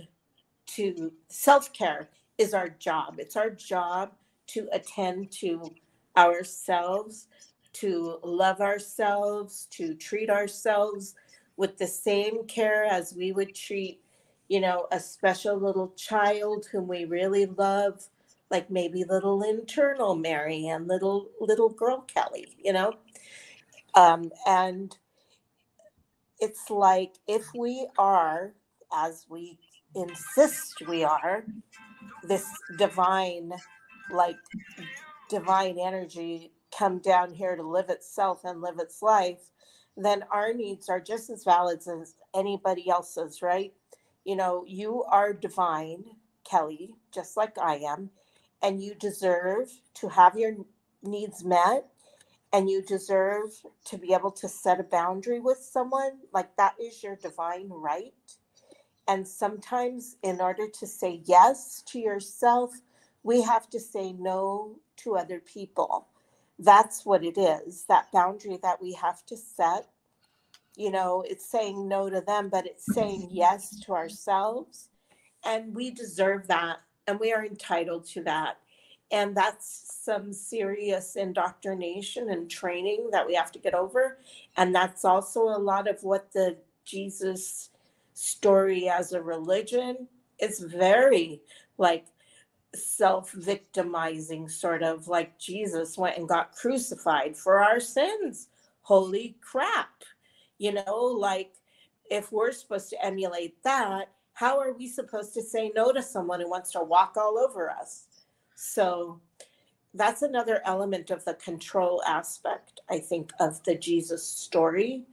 to 0.68 1.12
self-care 1.29 2.09
is 2.37 2.55
our 2.55 2.68
job. 2.68 3.16
It's 3.18 3.37
our 3.37 3.51
job 3.51 4.12
to 4.49 4.68
attend 4.72 5.31
to 5.33 5.74
ourselves, 6.18 7.28
to 7.74 8.18
love 8.24 8.60
ourselves, 8.60 9.68
to 9.72 9.94
treat 9.96 10.30
ourselves 10.30 11.16
with 11.56 11.78
the 11.78 11.88
same 11.88 12.46
care 12.46 12.86
as 12.86 13.14
we 13.14 13.32
would 13.32 13.54
treat, 13.54 14.02
you 14.48 14.60
know, 14.60 14.88
a 14.92 15.00
special 15.00 15.58
little 15.58 15.94
child 15.96 16.66
whom 16.72 16.88
we 16.88 17.06
really 17.06 17.46
love 17.46 18.08
like 18.50 18.70
maybe 18.70 19.04
little 19.04 19.42
internal 19.44 20.16
Mary 20.16 20.68
and 20.68 20.88
little 20.88 21.30
little 21.40 21.70
girl 21.70 22.02
Kelly, 22.02 22.48
you 22.64 22.74
know? 22.74 22.94
Um, 23.94 24.32
and 24.46 24.96
it's 26.40 26.70
like 26.70 27.14
if 27.28 27.44
we 27.56 27.88
are, 27.98 28.52
as 28.94 29.26
we 29.30 29.58
insist 29.94 30.82
we 30.88 31.04
are, 31.04 31.44
this 32.24 32.46
divine, 32.78 33.52
like 34.12 34.36
divine 35.29 35.79
energy 35.81 36.53
come 36.76 36.99
down 37.01 37.35
here 37.35 37.57
to 37.57 37.62
live 37.62 37.91
itself 37.91 38.43
and 38.45 38.62
live 38.62 38.79
its 38.81 39.03
life, 39.03 39.51
then 39.97 40.24
our 40.33 40.55
needs 40.55 40.89
are 40.89 41.01
just 41.01 41.31
as 41.31 41.45
valid 41.45 41.81
as 41.89 42.14
anybody 42.35 42.91
else's, 42.91 43.43
right? 43.43 43.72
You 44.24 44.37
know, 44.37 44.64
you 44.66 45.05
are 45.05 45.33
divine, 45.35 46.05
Kelly, 46.45 46.95
just 47.14 47.37
like 47.37 47.59
I 47.59 47.76
am 47.79 48.11
and 48.62 48.83
you 48.83 48.95
deserve 48.95 49.70
to 49.95 50.09
have 50.09 50.37
your 50.37 50.57
needs 51.03 51.45
met 51.45 51.87
and 52.53 52.70
you 52.70 52.83
deserve 52.83 53.51
to 53.87 53.99
be 53.99 54.14
able 54.14 54.33
to 54.33 54.49
set 54.49 54.81
a 54.81 54.85
boundary 54.85 55.41
with 55.41 55.59
someone 55.59 56.20
like 56.35 56.57
that 56.57 56.74
is 56.81 57.03
your 57.03 57.16
divine 57.16 57.68
right 57.70 58.14
and 59.09 59.26
sometimes 59.29 60.16
in 60.22 60.41
order 60.41 60.68
to 60.68 60.87
say 60.87 61.22
yes 61.26 61.83
to 61.87 61.99
yourself 61.99 62.72
we 63.29 63.43
have 63.43 63.68
to 63.70 63.79
say 63.79 64.12
no 64.12 64.76
to 64.97 65.16
other 65.16 65.41
people 65.41 66.09
that's 66.59 67.05
what 67.07 67.22
it 67.24 67.39
is 67.39 67.85
that 67.89 68.11
boundary 68.12 68.59
that 68.62 68.81
we 68.83 68.93
have 68.93 69.24
to 69.26 69.37
set 69.37 69.87
you 70.76 70.91
know 70.91 71.24
it's 71.29 71.47
saying 71.47 71.87
no 71.87 72.11
to 72.11 72.20
them 72.20 72.49
but 72.49 72.66
it's 72.66 72.93
saying 72.95 73.29
yes 73.31 73.79
to 73.81 73.93
ourselves 73.93 74.89
and 75.45 75.74
we 75.74 75.91
deserve 75.91 76.47
that 76.49 76.79
and 77.09 77.18
we 77.18 77.33
are 77.33 77.45
entitled 77.45 78.05
to 78.05 78.22
that. 78.24 78.59
And 79.11 79.35
that's 79.35 79.97
some 80.05 80.33
serious 80.33 81.16
indoctrination 81.16 82.29
and 82.29 82.51
training 82.51 83.09
that 83.12 83.26
we 83.26 83.35
have 83.35 83.51
to 83.53 83.59
get 83.59 83.74
over. 83.74 84.18
And 84.59 84.74
that's 84.74 85.05
also 85.07 85.45
a 85.45 85.59
lot 85.59 85.89
of 85.89 86.03
what 86.03 86.31
the 86.33 86.59
Jesus 86.85 87.70
story 88.12 88.89
as 88.89 89.12
a 89.12 89.22
religion 89.22 90.07
is 90.39 90.61
very 90.61 91.41
like 91.79 92.07
self 92.74 93.32
victimizing, 93.32 94.48
sort 94.48 94.82
of 94.82 95.08
like 95.08 95.38
Jesus 95.38 95.96
went 95.96 96.18
and 96.18 96.28
got 96.28 96.52
crucified 96.52 97.36
for 97.36 97.62
our 97.62 97.80
sins. 97.80 98.48
Holy 98.82 99.36
crap. 99.40 100.02
You 100.58 100.72
know, 100.72 101.16
like 101.18 101.52
if 102.10 102.32
we're 102.32 102.52
supposed 102.52 102.90
to 102.90 103.04
emulate 103.04 103.62
that, 103.62 104.10
how 104.34 104.58
are 104.60 104.72
we 104.72 104.86
supposed 104.86 105.34
to 105.34 105.42
say 105.42 105.72
no 105.74 105.92
to 105.92 106.02
someone 106.02 106.40
who 106.40 106.48
wants 106.48 106.72
to 106.72 106.80
walk 106.80 107.16
all 107.16 107.38
over 107.38 107.70
us? 107.70 108.06
So 108.54 109.20
that's 109.94 110.22
another 110.22 110.60
element 110.64 111.10
of 111.10 111.24
the 111.24 111.34
control 111.34 112.02
aspect, 112.06 112.80
I 112.88 112.98
think, 112.98 113.32
of 113.40 113.62
the 113.64 113.74
Jesus 113.74 114.24
story. 114.24 115.04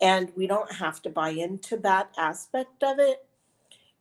And 0.00 0.32
we 0.36 0.46
don't 0.46 0.72
have 0.72 1.02
to 1.02 1.10
buy 1.10 1.30
into 1.30 1.76
that 1.78 2.10
aspect 2.16 2.82
of 2.82 2.98
it. 2.98 3.26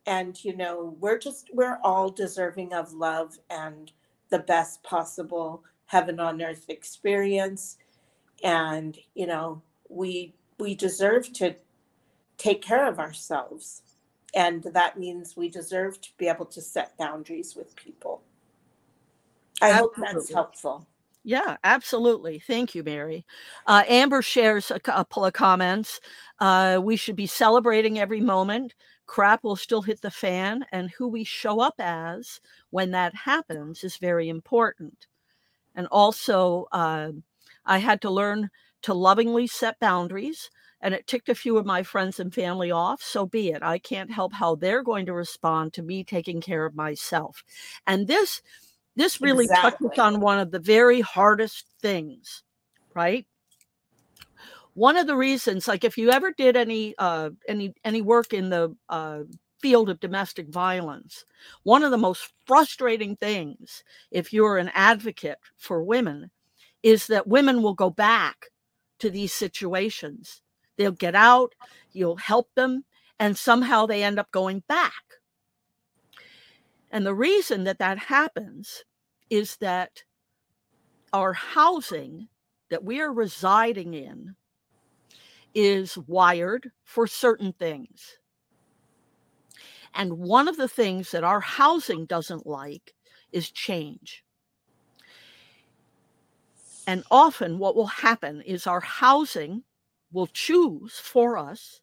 And, 0.10 0.44
you 0.44 0.58
know, 0.58 0.98
we're 1.00 1.20
just, 1.20 1.50
we're 1.54 1.80
all 1.84 2.10
deserving 2.10 2.74
of 2.74 2.94
love 2.94 3.40
and 3.50 3.92
the 4.30 4.40
best 4.40 4.84
possible 4.84 5.64
heaven 5.86 6.20
on 6.20 6.42
earth 6.42 6.66
experience. 6.70 7.78
And, 8.44 8.98
you 9.16 9.28
know, 9.28 9.62
we, 9.88 10.34
we 10.60 10.76
deserve 10.76 11.32
to 11.34 11.56
take 12.38 12.62
care 12.62 12.88
of 12.88 13.00
ourselves 13.00 13.84
and 14.36 14.64
that 14.64 15.00
means 15.00 15.36
we 15.36 15.50
deserve 15.50 16.00
to 16.02 16.10
be 16.18 16.28
able 16.28 16.46
to 16.46 16.62
set 16.62 16.98
boundaries 16.98 17.56
with 17.56 17.76
people. 17.76 18.22
I 19.62 19.72
absolutely. 19.72 20.06
hope 20.06 20.14
that's 20.14 20.34
helpful. 20.34 20.88
Yeah, 21.24 21.58
absolutely. 21.64 22.40
Thank 22.40 22.76
you, 22.76 22.84
Mary. 22.84 23.26
Uh, 23.68 23.84
Amber 23.88 24.22
shares 24.22 24.72
a 24.72 24.80
couple 24.80 25.26
of 25.26 25.34
comments. 25.34 26.00
Uh, 26.40 26.80
we 26.82 26.96
should 26.96 27.16
be 27.16 27.28
celebrating 27.28 28.00
every 28.00 28.22
moment. 28.22 28.74
Crap 29.10 29.44
will 29.44 29.56
still 29.56 29.82
hit 29.82 30.02
the 30.02 30.12
fan, 30.12 30.68
and 30.72 30.92
who 30.92 31.08
we 31.08 31.24
show 31.24 31.60
up 31.62 31.74
as 31.80 32.40
when 32.70 32.92
that 32.92 33.16
happens 33.16 33.84
is 33.84 33.98
very 33.98 34.30
important. 34.30 35.08
And 35.74 35.88
also, 35.88 36.68
uh, 36.72 37.14
I 37.66 37.80
had 37.80 38.02
to 38.02 38.12
learn 38.12 38.52
to 38.84 38.94
lovingly 38.94 39.48
set 39.48 39.80
boundaries 39.80 40.52
and 40.82 40.94
it 40.94 41.08
ticked 41.08 41.28
a 41.28 41.34
few 41.34 41.58
of 41.58 41.66
my 41.66 41.82
friends 41.82 42.20
and 42.20 42.32
family 42.32 42.70
off, 42.70 43.02
so 43.02 43.26
be 43.26 43.50
it. 43.50 43.64
I 43.64 43.80
can't 43.80 44.12
help 44.12 44.32
how 44.32 44.54
they're 44.54 44.84
going 44.84 45.08
to 45.08 45.14
respond 45.14 45.74
to 45.74 45.82
me 45.82 46.04
taking 46.04 46.40
care 46.40 46.68
of 46.68 46.76
myself. 46.76 47.44
And 47.88 48.08
this 48.08 48.44
this 48.96 49.20
really 49.20 49.46
exactly. 49.46 49.90
touches 49.90 50.00
on 50.00 50.22
one 50.22 50.40
of 50.40 50.52
the 50.52 50.60
very 50.60 51.02
hardest 51.02 51.66
things, 51.82 52.44
right? 52.94 53.26
One 54.80 54.98
of 54.98 55.08
the 55.08 55.16
reasons, 55.16 55.68
like 55.68 55.84
if 55.84 55.98
you 55.98 56.12
ever 56.12 56.32
did 56.32 56.56
any 56.56 56.96
uh, 56.98 57.32
any 57.48 57.74
any 57.84 58.02
work 58.02 58.34
in 58.34 58.50
the 58.50 58.76
uh, 58.88 59.20
field 59.62 59.90
of 59.90 60.00
domestic 60.00 60.48
violence, 60.48 61.26
one 61.64 61.84
of 61.84 61.92
the 61.92 61.98
most 61.98 62.32
frustrating 62.46 63.18
things, 63.18 63.84
if 64.12 64.32
you're 64.32 64.58
an 64.58 64.72
advocate 64.74 65.40
for 65.58 65.84
women, 65.84 66.32
is 66.82 67.08
that 67.08 67.28
women 67.28 67.62
will 67.62 67.74
go 67.74 67.90
back 67.90 68.48
to 69.00 69.10
these 69.10 69.34
situations 69.34 70.42
They'll 70.80 70.92
get 70.94 71.14
out, 71.14 71.56
you'll 71.92 72.16
help 72.16 72.54
them, 72.56 72.86
and 73.20 73.38
somehow 73.38 73.86
they 73.86 74.02
end 74.02 74.18
up 74.18 74.32
going 74.32 74.64
back. 74.70 74.94
And 76.90 77.06
the 77.06 77.14
reason 77.14 77.66
that 77.66 77.80
that 77.80 77.98
happens 77.98 78.86
is 79.30 79.58
that 79.58 80.04
our 81.12 81.34
housing 81.34 82.30
that 82.70 82.86
we 82.86 83.02
are 83.02 83.12
residing 83.12 83.94
in 83.94 84.38
is 85.54 85.98
wired 85.98 86.72
for 86.84 87.08
certain 87.08 87.54
things. 87.54 88.18
And 89.94 90.20
one 90.20 90.48
of 90.48 90.58
the 90.58 90.68
things 90.68 91.12
that 91.12 91.24
our 91.24 91.40
housing 91.40 92.06
doesn't 92.06 92.46
like 92.46 92.94
is 93.32 93.52
change. 93.52 94.24
And 96.88 97.04
often, 97.12 97.60
what 97.60 97.76
will 97.76 97.88
happen 97.88 98.42
is 98.42 98.66
our 98.66 98.80
housing 98.80 99.64
will 100.12 100.28
choose 100.28 100.94
for 100.98 101.38
us 101.38 101.82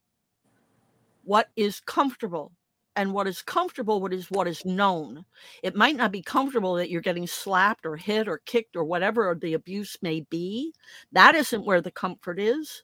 what 1.23 1.49
is 1.57 1.81
comfortable 1.81 2.53
and 2.97 3.13
what 3.13 3.27
is 3.27 3.43
comfortable 3.43 4.01
what 4.01 4.13
is 4.13 4.31
what 4.31 4.49
is 4.49 4.65
known 4.65 5.25
it 5.63 5.77
might 5.77 5.97
not 5.97 6.11
be 6.11 6.23
comfortable 6.23 6.75
that 6.75 6.91
you're 6.91 7.01
getting 7.01 7.27
slapped 7.27 7.85
or 7.85 7.97
hit 7.97 8.27
or 8.27 8.41
kicked 8.47 8.75
or 8.75 8.85
whatever 8.85 9.37
the 9.41 9.55
abuse 9.55 9.97
may 10.03 10.21
be 10.23 10.73
that 11.13 11.35
isn't 11.35 11.65
where 11.65 11.81
the 11.81 11.91
comfort 11.91 12.41
is 12.41 12.83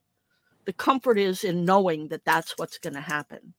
the 0.64 0.72
comfort 0.72 1.18
is 1.18 1.44
in 1.44 1.64
knowing 1.64 2.08
that 2.08 2.24
that's 2.24 2.56
what's 2.58 2.78
going 2.78 2.94
to 2.94 3.00
happen 3.00 3.54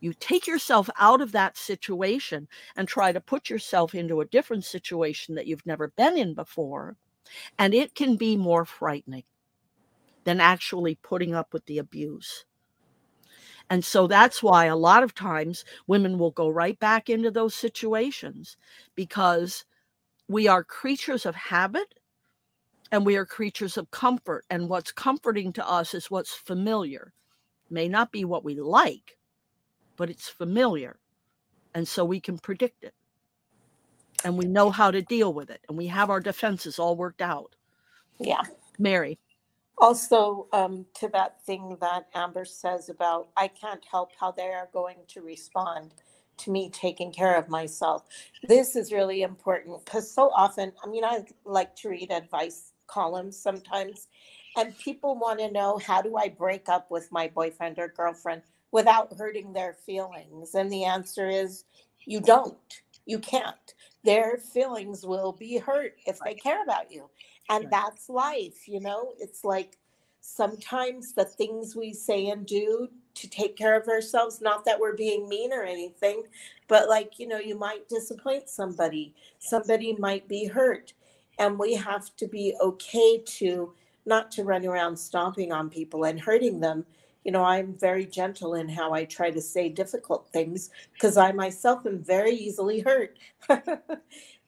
you 0.00 0.12
take 0.12 0.46
yourself 0.46 0.90
out 0.98 1.20
of 1.20 1.32
that 1.32 1.56
situation 1.56 2.46
and 2.76 2.86
try 2.86 3.12
to 3.12 3.20
put 3.20 3.48
yourself 3.48 3.94
into 3.94 4.20
a 4.20 4.26
different 4.26 4.64
situation 4.64 5.34
that 5.34 5.46
you've 5.46 5.66
never 5.66 5.88
been 5.88 6.16
in 6.16 6.34
before 6.34 6.96
and 7.58 7.74
it 7.74 7.94
can 7.94 8.16
be 8.16 8.36
more 8.36 8.64
frightening 8.64 9.24
than 10.24 10.40
actually 10.40 10.96
putting 10.96 11.34
up 11.34 11.52
with 11.52 11.64
the 11.66 11.78
abuse. 11.78 12.44
And 13.70 13.84
so 13.84 14.06
that's 14.06 14.42
why 14.42 14.66
a 14.66 14.76
lot 14.76 15.02
of 15.02 15.14
times 15.14 15.64
women 15.86 16.18
will 16.18 16.30
go 16.30 16.48
right 16.48 16.78
back 16.78 17.08
into 17.08 17.30
those 17.30 17.54
situations 17.54 18.56
because 18.94 19.64
we 20.28 20.46
are 20.46 20.62
creatures 20.62 21.26
of 21.26 21.34
habit 21.34 21.94
and 22.92 23.04
we 23.04 23.16
are 23.16 23.26
creatures 23.26 23.76
of 23.76 23.90
comfort. 23.90 24.44
And 24.50 24.68
what's 24.68 24.92
comforting 24.92 25.52
to 25.54 25.68
us 25.68 25.94
is 25.94 26.10
what's 26.10 26.34
familiar. 26.34 27.12
May 27.70 27.88
not 27.88 28.12
be 28.12 28.24
what 28.24 28.44
we 28.44 28.54
like, 28.60 29.16
but 29.96 30.10
it's 30.10 30.28
familiar. 30.28 30.98
And 31.74 31.86
so 31.86 32.04
we 32.04 32.20
can 32.20 32.38
predict 32.38 32.84
it. 32.84 32.94
And 34.24 34.38
we 34.38 34.46
know 34.46 34.70
how 34.70 34.90
to 34.90 35.02
deal 35.02 35.32
with 35.32 35.50
it. 35.50 35.60
And 35.68 35.76
we 35.76 35.88
have 35.88 36.10
our 36.10 36.20
defenses 36.20 36.78
all 36.78 36.96
worked 36.96 37.20
out. 37.20 37.54
Yeah. 38.18 38.42
Mary. 38.78 39.18
Also, 39.78 40.48
um, 40.52 40.86
to 40.94 41.08
that 41.08 41.44
thing 41.44 41.76
that 41.80 42.06
Amber 42.14 42.46
says 42.46 42.88
about 42.88 43.28
I 43.36 43.48
can't 43.48 43.84
help 43.90 44.10
how 44.18 44.30
they 44.30 44.48
are 44.48 44.70
going 44.72 44.96
to 45.08 45.20
respond 45.20 45.92
to 46.38 46.50
me 46.50 46.70
taking 46.70 47.12
care 47.12 47.36
of 47.36 47.48
myself. 47.48 48.04
This 48.42 48.74
is 48.76 48.92
really 48.92 49.22
important 49.22 49.84
because 49.84 50.10
so 50.10 50.30
often, 50.34 50.72
I 50.82 50.88
mean, 50.88 51.04
I 51.04 51.24
like 51.44 51.76
to 51.76 51.90
read 51.90 52.10
advice 52.10 52.72
columns 52.86 53.38
sometimes, 53.38 54.08
and 54.56 54.78
people 54.78 55.16
want 55.16 55.38
to 55.40 55.50
know 55.50 55.78
how 55.78 56.00
do 56.02 56.16
I 56.16 56.28
break 56.28 56.68
up 56.68 56.90
with 56.90 57.12
my 57.12 57.28
boyfriend 57.28 57.78
or 57.78 57.88
girlfriend 57.88 58.42
without 58.72 59.16
hurting 59.16 59.52
their 59.52 59.74
feelings? 59.74 60.54
And 60.54 60.70
the 60.70 60.84
answer 60.84 61.28
is 61.28 61.64
you 62.04 62.20
don't. 62.20 62.82
You 63.04 63.18
can't. 63.18 63.74
Their 64.04 64.38
feelings 64.38 65.04
will 65.04 65.32
be 65.32 65.58
hurt 65.58 65.96
if 66.06 66.18
they 66.24 66.34
care 66.34 66.62
about 66.62 66.90
you. 66.90 67.08
And 67.48 67.68
that's 67.70 68.08
life, 68.08 68.66
you 68.66 68.80
know? 68.80 69.12
It's 69.18 69.44
like 69.44 69.78
sometimes 70.20 71.12
the 71.12 71.24
things 71.24 71.76
we 71.76 71.92
say 71.92 72.28
and 72.28 72.44
do 72.46 72.88
to 73.14 73.28
take 73.28 73.56
care 73.56 73.78
of 73.78 73.88
ourselves, 73.88 74.40
not 74.40 74.64
that 74.64 74.78
we're 74.78 74.96
being 74.96 75.28
mean 75.28 75.52
or 75.52 75.62
anything, 75.62 76.24
but 76.68 76.88
like, 76.88 77.18
you 77.18 77.28
know, 77.28 77.38
you 77.38 77.56
might 77.58 77.88
disappoint 77.88 78.48
somebody, 78.48 79.14
somebody 79.38 79.94
might 79.98 80.28
be 80.28 80.46
hurt. 80.46 80.92
And 81.38 81.58
we 81.58 81.74
have 81.74 82.14
to 82.16 82.26
be 82.26 82.54
okay 82.60 83.18
to 83.18 83.72
not 84.06 84.30
to 84.30 84.44
run 84.44 84.64
around 84.64 84.96
stomping 84.96 85.52
on 85.52 85.68
people 85.68 86.04
and 86.04 86.20
hurting 86.20 86.60
them. 86.60 86.86
You 87.24 87.32
know, 87.32 87.42
I'm 87.42 87.74
very 87.74 88.06
gentle 88.06 88.54
in 88.54 88.68
how 88.68 88.92
I 88.92 89.04
try 89.04 89.30
to 89.30 89.40
say 89.40 89.68
difficult 89.68 90.28
things 90.32 90.70
because 90.92 91.16
I 91.16 91.32
myself 91.32 91.84
am 91.84 91.98
very 91.98 92.32
easily 92.32 92.80
hurt. 92.80 93.18
but 93.48 93.66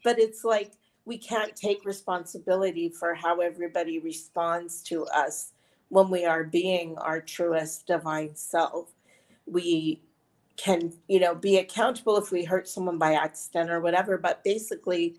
it's 0.05 0.45
like 0.45 0.73
we 1.05 1.19
can't 1.19 1.57
take 1.57 1.85
responsibility 1.85 2.89
for 2.89 3.15
how 3.15 3.41
everybody 3.41 3.99
responds 3.99 4.83
to 4.85 5.07
us 5.07 5.53
when 5.89 6.11
we 6.11 6.25
are 6.25 6.45
being 6.45 6.97
our 6.99 7.21
truest 7.21 7.87
divine 7.87 8.35
self. 8.37 8.93
We 9.47 10.03
can, 10.57 10.93
you 11.09 11.19
know, 11.19 11.35
be 11.35 11.57
accountable 11.59 12.17
if 12.17 12.31
we 12.31 12.45
hurt 12.45 12.69
someone 12.69 12.99
by 12.99 13.15
accident 13.15 13.71
or 13.71 13.81
whatever, 13.81 14.19
but 14.19 14.45
basically, 14.45 15.17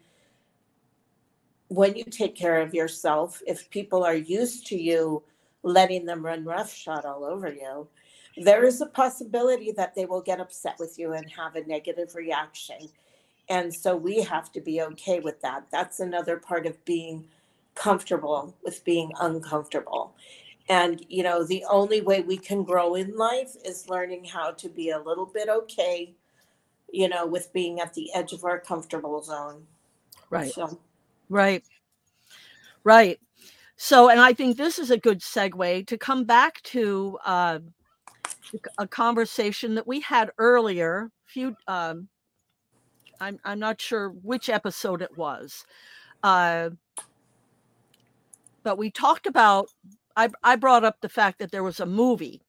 when 1.70 1.96
you 1.96 2.04
take 2.04 2.36
care 2.36 2.62
of 2.62 2.74
yourself, 2.74 3.42
if 3.48 3.70
people 3.70 4.04
are 4.04 4.16
used 4.16 4.68
to 4.68 4.76
you 4.76 5.24
letting 5.64 6.06
them 6.06 6.26
run 6.26 6.44
roughshod 6.44 7.06
all 7.06 7.24
over 7.24 7.48
you, 7.52 7.88
there 8.38 8.66
is 8.66 8.82
a 8.82 8.86
possibility 8.86 9.72
that 9.72 9.96
they 9.96 10.06
will 10.06 10.22
get 10.22 10.40
upset 10.40 10.78
with 10.80 10.98
you 10.98 11.14
and 11.14 11.30
have 11.30 11.56
a 11.56 11.66
negative 11.66 12.16
reaction. 12.16 12.90
And 13.50 13.74
so 13.74 13.96
we 13.96 14.22
have 14.22 14.52
to 14.54 14.62
be 14.62 14.82
okay 14.82 15.20
with 15.20 15.42
that. 15.42 15.68
That's 15.72 16.00
another 16.00 16.38
part 16.38 16.66
of 16.66 16.84
being 16.86 17.26
comfortable 17.76 18.56
with 18.64 18.84
being 18.84 19.12
uncomfortable. 19.20 20.14
And, 20.70 21.04
you 21.10 21.24
know, 21.24 21.44
the 21.44 21.66
only 21.70 22.02
way 22.02 22.22
we 22.22 22.38
can 22.38 22.64
grow 22.64 22.96
in 22.96 23.16
life 23.16 23.56
is 23.66 23.90
learning 23.90 24.26
how 24.26 24.52
to 24.52 24.70
be 24.70 24.92
a 24.92 25.00
little 25.00 25.26
bit 25.26 25.50
okay, 25.50 26.14
you 26.92 27.10
know, 27.10 27.26
with 27.26 27.52
being 27.54 27.80
at 27.80 27.94
the 27.96 28.14
edge 28.14 28.34
of 28.34 28.44
our 28.44 28.60
comfortable 28.60 29.22
zone. 29.24 29.66
Right. 30.30 30.54
So, 30.54 30.80
Right. 31.30 31.64
Right. 32.84 33.20
So, 33.78 34.10
and 34.10 34.20
I 34.20 34.34
think 34.34 34.58
this 34.58 34.78
is 34.80 34.92
a 34.92 34.98
good 34.98 35.20
segue 35.22 35.88
to 35.88 35.98
come 35.98 36.26
back 36.26 36.62
to 36.64 37.18
uh, 37.26 37.60
a 38.78 38.88
conversation 38.88 39.76
that 39.76 39.88
we 39.88 40.02
had 40.02 40.32
earlier. 40.38 41.12
Few, 41.26 41.56
um, 41.68 42.10
I'm 43.22 43.40
I'm 43.44 43.60
not 43.60 43.80
sure 43.80 44.10
which 44.10 44.50
episode 44.50 45.02
it 45.02 45.18
was, 45.18 45.66
uh, 46.24 46.72
but 48.64 48.78
we 48.78 48.92
talked 48.92 49.28
about. 49.28 49.68
I 50.16 50.30
I 50.44 50.56
brought 50.56 50.84
up 50.84 50.98
the 51.02 51.10
fact 51.10 51.40
that 51.40 51.52
there 51.52 51.64
was 51.64 51.80
a 51.80 51.86
movie, 51.86 52.42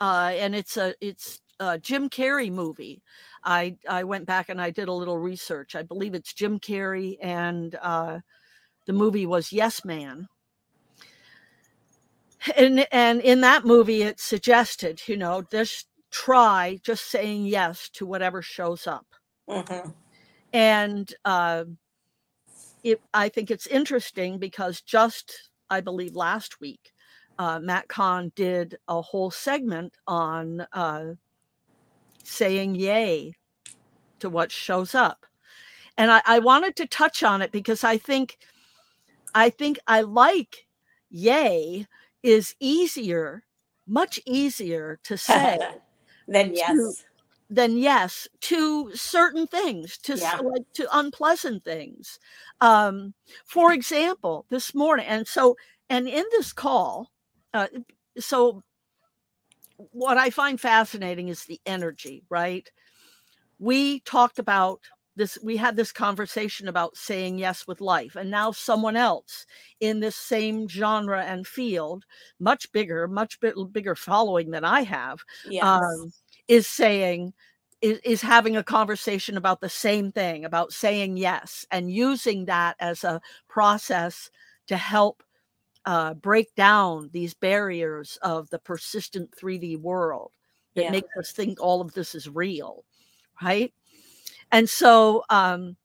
uh, 0.00 0.32
and 0.34 0.54
it's 0.54 0.76
a 0.76 0.94
it's 1.00 1.40
a 1.60 1.78
Jim 1.78 2.08
Carrey 2.08 2.50
movie. 2.50 3.02
I 3.44 3.76
I 3.88 4.04
went 4.04 4.26
back 4.26 4.48
and 4.48 4.60
I 4.60 4.70
did 4.70 4.88
a 4.88 4.92
little 4.92 5.18
research. 5.18 5.74
I 5.74 5.82
believe 5.82 6.14
it's 6.14 6.34
Jim 6.34 6.58
Carrey, 6.60 7.16
and 7.20 7.74
uh, 7.82 8.20
the 8.86 8.92
movie 8.92 9.26
was 9.26 9.52
Yes 9.52 9.84
Man. 9.84 10.28
And 12.56 12.86
and 12.92 13.20
in 13.20 13.40
that 13.42 13.64
movie, 13.64 14.02
it 14.02 14.20
suggested, 14.20 15.02
you 15.06 15.16
know, 15.16 15.42
just 15.50 15.88
try 16.10 16.78
just 16.84 17.06
saying 17.10 17.46
yes 17.46 17.88
to 17.90 18.06
whatever 18.06 18.42
shows 18.42 18.86
up. 18.86 19.06
mhm. 19.48 19.94
And 20.52 21.12
uh, 21.24 21.64
it, 22.82 23.00
I 23.14 23.28
think 23.28 23.50
it's 23.50 23.66
interesting 23.66 24.38
because 24.38 24.80
just 24.80 25.50
I 25.70 25.80
believe 25.80 26.14
last 26.16 26.60
week, 26.60 26.92
uh, 27.38 27.58
Matt 27.60 27.88
Kahn 27.88 28.32
did 28.34 28.76
a 28.88 29.00
whole 29.00 29.30
segment 29.30 29.96
on 30.06 30.66
uh, 30.72 31.14
saying 32.22 32.74
yay 32.74 33.34
to 34.20 34.30
what 34.30 34.52
shows 34.52 34.94
up, 34.94 35.26
and 35.96 36.10
I, 36.10 36.22
I 36.26 36.38
wanted 36.38 36.76
to 36.76 36.86
touch 36.86 37.22
on 37.22 37.42
it 37.42 37.52
because 37.52 37.84
I 37.84 37.98
think 37.98 38.38
I 39.34 39.50
think 39.50 39.78
I 39.86 40.02
like 40.02 40.66
yay 41.10 41.86
is 42.22 42.54
easier, 42.60 43.44
much 43.86 44.20
easier 44.26 44.98
to 45.04 45.16
say 45.16 45.58
then 46.28 46.54
yes. 46.54 47.04
than 47.50 47.76
yes 47.76 48.26
to 48.40 48.90
certain 48.94 49.46
things 49.46 49.98
to 49.98 50.16
Yeah. 50.16 50.38
like 50.38 50.62
to 50.72 50.88
unpleasant 50.96 51.62
things 51.64 52.18
um 52.62 53.12
for 53.44 53.74
example 53.74 54.46
this 54.48 54.74
morning 54.74 55.04
and 55.06 55.28
so 55.28 55.54
and 55.90 56.08
in 56.08 56.24
this 56.30 56.50
call 56.54 57.10
uh, 57.52 57.66
so 58.18 58.62
what 59.90 60.16
i 60.16 60.30
find 60.30 60.60
fascinating 60.60 61.28
is 61.28 61.44
the 61.44 61.60
energy 61.66 62.24
right 62.28 62.70
we 63.58 64.00
talked 64.00 64.38
about 64.38 64.80
this 65.16 65.38
we 65.42 65.56
had 65.56 65.76
this 65.76 65.92
conversation 65.92 66.68
about 66.68 66.96
saying 66.96 67.38
yes 67.38 67.66
with 67.66 67.80
life 67.80 68.16
and 68.16 68.30
now 68.30 68.50
someone 68.50 68.96
else 68.96 69.46
in 69.80 70.00
this 70.00 70.16
same 70.16 70.66
genre 70.68 71.22
and 71.22 71.46
field 71.46 72.04
much 72.40 72.70
bigger 72.72 73.06
much 73.06 73.38
bit 73.40 73.54
bigger 73.72 73.94
following 73.94 74.50
than 74.50 74.64
i 74.64 74.82
have 74.82 75.20
Yes. 75.44 75.62
um, 75.64 76.12
is 76.48 76.66
saying 76.66 77.32
is, 77.80 77.98
is 78.04 78.22
having 78.22 78.56
a 78.56 78.64
conversation 78.64 79.36
about 79.36 79.60
the 79.60 79.68
same 79.68 80.12
thing 80.12 80.44
about 80.44 80.72
saying 80.72 81.16
yes 81.16 81.66
and 81.70 81.90
using 81.90 82.46
that 82.46 82.76
as 82.80 83.04
a 83.04 83.20
process 83.48 84.30
to 84.68 84.76
help 84.76 85.22
uh, 85.84 86.14
break 86.14 86.54
down 86.54 87.10
these 87.12 87.34
barriers 87.34 88.18
of 88.22 88.48
the 88.50 88.58
persistent 88.58 89.30
3d 89.36 89.78
world 89.80 90.32
that 90.74 90.82
Yeah. 90.84 90.90
makes 90.90 91.16
us 91.18 91.32
think 91.32 91.60
all 91.60 91.80
of 91.80 91.92
this 91.94 92.14
is 92.14 92.28
real 92.28 92.84
right 93.42 93.72
and 94.52 94.68
so 94.68 95.24
um 95.30 95.76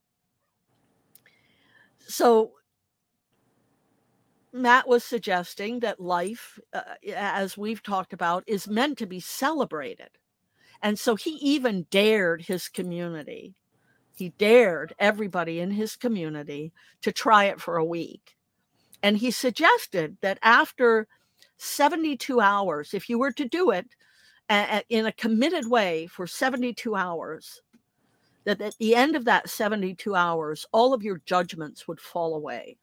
so 2.08 2.52
Matt 4.54 4.88
was 4.88 5.04
suggesting 5.04 5.82
that 5.82 6.00
life, 6.00 6.60
uh, 6.74 6.82
as 7.16 7.58
we've 7.58 7.84
talked 7.84 8.14
about, 8.14 8.44
is 8.48 8.68
meant 8.68 8.98
to 8.98 9.06
be 9.06 9.20
celebrated. 9.20 10.10
And 10.82 10.98
so 10.98 11.16
he 11.16 11.32
even 11.32 11.86
dared 11.92 12.44
his 12.44 12.68
community. 12.70 13.56
He 14.16 14.30
dared 14.30 14.94
everybody 15.00 15.60
in 15.60 15.72
his 15.72 15.96
community 15.96 16.74
to 17.02 17.12
try 17.12 17.46
it 17.46 17.62
for 17.62 17.78
a 17.78 17.86
week. 17.86 18.37
And 19.04 19.18
he 19.18 19.32
suggested 19.32 20.18
that 20.22 20.40
after 20.42 21.08
72 21.58 22.40
hours, 22.40 22.94
if 22.94 23.10
you 23.10 23.20
were 23.20 23.32
to 23.34 23.48
do 23.48 23.72
it 23.72 23.88
a- 24.50 24.78
a- 24.80 24.84
in 24.90 25.06
a 25.06 25.12
committed 25.12 25.70
way 25.70 26.08
for 26.08 26.28
72 26.28 26.96
hours, 26.96 27.62
that 28.46 28.62
at 28.62 28.76
the 28.78 28.96
end 28.96 29.16
of 29.16 29.26
that 29.26 29.50
72 29.50 30.16
hours, 30.16 30.66
all 30.72 30.94
of 30.94 31.04
your 31.04 31.22
judgments 31.26 31.88
would 31.88 32.00
fall 32.00 32.36
away. 32.36 32.78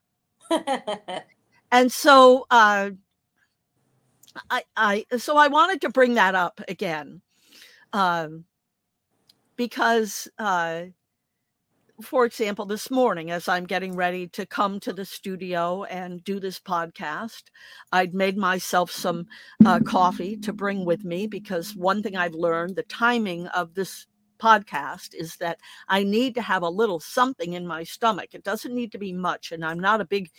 And 1.71 1.91
so 1.91 2.45
uh 2.51 2.91
i 4.49 4.63
i 4.75 5.05
so 5.17 5.37
i 5.37 5.47
wanted 5.47 5.81
to 5.81 5.89
bring 5.89 6.13
that 6.15 6.35
up 6.35 6.61
again 6.67 7.21
um 7.93 8.45
because 9.55 10.27
uh 10.39 10.83
for 12.01 12.25
example 12.25 12.65
this 12.65 12.91
morning 12.91 13.31
as 13.31 13.47
i'm 13.47 13.65
getting 13.65 13.95
ready 13.95 14.27
to 14.27 14.45
come 14.45 14.79
to 14.79 14.91
the 14.91 15.05
studio 15.05 15.83
and 15.85 16.23
do 16.23 16.39
this 16.39 16.59
podcast 16.59 17.43
i'd 17.93 18.13
made 18.13 18.37
myself 18.37 18.91
some 18.91 19.25
uh, 19.65 19.79
coffee 19.79 20.35
to 20.35 20.51
bring 20.51 20.85
with 20.85 21.03
me 21.05 21.25
because 21.27 21.75
one 21.75 22.03
thing 22.03 22.15
i've 22.15 22.33
learned 22.33 22.75
the 22.75 22.83
timing 22.83 23.47
of 23.47 23.73
this 23.73 24.07
podcast 24.39 25.13
is 25.13 25.37
that 25.37 25.57
i 25.87 26.03
need 26.03 26.35
to 26.35 26.41
have 26.41 26.63
a 26.63 26.69
little 26.69 26.99
something 26.99 27.53
in 27.53 27.65
my 27.65 27.83
stomach. 27.83 28.33
It 28.33 28.43
doesn't 28.43 28.75
need 28.75 28.91
to 28.91 28.97
be 28.97 29.13
much 29.13 29.51
and 29.53 29.63
i'm 29.63 29.79
not 29.79 30.01
a 30.01 30.05
big 30.05 30.29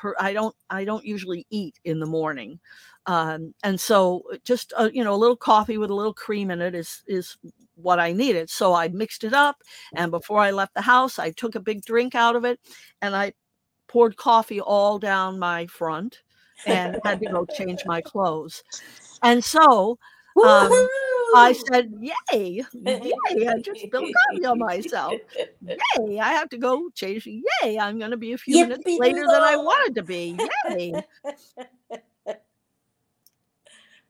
per, 0.00 0.14
I 0.18 0.32
don't 0.32 0.54
I 0.70 0.84
don't 0.84 1.04
usually 1.04 1.46
eat 1.50 1.78
in 1.84 2.00
the 2.00 2.06
morning, 2.06 2.58
um, 3.06 3.54
and 3.62 3.78
so 3.78 4.22
just 4.44 4.72
a, 4.76 4.90
you 4.92 5.04
know 5.04 5.14
a 5.14 5.16
little 5.16 5.36
coffee 5.36 5.78
with 5.78 5.90
a 5.90 5.94
little 5.94 6.14
cream 6.14 6.50
in 6.50 6.60
it 6.60 6.74
is 6.74 7.02
is 7.06 7.36
what 7.82 7.98
I 7.98 8.12
needed. 8.12 8.50
So 8.50 8.74
I 8.74 8.88
mixed 8.88 9.24
it 9.24 9.34
up, 9.34 9.62
and 9.94 10.10
before 10.10 10.40
I 10.40 10.50
left 10.50 10.74
the 10.74 10.82
house, 10.82 11.18
I 11.18 11.30
took 11.30 11.54
a 11.54 11.60
big 11.60 11.84
drink 11.84 12.14
out 12.14 12.36
of 12.36 12.44
it, 12.44 12.60
and 13.02 13.14
I 13.14 13.32
poured 13.88 14.16
coffee 14.16 14.60
all 14.60 14.98
down 14.98 15.38
my 15.38 15.66
front, 15.66 16.22
and 16.66 16.96
had 17.04 17.20
to 17.20 17.26
go 17.26 17.46
change 17.46 17.84
my 17.84 18.00
clothes, 18.00 18.62
and 19.22 19.44
so. 19.44 19.98
Um, 20.44 20.70
I 21.34 21.52
said, 21.52 21.92
"Yay, 22.00 22.64
yay! 22.72 23.48
I 23.48 23.58
just 23.62 23.82
spilled 23.82 24.10
coffee 24.28 24.46
on 24.46 24.58
myself. 24.58 25.20
Yay! 25.60 26.18
I 26.18 26.30
have 26.32 26.48
to 26.50 26.58
go 26.58 26.88
change. 26.94 27.26
Yay! 27.26 27.78
I'm 27.78 27.98
going 27.98 28.10
to 28.10 28.16
be 28.16 28.32
a 28.32 28.38
few 28.38 28.56
Yippee 28.56 28.68
minutes 28.68 28.98
later 28.98 29.26
than 29.26 29.42
I 29.42 29.56
wanted 29.56 29.94
to 29.96 30.02
be. 30.02 30.38
Yay!" 30.70 30.94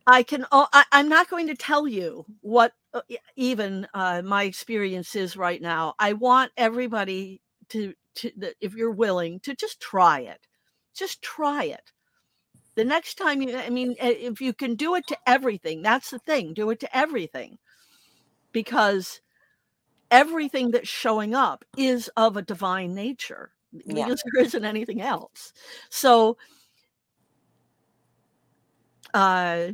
I 0.07 0.23
can. 0.23 0.47
Oh, 0.51 0.67
I, 0.73 0.85
I'm 0.93 1.09
not 1.09 1.29
going 1.29 1.47
to 1.49 1.55
tell 1.55 1.87
you 1.87 2.25
what 2.41 2.73
even 3.37 3.87
uh, 3.95 4.23
my 4.23 4.45
experience 4.45 5.15
is 5.15 5.37
right 5.37 5.63
now. 5.63 5.95
I 5.99 6.13
want 6.15 6.53
everybody 6.57 7.41
to, 7.69 7.95
to, 8.17 8.31
if 8.61 8.75
you're 8.75 8.91
willing, 8.91 9.41
to 9.41 9.55
just 9.55 9.81
try 9.81 10.21
it. 10.21 10.47
Just 10.95 11.23
try 11.23 11.65
it. 11.65 11.93
The 12.75 12.85
next 12.85 13.15
time 13.17 13.43
you, 13.43 13.57
I 13.57 13.71
mean, 13.71 13.93
uh, 14.03 14.07
if 14.09 14.41
you 14.41 14.53
can 14.53 14.75
do 14.75 14.95
it 14.95 15.07
to 15.09 15.19
everything, 15.27 15.83
that's 15.83 16.11
the 16.11 16.19
thing. 16.19 16.55
Do 16.55 16.71
it 16.71 16.81
to 16.81 16.97
everything, 16.97 17.59
because 18.53 19.21
everything 20.11 20.71
that's 20.71 20.89
showing 20.89 21.35
up 21.35 21.65
is 21.77 22.11
of 22.17 22.37
a 22.37 22.43
divine 22.43 22.95
nature. 22.95 23.53
Yeah. 23.73 24.05
Because 24.05 24.23
there 24.33 24.45
isn't 24.45 24.65
anything 24.65 25.01
else. 25.01 25.53
So, 25.91 26.37
uh, 29.15 29.69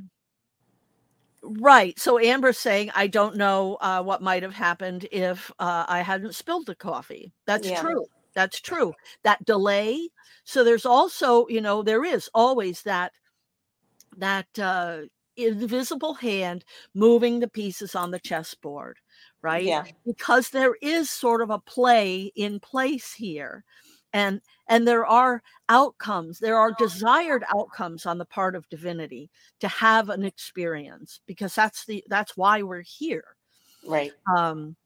Right. 1.46 1.98
So 1.98 2.18
Amber's 2.18 2.58
saying, 2.58 2.90
I 2.94 3.06
don't 3.06 3.36
know 3.36 3.76
uh, 3.80 4.02
what 4.02 4.22
might 4.22 4.42
have 4.42 4.54
happened 4.54 5.06
if 5.12 5.50
uh, 5.58 5.84
I 5.88 6.00
hadn't 6.00 6.34
spilled 6.34 6.66
the 6.66 6.74
coffee. 6.74 7.32
That's 7.46 7.68
Yeah. 7.68 7.80
true. 7.80 8.06
That's 8.34 8.60
true. 8.60 8.92
That 9.22 9.44
delay. 9.44 10.08
So 10.44 10.64
there's 10.64 10.86
also, 10.86 11.46
you 11.48 11.60
know, 11.60 11.82
there 11.82 12.04
is 12.04 12.28
always 12.34 12.82
that 12.82 13.12
that 14.16 14.46
uh, 14.58 15.02
invisible 15.36 16.14
hand 16.14 16.64
moving 16.94 17.40
the 17.40 17.48
pieces 17.48 17.94
on 17.94 18.10
the 18.10 18.18
chessboard, 18.18 18.98
right? 19.42 19.66
Yeah. 19.66 19.84
Because 20.04 20.50
there 20.50 20.74
is 20.82 21.10
sort 21.10 21.42
of 21.42 21.50
a 21.50 21.58
play 21.60 22.32
in 22.34 22.58
place 22.60 23.12
here, 23.12 23.64
and 24.12 24.40
and 24.68 24.86
there 24.86 25.06
are 25.06 25.42
outcomes. 25.68 26.38
There 26.38 26.56
are 26.56 26.72
desired 26.78 27.44
outcomes 27.54 28.06
on 28.06 28.18
the 28.18 28.24
part 28.24 28.56
of 28.56 28.68
divinity 28.68 29.30
to 29.60 29.68
have 29.68 30.08
an 30.08 30.24
experience 30.24 31.20
because 31.26 31.54
that's 31.54 31.84
the 31.86 32.04
that's 32.08 32.36
why 32.36 32.62
we're 32.62 32.82
here 32.82 33.36
Right. 33.86 34.12
um 34.36 34.76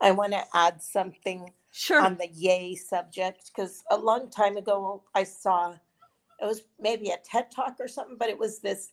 I 0.00 0.10
want 0.10 0.32
to 0.32 0.42
add 0.54 0.82
something 0.82 1.52
sure 1.70 2.02
on 2.02 2.16
the 2.16 2.28
yay 2.28 2.74
subject 2.74 3.50
because 3.54 3.82
a 3.90 3.96
long 3.96 4.28
time 4.30 4.56
ago 4.56 5.02
I 5.14 5.24
saw 5.24 5.72
it 5.72 6.46
was 6.46 6.62
maybe 6.80 7.10
a 7.10 7.18
TED 7.18 7.52
talk 7.52 7.76
or 7.78 7.86
something, 7.86 8.16
but 8.18 8.28
it 8.28 8.38
was 8.38 8.58
this 8.58 8.90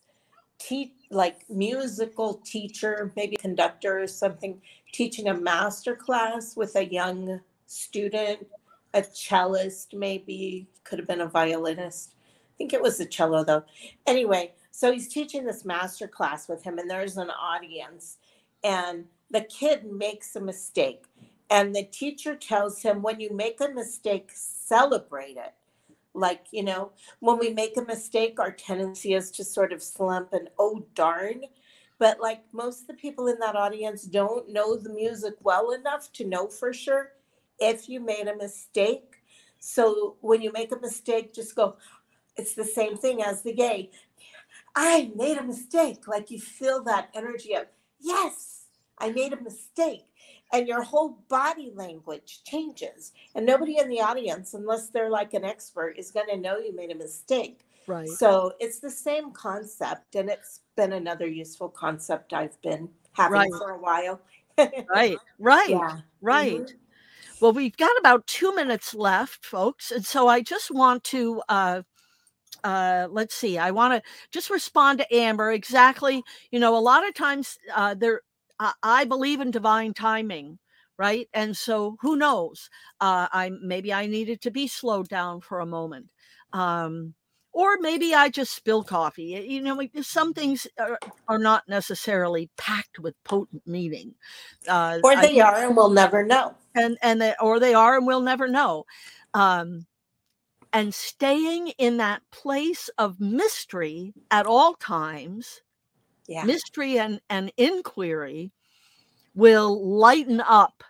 te- 0.59 0.93
like 1.09 1.49
musical 1.49 2.35
teacher, 2.45 3.11
maybe 3.15 3.35
conductor 3.37 3.99
or 4.03 4.07
something, 4.07 4.61
teaching 4.93 5.29
a 5.29 5.33
master 5.33 5.95
class 5.95 6.55
with 6.55 6.75
a 6.75 6.85
young 6.85 7.41
student, 7.65 8.45
a 8.93 9.03
cellist, 9.03 9.93
maybe 9.93 10.67
could 10.83 10.99
have 10.99 11.07
been 11.07 11.21
a 11.21 11.27
violinist. 11.27 12.15
I 12.25 12.53
think 12.57 12.73
it 12.73 12.81
was 12.81 12.99
a 12.99 13.05
cello 13.05 13.43
though. 13.43 13.63
Anyway, 14.07 14.53
so 14.71 14.91
he's 14.91 15.07
teaching 15.07 15.45
this 15.45 15.65
master 15.65 16.07
class 16.07 16.47
with 16.47 16.63
him, 16.63 16.77
and 16.79 16.89
there's 16.89 17.17
an 17.17 17.29
audience, 17.29 18.17
and 18.63 19.05
the 19.31 19.41
kid 19.41 19.85
makes 19.85 20.35
a 20.35 20.41
mistake 20.41 21.03
and 21.49 21.75
the 21.75 21.83
teacher 21.83 22.35
tells 22.35 22.81
him 22.81 23.01
when 23.01 23.19
you 23.19 23.35
make 23.35 23.59
a 23.61 23.69
mistake 23.69 24.29
celebrate 24.33 25.37
it 25.37 25.53
like 26.13 26.47
you 26.51 26.63
know 26.63 26.91
when 27.19 27.37
we 27.37 27.53
make 27.53 27.77
a 27.77 27.83
mistake 27.83 28.39
our 28.39 28.51
tendency 28.51 29.13
is 29.13 29.31
to 29.31 29.43
sort 29.43 29.71
of 29.71 29.81
slump 29.81 30.33
and 30.33 30.49
oh 30.57 30.85
darn 30.95 31.41
but 31.99 32.19
like 32.19 32.41
most 32.51 32.81
of 32.81 32.87
the 32.87 32.93
people 32.93 33.27
in 33.27 33.37
that 33.39 33.55
audience 33.55 34.03
don't 34.03 34.49
know 34.51 34.75
the 34.75 34.89
music 34.89 35.35
well 35.41 35.71
enough 35.71 36.11
to 36.11 36.25
know 36.25 36.47
for 36.47 36.73
sure 36.73 37.11
if 37.59 37.89
you 37.89 37.99
made 37.99 38.27
a 38.27 38.35
mistake. 38.35 39.15
So 39.59 40.15
when 40.21 40.41
you 40.41 40.51
make 40.53 40.71
a 40.71 40.79
mistake 40.79 41.33
just 41.33 41.55
go 41.55 41.77
it's 42.37 42.53
the 42.53 42.63
same 42.63 42.95
thing 42.95 43.21
as 43.21 43.41
the 43.41 43.53
gay 43.53 43.91
i 44.75 45.11
made 45.15 45.37
a 45.37 45.43
mistake. 45.43 46.07
Like 46.07 46.31
you 46.31 46.39
feel 46.39 46.83
that 46.85 47.09
energy 47.13 47.53
of 47.55 47.65
yes 47.99 48.65
i 48.99 49.09
made 49.09 49.33
a 49.33 49.41
mistake. 49.41 50.05
And 50.51 50.67
your 50.67 50.81
whole 50.81 51.19
body 51.29 51.71
language 51.75 52.41
changes. 52.43 53.11
And 53.35 53.45
nobody 53.45 53.77
in 53.77 53.87
the 53.89 54.01
audience 54.01 54.55
unless 54.55 54.89
they're 54.89 55.09
like 55.11 55.33
an 55.35 55.45
expert 55.45 55.95
is 55.99 56.09
going 56.11 56.27
to 56.29 56.37
know 56.37 56.57
you 56.57 56.75
made 56.75 56.91
a 56.91 56.95
mistake. 56.95 57.59
Right. 57.85 58.07
So 58.09 58.53
it's 58.59 58.79
the 58.79 58.89
same 58.89 59.31
concept 59.31 60.15
and 60.15 60.29
it's 60.29 60.61
been 60.75 60.93
another 60.93 61.27
useful 61.27 61.69
concept 61.69 62.33
i've 62.33 62.59
been 62.61 62.89
having 63.13 63.39
Right. 63.39 63.53
for 63.57 63.71
a 63.71 63.79
while. 63.79 64.21
Right. 64.89 65.17
Right. 65.37 65.69
Yeah. 65.69 65.99
Right. 66.21 66.61
Mhm. 66.61 66.78
Well 67.41 67.53
we've 67.53 67.77
got 67.77 67.97
about 67.99 68.25
two 68.27 68.53
minutes 68.55 68.93
left 68.93 69.45
folks 69.45 69.91
and 69.91 70.05
so 70.05 70.27
i 70.27 70.41
just 70.41 70.71
want 70.71 71.03
to 71.03 71.41
uh 71.49 71.81
uh 72.63 73.07
let's 73.11 73.35
see 73.35 73.57
i 73.57 73.71
want 73.71 73.93
to 73.93 74.09
just 74.31 74.49
respond 74.49 74.99
to 74.99 75.15
amber 75.15 75.51
exactly 75.51 76.23
you 76.51 76.59
know 76.59 76.77
a 76.77 76.79
lot 76.79 77.07
of 77.07 77.13
times 77.13 77.57
uh 77.75 77.93
there 77.95 78.21
I, 78.59 78.73
I 78.83 79.05
believe 79.05 79.41
in 79.41 79.51
divine 79.51 79.93
timing 79.93 80.59
right 80.97 81.29
and 81.33 81.55
so 81.55 81.97
who 82.01 82.17
knows 82.17 82.69
uh 83.01 83.27
i 83.31 83.51
maybe 83.61 83.93
i 83.93 84.07
needed 84.07 84.41
to 84.41 84.51
be 84.51 84.67
slowed 84.67 85.09
down 85.09 85.41
for 85.41 85.61
a 85.61 85.65
moment 85.67 86.07
um 86.53 87.13
or 87.53 87.77
maybe 87.79 88.13
i 88.15 88.29
just 88.29 88.53
spill 88.55 88.83
coffee 88.83 89.45
you 89.47 89.61
know 89.61 89.81
some 90.01 90.33
things 90.33 90.67
are, 90.79 90.99
are 91.29 91.39
not 91.39 91.63
necessarily 91.69 92.49
packed 92.57 92.99
with 92.99 93.15
potent 93.23 93.63
meaning 93.65 94.13
uh 94.67 94.99
or 95.03 95.15
I 95.15 95.21
they 95.21 95.39
are 95.39 95.55
and 95.63 95.77
we'll 95.77 95.89
never 95.91 96.23
know 96.25 96.55
and 96.75 96.97
and 97.01 97.21
they 97.21 97.33
or 97.41 97.59
they 97.59 97.73
are 97.73 97.97
and 97.97 98.07
we'll 98.07 98.21
never 98.21 98.47
know. 98.47 98.85
Um 99.33 99.85
and 100.71 100.93
staying 100.93 101.69
in 101.79 101.97
that 101.97 102.21
place 102.31 102.89
of 102.97 103.19
mystery 103.19 104.13
at 104.29 104.45
all 104.45 104.75
times 104.75 105.61
yeah. 106.27 106.43
mystery 106.43 106.99
and 106.99 107.19
and 107.29 107.51
inquiry 107.57 108.51
will 109.33 109.97
lighten 109.97 110.41
up 110.41 110.83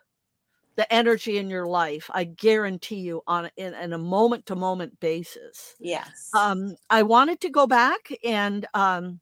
the 0.75 0.91
energy 0.93 1.37
in 1.37 1.49
your 1.49 1.65
life 1.65 2.09
i 2.13 2.23
guarantee 2.23 2.99
you 2.99 3.21
on 3.25 3.49
in, 3.57 3.73
in 3.73 3.93
a 3.93 3.97
moment 3.97 4.45
to 4.45 4.55
moment 4.55 4.99
basis. 4.99 5.75
Yes. 5.79 6.29
Um 6.37 6.75
i 6.89 7.03
wanted 7.03 7.41
to 7.41 7.49
go 7.49 7.67
back 7.67 8.11
and 8.23 8.65
um 8.73 9.19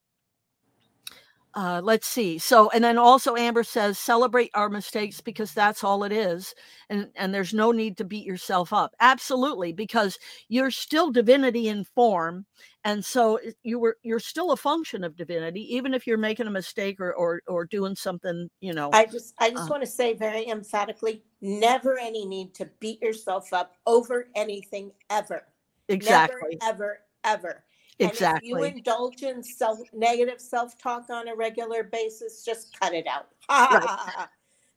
uh, 1.58 1.82
let's 1.84 2.08
see. 2.08 2.40
So, 2.40 2.72
and 2.72 2.86
then 2.86 3.00
also 3.00 3.36
Amber 3.36 3.64
says, 3.66 4.00
celebrate 4.00 4.52
our 4.56 4.70
mistakes 4.70 5.22
because 5.22 5.54
that's 5.54 5.84
all 5.84 6.06
it 6.06 6.14
is, 6.14 6.56
and 6.90 7.10
and 7.18 7.34
there's 7.36 7.54
no 7.54 7.74
need 7.74 7.98
to 7.98 8.06
beat 8.06 8.26
yourself 8.28 8.74
up. 8.74 8.96
Absolutely, 9.02 9.74
because 9.74 10.20
you're 10.50 10.72
still 10.72 11.12
divinity 11.12 11.70
in 11.70 11.86
form, 11.86 12.46
and 12.86 13.06
so 13.06 13.40
you 13.64 13.80
were 13.80 13.98
you're 14.04 14.20
still 14.22 14.54
a 14.54 14.58
function 14.58 15.04
of 15.04 15.18
divinity, 15.18 15.62
even 15.76 15.94
if 15.96 16.08
you're 16.08 16.18
making 16.20 16.48
a 16.48 16.52
mistake 16.52 17.02
or 17.02 17.14
or 17.16 17.42
or 17.50 17.66
doing 17.66 17.96
something, 17.98 18.50
you 18.62 18.74
know. 18.74 18.94
I 18.94 19.06
just 19.06 19.36
I 19.40 19.52
just 19.52 19.70
Uh. 19.70 19.72
want 19.72 19.84
to 19.84 19.88
say 19.90 20.14
very 20.16 20.48
emphatically, 20.50 21.24
never 21.42 22.00
any 22.00 22.26
need 22.26 22.56
to 22.56 22.70
beat 22.80 23.02
yourself 23.04 23.54
up 23.54 23.74
over 23.88 24.30
anything 24.36 24.92
ever. 25.12 25.44
exactly, 25.90 26.62
Never, 26.62 26.62
ever, 26.64 27.00
ever. 27.26 27.66
And 28.00 28.12
if 28.12 28.44
you 28.44 28.64
indulge 28.64 29.24
in 29.24 29.42
self 29.42 29.80
negative 29.94 30.40
self-talk 30.40 31.10
on 31.10 31.28
a 31.30 31.36
regular 31.36 31.84
basis, 31.84 32.44
just 32.46 32.80
cut 32.80 32.94
it 32.94 33.08
out. 33.08 33.28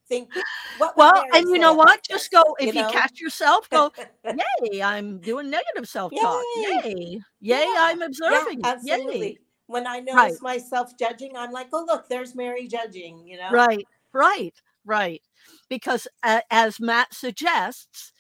Think 0.09 0.29
what 0.79 0.97
Well, 0.97 1.25
and 1.35 1.49
you 1.49 1.59
know 1.59 1.75
what? 1.75 2.03
Just 2.03 2.31
go 2.31 2.43
if 2.59 2.75
you, 2.75 2.83
know? 2.83 2.91
catch 2.91 3.21
yourself, 3.21 3.69
go. 3.71 3.93
Yay! 4.63 4.83
I'm 4.83 5.21
doing 5.21 5.51
negative 5.51 5.89
self 5.89 6.13
talk. 6.21 6.43
Yay. 6.57 6.83
Yay! 6.85 7.21
Yay! 7.41 7.65
Yeah, 7.65 7.75
I'm 7.79 8.01
yeah, 8.01 8.07
observing. 8.07 8.61
absolutely. 8.65 9.29
Yay! 9.29 9.39
When 9.67 9.87
I 9.87 9.99
Right. 9.99 10.15
notice 10.15 10.43
myself 10.43 10.97
judging, 10.99 11.37
I'm 11.37 11.53
like, 11.53 11.69
oh 11.73 11.85
look, 11.87 12.09
there's 12.09 12.35
Mary 12.35 12.67
judging, 12.67 13.25
you 13.27 13.37
know? 13.37 13.51
Right, 13.53 13.87
right, 14.13 14.55
right. 14.85 15.23
Because 15.69 16.09
a 16.25 16.43
as 16.51 16.81
Matt 16.81 17.15
suggests, 17.15 18.13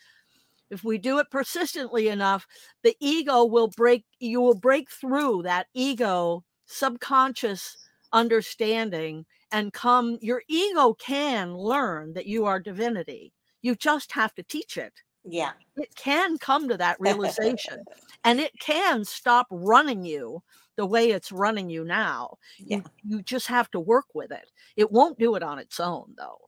if 0.70 0.84
we 0.84 0.98
do 0.98 1.18
it 1.18 1.30
persistently 1.30 2.08
enough, 2.08 2.46
the 2.82 2.96
ego 3.00 3.44
will 3.44 3.68
break, 3.68 4.04
you 4.18 4.40
will 4.40 4.54
break 4.54 4.90
through 4.90 5.42
that 5.42 5.66
ego 5.74 6.44
subconscious 6.66 7.76
understanding 8.12 9.26
and 9.52 9.72
come, 9.72 10.18
your 10.20 10.42
ego 10.48 10.94
can 10.94 11.54
learn 11.54 12.12
that 12.14 12.26
you 12.26 12.46
are 12.46 12.60
divinity. 12.60 13.32
You 13.62 13.74
just 13.74 14.12
have 14.12 14.34
to 14.36 14.42
teach 14.42 14.76
it. 14.76 14.92
Yeah. 15.24 15.50
It 15.76 15.94
can 15.96 16.38
come 16.38 16.68
to 16.68 16.76
that 16.76 16.98
realization 17.00 17.82
and 18.24 18.40
it 18.40 18.52
can 18.60 19.04
stop 19.04 19.46
running 19.50 20.04
you 20.04 20.42
the 20.76 20.86
way 20.86 21.10
it's 21.10 21.32
running 21.32 21.68
you 21.68 21.84
now. 21.84 22.38
Yeah. 22.58 22.76
You, 22.76 22.84
you 23.04 23.22
just 23.22 23.48
have 23.48 23.70
to 23.72 23.80
work 23.80 24.06
with 24.14 24.30
it. 24.30 24.50
It 24.76 24.90
won't 24.90 25.18
do 25.18 25.34
it 25.34 25.42
on 25.42 25.58
its 25.58 25.80
own, 25.80 26.14
though. 26.16 26.38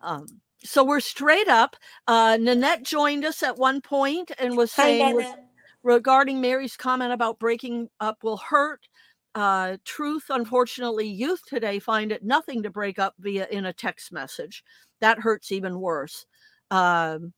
Um, 0.00 0.26
so 0.64 0.84
we're 0.84 1.00
straight 1.00 1.48
up. 1.48 1.76
Uh, 2.06 2.38
Nanette 2.40 2.82
joined 2.82 3.24
us 3.24 3.42
at 3.42 3.56
one 3.58 3.80
point 3.80 4.30
and 4.38 4.56
was 4.56 4.72
Hi, 4.74 4.82
saying 4.84 5.16
with- 5.16 5.34
regarding 5.82 6.40
Mary's 6.40 6.76
comment 6.76 7.12
about 7.12 7.38
breaking 7.38 7.88
up 8.00 8.22
will 8.22 8.36
hurt. 8.36 8.86
Uh, 9.34 9.78
truth, 9.84 10.24
unfortunately, 10.28 11.06
youth 11.08 11.40
today 11.46 11.78
find 11.78 12.12
it 12.12 12.22
nothing 12.22 12.62
to 12.62 12.70
break 12.70 12.98
up 12.98 13.14
via 13.18 13.46
in 13.50 13.66
a 13.66 13.72
text 13.72 14.12
message. 14.12 14.62
That 15.00 15.18
hurts 15.18 15.50
even 15.52 15.80
worse. 15.80 16.26
Um, 16.70 17.32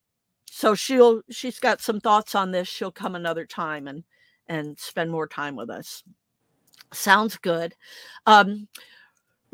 so 0.47 0.75
she'll 0.75 1.23
she's 1.31 1.59
got 1.59 1.81
some 1.81 2.01
thoughts 2.01 2.35
on 2.35 2.51
this. 2.51 2.69
She'll 2.69 2.93
come 2.93 3.15
another 3.15 3.47
time 3.47 3.87
and 3.89 4.05
and 4.49 4.79
spend 4.79 5.11
more 5.11 5.27
time 5.27 5.57
with 5.57 5.71
us. 5.71 6.03
Sounds 6.93 7.37
good. 7.39 7.75
Um, 8.27 8.69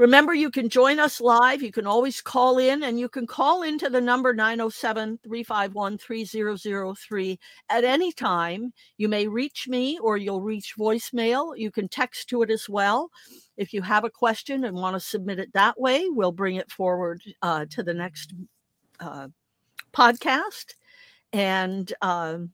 remember, 0.01 0.33
you 0.33 0.51
can 0.51 0.71
join 0.71 0.99
us 0.99 1.21
live. 1.21 1.63
You 1.63 1.71
can 1.71 1.87
always 1.87 2.23
call 2.23 2.57
in, 2.59 2.83
and 2.85 2.99
you 2.99 3.09
can 3.09 3.27
call 3.27 3.63
into 3.63 3.91
the 3.91 4.01
number 4.01 4.33
907 4.33 5.19
351 5.23 5.99
3003 5.99 7.39
at 7.69 7.85
any 7.85 8.11
time. 8.11 8.73
You 8.97 9.11
may 9.11 9.29
reach 9.29 9.69
me 9.69 9.99
or 9.99 10.17
you'll 10.17 10.41
reach 10.41 10.75
voicemail. 10.79 11.57
You 11.57 11.71
can 11.71 11.87
text 11.87 12.31
to 12.31 12.41
it 12.41 12.51
as 12.51 12.67
well. 12.67 13.11
If 13.59 13.75
you 13.75 13.83
have 13.83 14.05
a 14.05 14.11
question 14.11 14.65
and 14.65 14.75
want 14.75 14.95
to 14.95 15.01
submit 15.01 15.39
it 15.39 15.53
that 15.53 15.79
way, 15.79 16.09
we'll 16.09 16.33
bring 16.33 16.57
it 16.57 16.71
forward 16.71 17.21
uh, 17.43 17.67
to 17.69 17.83
the 17.83 17.95
next 17.95 18.33
uh, 19.01 19.29
podcast. 19.93 20.77
And 21.35 21.93
um, 22.01 22.53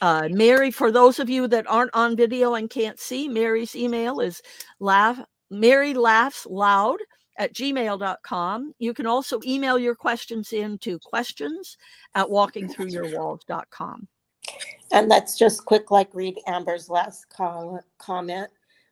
uh, 0.00 0.28
Mary, 0.32 0.72
for 0.72 0.90
those 0.90 1.20
of 1.20 1.30
you 1.30 1.46
that 1.46 1.70
aren't 1.70 1.94
on 1.94 2.16
video 2.16 2.54
and 2.54 2.68
can't 2.68 2.98
see, 2.98 3.28
Mary's 3.28 3.76
email 3.76 4.18
is 4.18 4.42
laugh 4.80 5.20
Mary 5.50 5.94
laughs 5.94 6.46
loud 6.46 6.98
at 7.38 7.54
gmail.com. 7.54 8.74
You 8.78 8.92
can 8.94 9.06
also 9.06 9.40
email 9.46 9.78
your 9.78 9.94
questions 9.94 10.52
in 10.52 10.78
to 10.78 10.98
questions 10.98 11.76
at 12.14 12.26
walkingthroughyourwalls.com. 12.26 14.08
And 14.92 15.08
let's 15.08 15.36
just 15.38 15.64
quick 15.64 15.90
like 15.90 16.14
read 16.14 16.38
Amber's 16.46 16.88
last 16.88 17.28
call, 17.28 17.80
comment, 17.98 18.48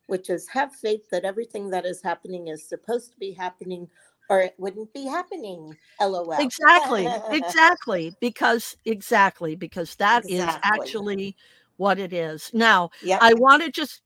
which 0.06 0.30
is 0.30 0.46
have 0.48 0.74
faith 0.74 1.02
that 1.10 1.24
everything 1.24 1.70
that 1.70 1.86
is 1.86 2.02
happening 2.02 2.48
is 2.48 2.68
supposed 2.68 3.12
to 3.12 3.18
be 3.18 3.32
happening 3.32 3.88
or 4.28 4.40
it 4.40 4.54
wouldn't 4.58 4.92
be 4.92 5.06
happening. 5.06 5.76
LOL. 6.00 6.32
Exactly, 6.32 7.06
exactly, 7.30 8.14
because 8.20 8.76
exactly 8.84 9.54
because 9.54 9.94
that 9.96 10.24
is 10.24 10.42
Exactly. 10.42 10.60
actually 10.64 11.36
what 11.76 11.98
it 11.98 12.12
is. 12.12 12.50
Now, 12.52 12.90
Yep. 13.02 13.18
I 13.22 13.34
want 13.34 13.62
to 13.62 13.70
just 13.70 14.02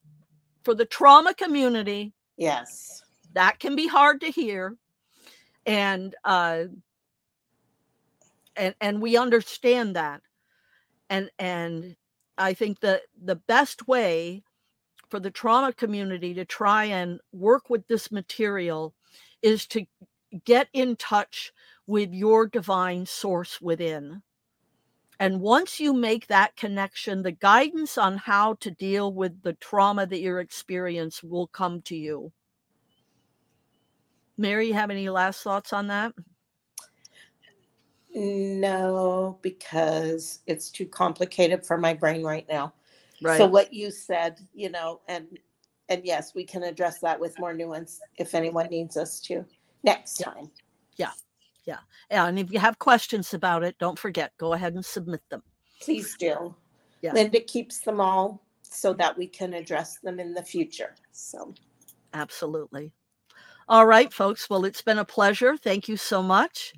for 0.63 0.75
the 0.75 0.85
trauma 0.85 1.35
community, 1.35 2.13
yes. 2.41 3.03
that 3.35 3.59
can 3.61 3.77
be 3.77 3.87
hard 3.87 4.21
to 4.21 4.31
hear 4.31 4.77
and 5.67 6.15
uh 6.25 6.65
and 8.57 8.75
and 8.81 9.01
we 9.01 9.17
understand 9.17 9.95
that 9.97 10.23
and 11.11 11.31
and 11.39 11.97
i 12.39 12.55
think 12.55 12.81
that 12.81 13.03
the 13.23 13.37
best 13.37 13.87
way 13.87 14.43
for 15.09 15.21
the 15.21 15.31
trauma 15.31 15.73
community 15.73 16.33
to 16.35 16.45
try 16.45 16.85
and 16.85 17.21
work 17.33 17.69
with 17.69 17.87
this 17.89 18.11
material 18.11 18.95
is 19.43 19.67
to 19.67 19.85
get 20.45 20.69
in 20.73 20.97
touch 20.97 21.53
with 21.87 22.13
your 22.13 22.47
divine 22.47 23.05
source 23.05 23.61
within 23.61 24.23
and 25.21 25.41
once 25.41 25.79
you 25.79 25.93
make 25.93 26.27
that 26.27 26.57
connection 26.57 27.23
the 27.23 27.33
guidance 27.33 27.97
on 27.97 28.17
how 28.17 28.55
to 28.55 28.71
deal 28.73 29.13
with 29.15 29.43
the 29.43 29.53
trauma 29.55 30.07
that 30.07 30.21
you're 30.21 30.41
experiencing 30.41 31.31
will 31.31 31.47
come 31.47 31.81
to 31.83 31.97
you 31.97 32.33
Mary, 34.41 34.69
you 34.69 34.75
have 34.75 34.91
any 34.91 35.11
last 35.11 35.43
thoughts 35.43 35.75
on 35.75 35.87
that? 35.89 36.15
No, 38.15 39.39
because 39.43 40.41
it's 40.47 40.71
too 40.71 40.87
complicated 40.87 41.65
for 41.65 41.77
my 41.77 41.93
brain 41.93 42.23
right 42.23 42.47
now. 42.49 42.73
Right. 43.21 43.37
So 43.37 43.47
what 43.47 43.73
you 43.73 43.91
said, 43.91 44.41
you 44.55 44.71
know, 44.71 45.03
and 45.09 45.39
and 45.91 46.03
yes, 46.05 46.35
we 46.35 46.45
can 46.45 46.63
address 46.63 47.01
that 47.01 47.21
with 47.21 47.39
more 47.39 47.53
nuance 47.53 48.01
if 48.17 48.35
anyone 48.35 48.69
needs 48.69 48.97
us 48.97 49.21
to 49.23 49.45
next 49.85 50.15
time. 50.15 50.51
Yeah. 50.97 51.09
time. 51.09 51.17
Yeah, 51.65 51.79
yeah 52.11 52.27
and 52.27 52.39
if 52.39 52.51
you 52.53 52.59
have 52.59 52.79
questions 52.79 53.35
about 53.35 53.63
it, 53.65 53.77
don't 53.79 53.99
forget, 53.99 54.33
go 54.39 54.53
ahead 54.55 54.75
and 54.75 54.85
submit 54.85 55.23
them. 55.31 55.43
Please 55.81 56.17
do. 56.19 56.55
Yeah. 57.03 57.13
Linda 57.13 57.41
keeps 57.41 57.81
them 57.81 58.01
all 58.01 58.43
so 58.63 58.93
that 58.95 59.17
we 59.17 59.27
can 59.27 59.55
address 59.55 59.99
them 59.99 60.21
in 60.21 60.35
the 60.35 60.43
future. 60.43 60.95
So 61.13 61.55
Absolutely. 62.13 62.93
All 63.69 63.87
right, 63.87 64.13
folks. 64.13 64.51
Well, 64.51 64.65
it's 64.65 64.83
been 64.83 64.99
a 64.99 65.05
pleasure. 65.05 65.57
Thank 65.57 65.89
you 65.89 65.97
so 65.97 66.23
much. 66.23 66.73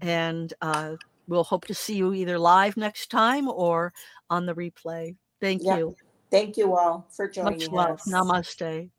And 0.00 0.52
uh, 0.62 0.94
we'll 1.26 1.44
hope 1.44 1.66
to 1.66 1.74
see 1.74 1.96
you 1.96 2.14
either 2.14 2.38
live 2.38 2.76
next 2.76 3.10
time 3.10 3.48
or 3.48 3.92
on 4.30 4.46
the 4.46 4.54
replay. 4.54 5.16
Thank 5.40 5.62
Yeah. 5.64 5.78
you. 5.78 5.96
thank 6.30 6.56
you 6.56 6.76
all 6.76 7.06
for 7.10 7.28
joining 7.28 7.58
Much 7.58 7.68
love. 7.70 8.00
us. 8.00 8.08
Namaste. 8.08 8.90